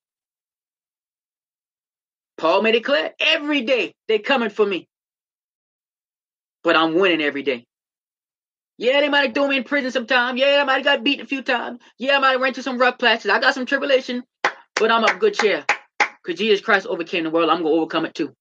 Paul 2.38 2.61
made 2.61 2.76
it 2.76 2.84
clear 2.84 3.13
every 3.20 3.61
day 3.61 3.93
they're 4.07 4.20
coming 4.20 4.49
for 4.49 4.66
me. 4.66 4.88
But 6.63 6.76
I'm 6.76 6.95
winning 6.95 7.22
every 7.22 7.43
day. 7.43 7.66
Yeah, 8.78 8.99
they 8.99 9.07
might 9.07 9.28
have 9.28 9.34
thrown 9.34 9.49
me 9.49 9.57
in 9.57 9.63
prison 9.63 9.91
sometime. 9.91 10.36
Yeah, 10.36 10.59
I 10.61 10.66
might 10.66 10.76
have 10.76 10.84
got 10.84 11.03
beaten 11.03 11.26
a 11.26 11.28
few 11.28 11.41
times. 11.41 11.80
Yeah, 11.97 12.18
I 12.18 12.20
might 12.20 12.32
have 12.32 12.41
ran 12.41 12.53
through 12.53 12.63
some 12.63 12.78
rough 12.78 12.99
patches. 12.99 13.32
I 13.32 13.39
got 13.39 13.53
some 13.53 13.66
tribulation, 13.66 14.24
but 14.76 14.91
I'm 14.91 15.05
of 15.05 15.20
good 15.20 15.34
cheer. 15.34 15.66
Because 15.99 16.39
Jesus 16.39 16.59
Christ 16.59 16.86
overcame 16.88 17.24
the 17.24 17.30
world, 17.30 17.49
I'm 17.49 17.61
going 17.61 17.74
to 17.74 17.78
overcome 17.80 18.05
it 18.05 18.16
too. 18.16 18.34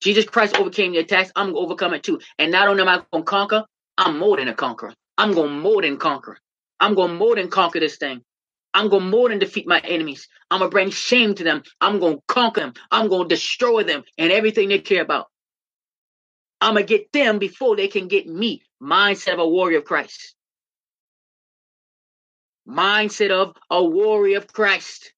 Jesus 0.00 0.24
Christ 0.26 0.56
overcame 0.58 0.92
the 0.92 0.98
attacks, 0.98 1.32
I'm 1.34 1.52
going 1.52 1.56
to 1.56 1.60
overcome 1.60 1.94
it 1.94 2.02
too. 2.02 2.20
And 2.38 2.52
not 2.52 2.68
only 2.68 2.82
am 2.82 2.88
I 2.88 3.02
going 3.10 3.24
to 3.24 3.30
conquer, 3.30 3.64
I'm 3.96 4.18
more 4.18 4.36
than 4.36 4.48
a 4.48 4.54
conqueror. 4.54 4.94
I'm 5.16 5.32
going 5.32 5.50
to 5.50 5.60
more 5.60 5.82
than 5.82 5.96
conquer. 5.96 6.38
I'm 6.78 6.94
going 6.94 7.10
to 7.10 7.16
more 7.16 7.34
than 7.34 7.48
conquer 7.48 7.80
this 7.80 7.96
thing. 7.96 8.22
I'm 8.74 8.88
going 8.88 9.02
to 9.02 9.08
more 9.08 9.28
than 9.28 9.40
defeat 9.40 9.66
my 9.66 9.80
enemies. 9.80 10.28
I'm 10.50 10.60
going 10.60 10.70
to 10.70 10.74
bring 10.74 10.90
shame 10.90 11.34
to 11.34 11.44
them. 11.44 11.62
I'm 11.80 11.98
going 11.98 12.16
to 12.16 12.22
conquer 12.28 12.60
them. 12.60 12.74
I'm 12.90 13.08
going 13.08 13.28
to 13.28 13.34
destroy 13.34 13.82
them 13.82 14.04
and 14.16 14.30
everything 14.30 14.68
they 14.68 14.78
care 14.78 15.02
about. 15.02 15.26
I'm 16.60 16.74
going 16.74 16.86
to 16.86 16.98
get 16.98 17.12
them 17.12 17.38
before 17.38 17.76
they 17.76 17.88
can 17.88 18.08
get 18.08 18.26
me. 18.26 18.62
Mindset 18.80 19.34
of 19.34 19.38
a 19.40 19.48
warrior 19.48 19.78
of 19.78 19.84
Christ. 19.84 20.34
Mindset 22.68 23.30
of 23.30 23.56
a 23.70 23.82
warrior 23.82 24.38
of 24.38 24.52
Christ. 24.52 25.12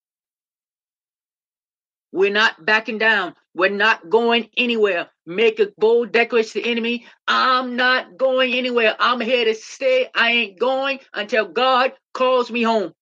We're 2.12 2.33
not 2.33 2.64
backing 2.64 2.99
down. 2.99 3.35
We're 3.55 3.70
not 3.70 4.09
going 4.09 4.48
anywhere. 4.57 5.09
Make 5.26 5.61
a 5.61 5.68
bold 5.78 6.12
declaration 6.12 6.53
to 6.53 6.62
the 6.62 6.70
enemy. 6.70 7.07
I'm 7.26 7.76
not 7.76 8.16
going 8.16 8.55
anywhere. 8.55 8.96
I'm 8.98 9.20
here 9.20 9.44
to 9.46 9.55
stay. 9.55 10.09
I 10.14 10.30
ain't 10.30 10.59
going 10.61 11.01
until 11.14 11.48
God 11.48 11.92
calls 12.14 12.51
me 12.51 12.62
home. 12.62 12.92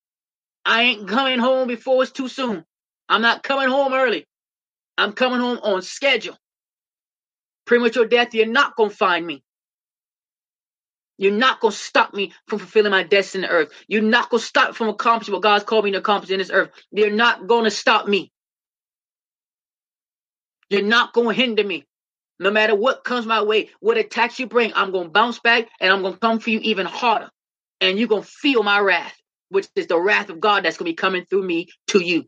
I 0.65 0.83
ain't 0.83 1.09
coming 1.09 1.39
home 1.39 1.69
before 1.69 2.03
it's 2.03 2.13
too 2.13 2.29
soon. 2.29 2.65
I'm 3.09 3.23
not 3.23 3.43
coming 3.43 3.69
home 3.69 3.95
early. 3.95 4.27
I'm 4.99 5.13
coming 5.13 5.41
home 5.41 5.61
on 5.63 5.83
schedule. 5.83 6.37
Premature 7.67 8.07
death, 8.07 8.35
you're 8.35 8.47
not 8.47 8.77
going 8.77 8.91
to 8.91 8.97
find 8.97 9.27
me. 9.27 9.43
You're 11.19 11.33
not 11.33 11.61
going 11.61 11.73
to 11.73 11.79
stop 11.79 12.15
me 12.15 12.33
from 12.49 12.61
fulfilling 12.61 12.93
my 12.93 13.03
destiny 13.03 13.47
on 13.47 13.51
earth. 13.53 13.71
You're 13.89 14.03
not 14.03 14.31
going 14.31 14.41
to 14.41 14.47
stop 14.47 14.75
from 14.75 14.89
accomplishing 14.89 15.35
what 15.35 15.43
God's 15.43 15.65
called 15.65 15.85
me 15.85 15.93
to 15.93 15.99
accomplish 15.99 16.31
in 16.31 16.39
this 16.39 16.51
earth. 16.51 16.71
You're 16.93 17.11
not 17.11 17.47
going 17.47 17.65
to 17.65 17.71
stop 17.71 18.09
me. 18.09 18.33
You're 20.71 20.83
not 20.83 21.13
going 21.13 21.35
to 21.35 21.43
hinder 21.43 21.65
me. 21.65 21.85
No 22.41 22.51
matter 22.51 22.75
what 22.75 23.05
comes 23.05 23.27
my 23.27 23.43
way, 23.43 23.71
what 23.81 23.99
attacks 23.99 24.39
you 24.39 24.47
bring, 24.47 24.73
I'm 24.75 24.93
going 24.93 25.07
to 25.07 25.11
bounce 25.11 25.41
back 25.41 25.69
and 25.81 25.93
I'm 25.93 26.03
going 26.03 26.15
to 26.15 26.21
come 26.21 26.39
for 26.39 26.51
you 26.51 26.61
even 26.61 26.87
harder. 26.87 27.31
And 27.81 27.99
you're 27.99 28.09
going 28.09 28.23
to 28.23 28.29
feel 28.29 28.63
my 28.63 28.79
wrath, 28.79 29.17
which 29.49 29.69
is 29.75 29.87
the 29.89 30.01
wrath 30.01 30.31
of 30.31 30.41
God 30.41 30.65
that's 30.65 30.77
going 30.77 30.87
to 30.87 30.93
be 30.93 30.97
coming 30.97 31.25
through 31.25 31.45
me 31.45 31.69
to 31.89 32.01
you. 32.01 32.25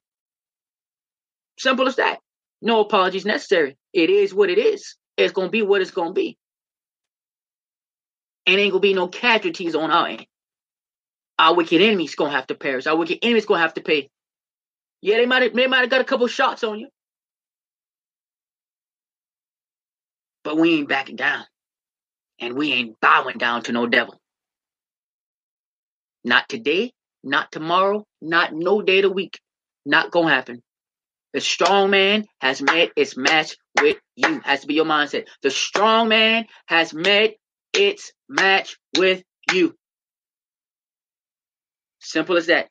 Simple 1.58 1.86
as 1.86 1.96
that. 1.96 2.18
No 2.62 2.80
apologies 2.80 3.24
necessary. 3.24 3.76
It 3.92 4.10
is 4.10 4.34
what 4.34 4.50
it 4.50 4.58
is. 4.58 4.96
It's 5.16 5.32
going 5.32 5.48
to 5.48 5.52
be 5.52 5.62
what 5.62 5.80
it's 5.80 5.90
going 5.90 6.08
to 6.08 6.14
be. 6.14 6.36
And 8.46 8.58
ain't 8.58 8.72
going 8.72 8.82
to 8.82 8.88
be 8.88 8.94
no 8.94 9.08
casualties 9.08 9.74
on 9.74 9.90
our 9.90 10.08
end. 10.08 10.26
Our 11.38 11.54
wicked 11.54 11.80
enemies 11.80 12.14
going 12.16 12.32
to 12.32 12.36
have 12.36 12.48
to 12.48 12.54
perish. 12.54 12.86
Our 12.86 12.96
wicked 12.96 13.18
enemies 13.22 13.46
going 13.46 13.58
to 13.58 13.62
have 13.62 13.74
to 13.74 13.82
pay. 13.82 14.10
Yeah, 15.00 15.16
they 15.18 15.26
might 15.26 15.42
have, 15.42 15.54
they 15.54 15.66
might 15.66 15.80
have 15.80 15.90
got 15.90 16.00
a 16.00 16.04
couple 16.04 16.26
shots 16.26 16.64
on 16.64 16.78
you. 16.78 16.88
But 20.44 20.56
we 20.56 20.74
ain't 20.78 20.88
backing 20.88 21.16
down. 21.16 21.44
And 22.40 22.54
we 22.54 22.72
ain't 22.72 22.98
bowing 23.00 23.38
down 23.38 23.62
to 23.64 23.72
no 23.72 23.86
devil. 23.86 24.18
Not 26.24 26.48
today, 26.48 26.92
not 27.22 27.52
tomorrow, 27.52 28.04
not 28.20 28.52
no 28.54 28.82
day 28.82 28.98
of 28.98 29.02
the 29.04 29.12
week. 29.12 29.38
Not 29.86 30.10
gonna 30.10 30.30
happen. 30.30 30.62
The 31.32 31.40
strong 31.40 31.90
man 31.90 32.26
has 32.40 32.60
met 32.60 32.90
its 32.96 33.16
match 33.16 33.56
with 33.80 33.98
you. 34.16 34.40
Has 34.40 34.62
to 34.62 34.66
be 34.66 34.74
your 34.74 34.84
mindset. 34.84 35.26
The 35.42 35.50
strong 35.50 36.08
man 36.08 36.46
has 36.66 36.92
met 36.92 37.34
its 37.72 38.12
match 38.28 38.76
with 38.98 39.22
you. 39.52 39.74
Simple 42.00 42.36
as 42.36 42.46
that. 42.46 42.68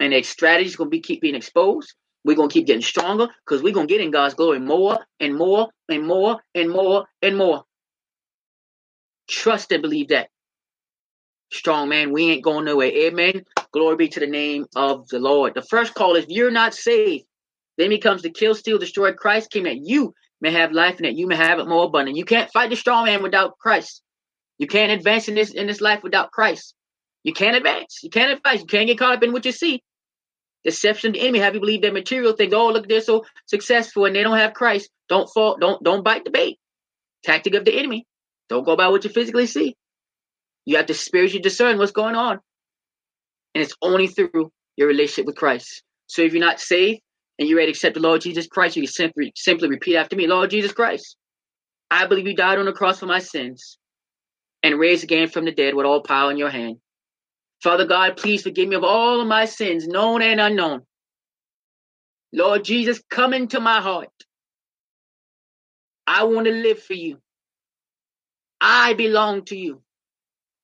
And 0.00 0.12
their 0.12 0.22
strategy 0.22 0.68
is 0.68 0.76
gonna 0.76 0.90
be 0.90 1.00
keep 1.00 1.22
being 1.22 1.34
exposed. 1.34 1.94
We're 2.24 2.36
going 2.36 2.48
to 2.48 2.52
keep 2.52 2.66
getting 2.66 2.82
stronger 2.82 3.28
because 3.44 3.62
we're 3.62 3.74
going 3.74 3.88
to 3.88 3.92
get 3.92 4.00
in 4.00 4.10
God's 4.10 4.34
glory 4.34 4.60
more 4.60 4.98
and 5.18 5.36
more 5.36 5.70
and 5.88 6.06
more 6.06 6.40
and 6.54 6.70
more 6.70 7.06
and 7.20 7.36
more. 7.36 7.64
Trust 9.28 9.72
and 9.72 9.82
believe 9.82 10.08
that. 10.08 10.28
Strong 11.50 11.88
man, 11.88 12.12
we 12.12 12.30
ain't 12.30 12.44
going 12.44 12.64
nowhere. 12.64 12.88
Amen. 12.88 13.44
Glory 13.72 13.96
be 13.96 14.08
to 14.08 14.20
the 14.20 14.26
name 14.26 14.66
of 14.74 15.08
the 15.08 15.18
Lord. 15.18 15.54
The 15.54 15.62
first 15.62 15.94
call 15.94 16.16
is 16.16 16.26
you're 16.28 16.50
not 16.50 16.74
saved. 16.74 17.24
Then 17.76 17.90
he 17.90 17.98
comes 17.98 18.22
to 18.22 18.30
kill, 18.30 18.54
steal, 18.54 18.78
destroy. 18.78 19.12
Christ 19.12 19.50
came 19.50 19.64
that 19.64 19.78
you 19.78 20.14
may 20.40 20.50
have 20.50 20.72
life 20.72 20.96
and 20.96 21.04
that 21.04 21.14
you 21.14 21.26
may 21.26 21.36
have 21.36 21.58
it 21.58 21.68
more 21.68 21.84
abundant. 21.84 22.16
You 22.16 22.24
can't 22.24 22.50
fight 22.52 22.70
the 22.70 22.76
strong 22.76 23.06
man 23.06 23.22
without 23.22 23.58
Christ. 23.58 24.02
You 24.58 24.66
can't 24.66 24.92
advance 24.92 25.28
in 25.28 25.34
this 25.34 25.50
in 25.50 25.66
this 25.66 25.80
life 25.80 26.02
without 26.02 26.30
Christ. 26.30 26.74
You 27.24 27.32
can't 27.32 27.56
advance. 27.56 28.00
You 28.02 28.10
can't 28.10 28.32
advance. 28.32 28.60
You 28.60 28.66
can't 28.66 28.86
get 28.86 28.98
caught 28.98 29.16
up 29.16 29.22
in 29.22 29.32
what 29.32 29.44
you 29.44 29.52
see. 29.52 29.82
Deception 30.64 31.08
of 31.08 31.14
the 31.14 31.20
enemy. 31.20 31.40
Have 31.40 31.54
you 31.54 31.60
believe 31.60 31.82
that 31.82 31.92
material 31.92 32.34
things? 32.34 32.54
Oh, 32.54 32.68
look, 32.68 32.88
they're 32.88 33.00
so 33.00 33.24
successful 33.46 34.04
and 34.04 34.14
they 34.14 34.22
don't 34.22 34.38
have 34.38 34.54
Christ. 34.54 34.90
Don't 35.08 35.28
fall. 35.28 35.56
Don't 35.60 35.82
don't 35.82 36.04
bite 36.04 36.24
the 36.24 36.30
bait. 36.30 36.58
Tactic 37.24 37.54
of 37.54 37.64
the 37.64 37.76
enemy. 37.78 38.06
Don't 38.48 38.64
go 38.64 38.76
by 38.76 38.88
what 38.88 39.04
you 39.04 39.10
physically 39.10 39.46
see. 39.46 39.74
You 40.64 40.76
have 40.76 40.86
to 40.86 40.94
spiritually 40.94 41.42
discern 41.42 41.78
what's 41.78 41.92
going 41.92 42.14
on. 42.14 42.38
And 43.54 43.62
it's 43.62 43.74
only 43.82 44.06
through 44.06 44.52
your 44.76 44.88
relationship 44.88 45.26
with 45.26 45.36
Christ. 45.36 45.82
So 46.06 46.22
if 46.22 46.32
you're 46.32 46.44
not 46.44 46.60
saved 46.60 47.00
and 47.38 47.48
you're 47.48 47.58
ready 47.58 47.72
to 47.72 47.76
accept 47.76 47.94
the 47.94 48.00
Lord 48.00 48.20
Jesus 48.20 48.46
Christ, 48.46 48.76
you 48.76 48.82
can 48.82 48.92
simply 48.92 49.32
simply 49.34 49.68
repeat 49.68 49.96
after 49.96 50.16
me, 50.16 50.26
Lord 50.26 50.50
Jesus 50.50 50.72
Christ, 50.72 51.16
I 51.90 52.06
believe 52.06 52.26
you 52.26 52.36
died 52.36 52.58
on 52.58 52.66
the 52.66 52.72
cross 52.72 53.00
for 53.00 53.06
my 53.06 53.18
sins 53.18 53.78
and 54.62 54.78
raised 54.78 55.04
again 55.04 55.28
from 55.28 55.44
the 55.44 55.52
dead 55.52 55.74
with 55.74 55.86
all 55.86 56.02
power 56.02 56.30
in 56.30 56.36
your 56.36 56.50
hand. 56.50 56.76
Father 57.62 57.86
God, 57.86 58.16
please 58.16 58.42
forgive 58.42 58.68
me 58.68 58.74
of 58.74 58.82
all 58.82 59.20
of 59.20 59.28
my 59.28 59.44
sins, 59.44 59.86
known 59.86 60.20
and 60.20 60.40
unknown. 60.40 60.82
Lord 62.32 62.64
Jesus, 62.64 63.00
come 63.08 63.32
into 63.32 63.60
my 63.60 63.80
heart. 63.80 64.10
I 66.06 66.24
want 66.24 66.46
to 66.46 66.52
live 66.52 66.82
for 66.82 66.94
you. 66.94 67.18
I 68.60 68.94
belong 68.94 69.44
to 69.46 69.56
you, 69.56 69.80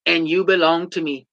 and 0.07 0.29
you 0.29 0.45
belong 0.45 0.91
to 0.91 1.01
me. 1.01 1.27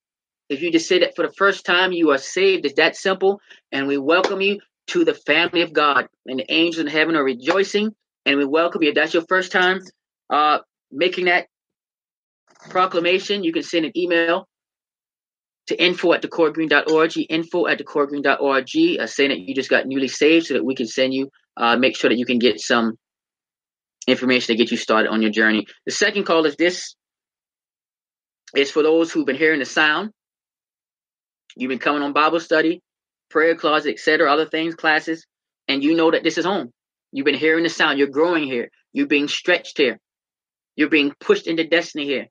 If 0.50 0.62
you 0.62 0.72
just 0.72 0.88
say 0.88 1.00
that 1.00 1.16
for 1.16 1.26
the 1.26 1.34
first 1.34 1.66
time, 1.66 1.92
you 1.92 2.12
are 2.12 2.20
saved. 2.20 2.66
It's 2.66 2.76
that 2.76 2.96
simple. 2.96 3.42
And 3.72 3.88
we 3.88 3.98
welcome 3.98 4.42
you 4.42 4.60
to 4.88 5.04
the 5.04 5.16
family 5.16 5.62
of 5.64 5.74
God. 5.74 6.08
And 6.28 6.40
the 6.40 6.54
angels 6.54 6.86
in 6.86 6.88
heaven 6.88 7.16
are 7.16 7.24
rejoicing. 7.24 7.96
And 8.28 8.38
we 8.38 8.46
welcome 8.46 8.84
you. 8.84 8.90
If 8.90 8.96
that's 8.96 9.16
your 9.16 9.26
first 9.28 9.52
time 9.52 9.82
uh, 10.30 10.60
making 10.92 11.26
that 11.26 11.48
proclamation, 12.70 13.44
you 13.44 13.52
can 13.52 13.64
send 13.64 13.86
an 13.86 13.98
email 13.98 14.48
to 15.68 15.84
info 15.84 16.14
at 16.14 16.22
decoygreen.org, 16.22 17.14
info 17.30 17.68
at 17.68 17.80
decoygreen.org, 17.80 19.00
uh, 19.00 19.08
saying 19.08 19.30
that 19.30 19.40
you 19.40 19.56
just 19.56 19.70
got 19.70 19.88
newly 19.88 20.08
saved 20.08 20.48
so 20.48 20.54
that 20.54 20.64
we 20.64 20.76
can 20.76 20.88
send 20.88 21.14
you, 21.14 21.30
uh, 21.58 21.76
make 21.76 21.98
sure 21.98 22.10
that 22.10 22.18
you 22.18 22.26
can 22.26 22.40
get 22.40 22.60
some 22.60 22.98
information 24.08 24.56
to 24.56 24.58
get 24.58 24.72
you 24.72 24.78
started 24.78 25.10
on 25.10 25.22
your 25.22 25.32
journey. 25.32 25.66
The 25.86 25.92
second 25.92 26.26
call 26.26 26.46
is 26.46 26.56
this. 26.56 26.96
is 28.56 28.72
for 28.72 28.84
those 28.84 29.12
who've 29.12 29.26
been 29.26 29.36
hearing 29.36 29.60
the 29.60 29.66
sound. 29.66 30.12
You've 31.58 31.70
been 31.70 31.80
coming 31.80 32.04
on 32.04 32.14
Bible 32.14 32.40
study, 32.40 32.82
prayer 33.30 33.56
closet, 33.56 33.92
etc., 33.94 34.32
other 34.32 34.46
things, 34.46 34.76
classes, 34.76 35.26
and 35.68 35.84
you 35.84 35.96
know 35.96 36.12
that 36.12 36.24
this 36.24 36.38
is 36.38 36.46
home. 36.46 36.72
You've 37.12 37.26
been 37.26 37.36
hearing 37.36 37.64
the 37.64 37.70
sound. 37.70 37.98
You're 37.98 38.08
growing 38.08 38.44
here. 38.44 38.70
You're 38.94 39.08
being 39.08 39.28
stretched 39.28 39.78
here. 39.78 40.00
You're 40.76 40.90
being 40.90 41.14
pushed 41.20 41.48
into 41.48 41.66
destiny 41.68 42.06
here. 42.06 42.28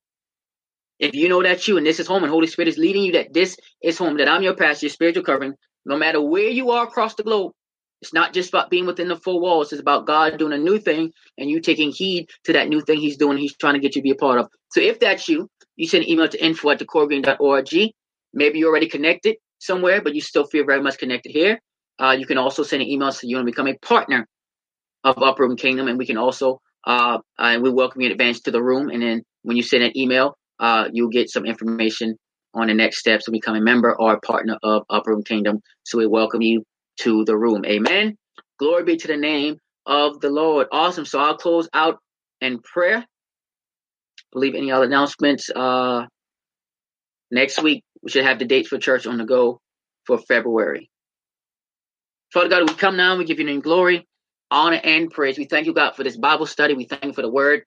If 1.05 1.15
you 1.15 1.29
know 1.29 1.43
that 1.43 1.69
you 1.69 1.77
and 1.77 1.87
this 1.87 2.01
is 2.01 2.07
home 2.07 2.23
and 2.23 2.31
Holy 2.31 2.47
Spirit 2.47 2.69
is 2.69 2.79
leading 2.79 3.03
you 3.03 3.13
that 3.13 3.35
this 3.35 3.59
is 3.83 3.99
home, 3.99 4.17
that 4.17 4.29
I'm 4.29 4.43
your 4.43 4.57
pastor, 4.57 4.87
your 4.87 4.91
spiritual 4.91 5.23
covering, 5.23 5.53
no 5.85 5.99
matter 5.99 6.19
where 6.19 6.49
you 6.49 6.71
are 6.71 6.85
across 6.85 7.15
the 7.15 7.23
globe, 7.23 7.53
it's 8.01 8.15
not 8.15 8.33
just 8.33 8.49
about 8.49 8.71
being 8.71 8.87
within 8.87 9.09
the 9.09 9.17
four 9.17 9.39
walls. 9.39 9.71
It's 9.71 9.83
about 9.83 10.07
God 10.07 10.39
doing 10.39 10.55
a 10.55 10.59
new 10.59 10.79
thing 10.79 11.13
and 11.37 11.51
you 11.51 11.61
taking 11.61 11.93
heed 11.93 12.29
to 12.45 12.55
that 12.55 12.71
new 12.71 12.81
thing 12.81 13.01
He's 13.01 13.19
doing, 13.19 13.37
He's 13.37 13.55
trying 13.55 13.75
to 13.75 13.81
get 13.81 13.97
you 13.97 14.01
to 14.01 14.05
be 14.05 14.13
a 14.13 14.15
part 14.15 14.41
of. 14.41 14.49
So 14.71 14.81
if 14.81 14.99
that's 14.99 15.29
you, 15.29 15.51
you 15.77 15.87
send 15.87 16.05
an 16.05 16.11
email 16.11 16.27
to 16.27 16.43
info 16.43 16.71
at 16.71 16.81
decoygreen.org. 16.81 17.93
Maybe 18.33 18.59
you're 18.59 18.71
already 18.71 18.89
connected 18.89 19.37
somewhere, 19.59 20.01
but 20.01 20.15
you 20.15 20.23
still 20.23 20.47
feel 20.47 20.65
very 20.65 20.81
much 20.81 20.97
connected 20.97 21.33
here. 21.33 21.61
Uh, 21.99 22.17
you 22.19 22.25
can 22.25 22.39
also 22.39 22.63
send 22.63 22.81
an 22.81 22.89
email 22.89 23.13
so 23.13 23.27
you 23.27 23.37
want 23.37 23.47
to 23.47 23.53
become 23.53 23.69
a 23.69 23.77
partner 23.77 24.27
of 25.05 25.23
Upper 25.23 25.43
Room 25.43 25.57
Kingdom, 25.57 25.87
and 25.87 25.99
we 25.99 26.07
can 26.07 26.17
also 26.17 26.63
uh, 26.87 27.19
and 27.39 27.63
we 27.63 27.71
welcome 27.71 28.01
you 28.01 28.07
in 28.07 28.13
advance 28.13 28.41
to 28.41 28.51
the 28.51 28.63
room. 28.63 28.89
And 28.89 29.03
then 29.03 29.23
when 29.43 29.59
you 29.59 29.63
send 29.63 29.83
an 29.83 29.97
email, 29.97 30.37
uh, 30.65 30.89
you'll 30.95 31.11
get 31.11 31.29
some 31.29 31.45
information 31.45 32.17
on 32.55 32.69
the 32.69 32.75
next 32.75 32.99
steps 32.99 33.27
to 33.27 33.31
become 33.31 33.55
a 33.55 33.61
member 33.61 33.95
or 33.95 34.15
a 34.15 34.21
partner 34.21 34.57
of 34.63 34.85
Upper 34.89 35.11
Room 35.11 35.23
Kingdom. 35.23 35.61
So 35.83 35.99
we 35.99 36.07
welcome 36.07 36.41
you 36.41 36.65
to 37.01 37.23
the 37.27 37.37
room. 37.37 37.67
Amen. 37.67 38.17
Glory 38.59 38.85
be 38.85 38.97
to 38.97 39.07
the 39.07 39.19
name 39.19 39.59
of 39.85 40.21
the 40.21 40.31
Lord. 40.31 40.69
Awesome. 40.73 41.05
So 41.05 41.19
I'll 41.19 41.37
close 41.37 41.69
out 41.75 41.99
in 42.41 42.61
prayer. 42.61 43.05
Believe 44.33 44.55
any 44.55 44.73
other 44.73 44.87
announcements. 44.87 45.51
Uh, 45.51 46.07
next 47.31 47.63
week 47.63 47.85
we 48.03 48.11
should 48.11 48.25
have 48.25 48.39
the 48.39 48.47
dates 48.47 48.69
for 48.69 48.79
church 48.79 49.07
on 49.07 49.19
the 49.19 49.27
go 49.27 49.61
for 50.07 50.17
February. 50.17 50.89
Father 52.33 52.49
God, 52.49 52.71
we 52.71 52.75
come 52.75 52.97
now. 52.97 53.19
We 53.19 53.27
give 53.27 53.39
you 53.39 53.45
name 53.45 53.61
glory, 53.61 54.09
honor, 54.51 54.81
and 54.83 55.11
praise. 55.11 55.37
We 55.37 55.45
thank 55.45 55.67
you, 55.67 55.75
God, 55.75 55.95
for 55.95 56.05
this 56.05 56.17
Bible 56.17 56.47
study. 56.47 56.73
We 56.73 56.87
thank 56.87 57.05
you 57.05 57.13
for 57.13 57.23
the 57.23 57.31
word 57.31 57.65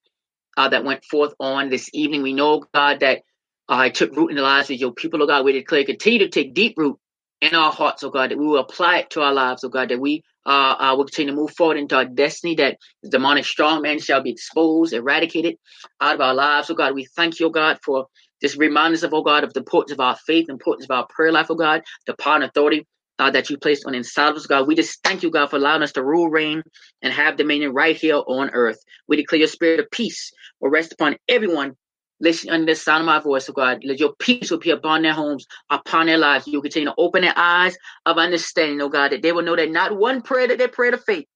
uh, 0.57 0.69
that 0.69 0.83
went 0.83 1.05
forth 1.05 1.33
on 1.39 1.69
this 1.69 1.89
evening. 1.93 2.23
We 2.23 2.33
know, 2.33 2.65
God, 2.73 2.99
that 3.01 3.21
uh, 3.69 3.89
took 3.89 4.15
root 4.15 4.29
in 4.29 4.35
the 4.35 4.41
lives 4.41 4.69
of 4.69 4.77
your 4.77 4.91
people, 4.91 5.21
oh 5.21 5.27
God. 5.27 5.45
We 5.45 5.53
declare 5.53 5.85
continue 5.85 6.19
to 6.19 6.29
take 6.29 6.53
deep 6.53 6.73
root 6.77 6.97
in 7.39 7.53
our 7.53 7.71
hearts, 7.71 8.03
oh 8.03 8.09
God, 8.09 8.31
that 8.31 8.37
we 8.37 8.47
will 8.47 8.59
apply 8.59 8.99
it 8.99 9.11
to 9.11 9.21
our 9.21 9.33
lives, 9.33 9.63
oh 9.63 9.69
God, 9.69 9.89
that 9.89 9.99
we 9.99 10.23
uh, 10.45 10.75
uh, 10.79 10.95
will 10.97 11.05
continue 11.05 11.31
to 11.31 11.37
move 11.37 11.51
forward 11.51 11.77
into 11.77 11.95
our 11.95 12.05
destiny, 12.05 12.55
that 12.55 12.77
the 13.03 13.09
demonic 13.09 13.45
strong 13.45 13.81
man 13.81 13.99
shall 13.99 14.23
be 14.23 14.31
exposed, 14.31 14.93
eradicated 14.93 15.55
out 16.01 16.15
of 16.15 16.21
our 16.21 16.33
lives, 16.33 16.69
oh 16.69 16.73
God. 16.73 16.95
We 16.95 17.05
thank 17.05 17.39
you, 17.39 17.47
oh 17.47 17.51
God, 17.51 17.77
for 17.83 18.07
this 18.41 18.57
remind 18.57 18.93
us 18.93 19.03
of, 19.03 19.13
oh 19.13 19.23
God, 19.23 19.43
of 19.43 19.53
the 19.53 19.59
importance 19.59 19.91
of 19.91 19.99
our 19.99 20.15
faith, 20.25 20.49
importance 20.49 20.85
of 20.85 20.91
our 20.91 21.05
prayer 21.07 21.31
life, 21.31 21.47
oh 21.49 21.55
God, 21.55 21.83
the 22.07 22.15
power 22.15 22.35
and 22.35 22.45
authority 22.45 22.87
uh, 23.19 23.31
that 23.31 23.49
you 23.49 23.57
placed 23.57 23.85
on 23.85 23.95
inside 23.95 24.29
of 24.29 24.35
us, 24.35 24.45
God. 24.45 24.67
We 24.67 24.75
just 24.75 25.03
thank 25.03 25.23
you, 25.23 25.31
God, 25.31 25.49
for 25.49 25.55
allowing 25.55 25.83
us 25.83 25.93
to 25.93 26.03
rule, 26.03 26.29
reign, 26.29 26.63
and 27.01 27.13
have 27.13 27.37
dominion 27.37 27.73
right 27.73 27.95
here 27.95 28.21
on 28.27 28.49
earth. 28.51 28.79
We 29.07 29.17
declare 29.17 29.39
your 29.39 29.47
spirit 29.47 29.79
of 29.79 29.91
peace 29.91 30.31
will 30.59 30.69
rest 30.69 30.93
upon 30.93 31.17
everyone 31.27 31.75
Listen 32.19 32.49
under 32.49 32.65
the 32.65 32.75
sound 32.75 33.01
of 33.01 33.05
my 33.05 33.19
voice, 33.19 33.47
oh 33.49 33.53
God. 33.53 33.83
Let 33.83 33.99
your 33.99 34.13
peace 34.17 34.49
will 34.49 34.57
be 34.57 34.71
upon 34.71 35.03
their 35.03 35.13
homes, 35.13 35.45
upon 35.69 36.07
their 36.07 36.17
lives. 36.17 36.47
You 36.47 36.61
continue 36.61 36.89
to 36.89 36.95
open 36.97 37.21
their 37.21 37.37
eyes 37.37 37.77
of 38.05 38.17
understanding, 38.17 38.81
oh 38.81 38.89
God, 38.89 39.11
that 39.11 39.21
they 39.21 39.31
will 39.31 39.43
know 39.43 39.55
that 39.55 39.69
not 39.69 39.95
one 39.95 40.21
prayer 40.21 40.47
that 40.47 40.57
they 40.57 40.67
pray 40.67 40.89
to 40.89 40.97
faith 40.97 41.27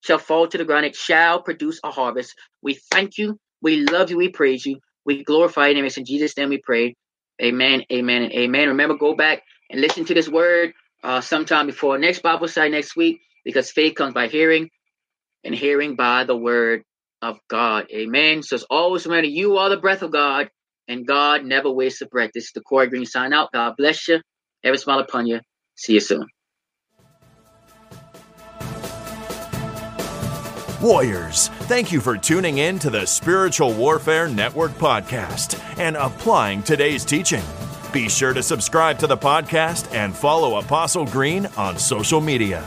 shall 0.00 0.18
fall 0.18 0.48
to 0.48 0.56
the 0.56 0.64
ground. 0.64 0.86
It 0.86 0.96
shall 0.96 1.42
produce 1.42 1.78
a 1.84 1.90
harvest. 1.90 2.34
We 2.62 2.78
thank 2.90 3.18
you. 3.18 3.38
We 3.60 3.84
love 3.84 4.10
you. 4.10 4.16
We 4.16 4.30
praise 4.30 4.64
you. 4.64 4.78
We 5.04 5.24
glorify 5.24 5.66
your 5.66 5.74
name. 5.74 5.84
It's 5.84 5.98
in 5.98 6.06
Jesus' 6.06 6.36
name 6.36 6.48
we 6.48 6.58
pray. 6.58 6.94
Amen, 7.42 7.82
amen, 7.92 8.22
and 8.22 8.32
amen. 8.32 8.68
Remember, 8.68 8.96
go 8.96 9.14
back 9.14 9.42
and 9.70 9.80
listen 9.80 10.04
to 10.06 10.14
this 10.14 10.28
word 10.28 10.72
uh, 11.02 11.20
sometime 11.20 11.66
before 11.66 11.98
next 11.98 12.22
Bible 12.22 12.48
study 12.48 12.70
next 12.70 12.96
week 12.96 13.20
because 13.44 13.70
faith 13.70 13.94
comes 13.94 14.14
by 14.14 14.28
hearing 14.28 14.70
and 15.44 15.54
hearing 15.54 15.96
by 15.96 16.24
the 16.24 16.36
word 16.36 16.82
of 17.20 17.38
God. 17.48 17.86
Amen. 17.92 18.42
So 18.42 18.56
it's 18.56 18.64
always 18.64 19.06
remember 19.06 19.28
you 19.28 19.58
are 19.58 19.68
the 19.68 19.76
breath 19.76 20.02
of 20.02 20.10
God, 20.10 20.50
and 20.88 21.06
God 21.06 21.44
never 21.44 21.70
wastes 21.70 22.02
a 22.02 22.06
breath. 22.06 22.30
This 22.34 22.44
is 22.44 22.52
Decoy 22.52 22.88
Green 22.88 23.06
sign 23.06 23.32
out. 23.32 23.52
God 23.52 23.74
bless 23.76 24.08
you. 24.08 24.20
Every 24.64 24.78
smile 24.78 25.00
upon 25.00 25.26
you. 25.26 25.40
See 25.76 25.94
you 25.94 26.00
soon. 26.00 26.26
Warriors, 30.80 31.46
thank 31.68 31.92
you 31.92 32.00
for 32.00 32.18
tuning 32.18 32.58
in 32.58 32.80
to 32.80 32.90
the 32.90 33.06
Spiritual 33.06 33.72
Warfare 33.72 34.28
Network 34.28 34.72
podcast 34.72 35.60
and 35.78 35.96
applying 35.96 36.60
today's 36.64 37.04
teaching. 37.04 37.42
Be 37.92 38.08
sure 38.08 38.32
to 38.32 38.42
subscribe 38.42 38.98
to 39.00 39.06
the 39.06 39.18
podcast 39.18 39.92
and 39.94 40.16
follow 40.16 40.58
Apostle 40.58 41.04
Green 41.04 41.44
on 41.58 41.76
social 41.76 42.22
media. 42.22 42.64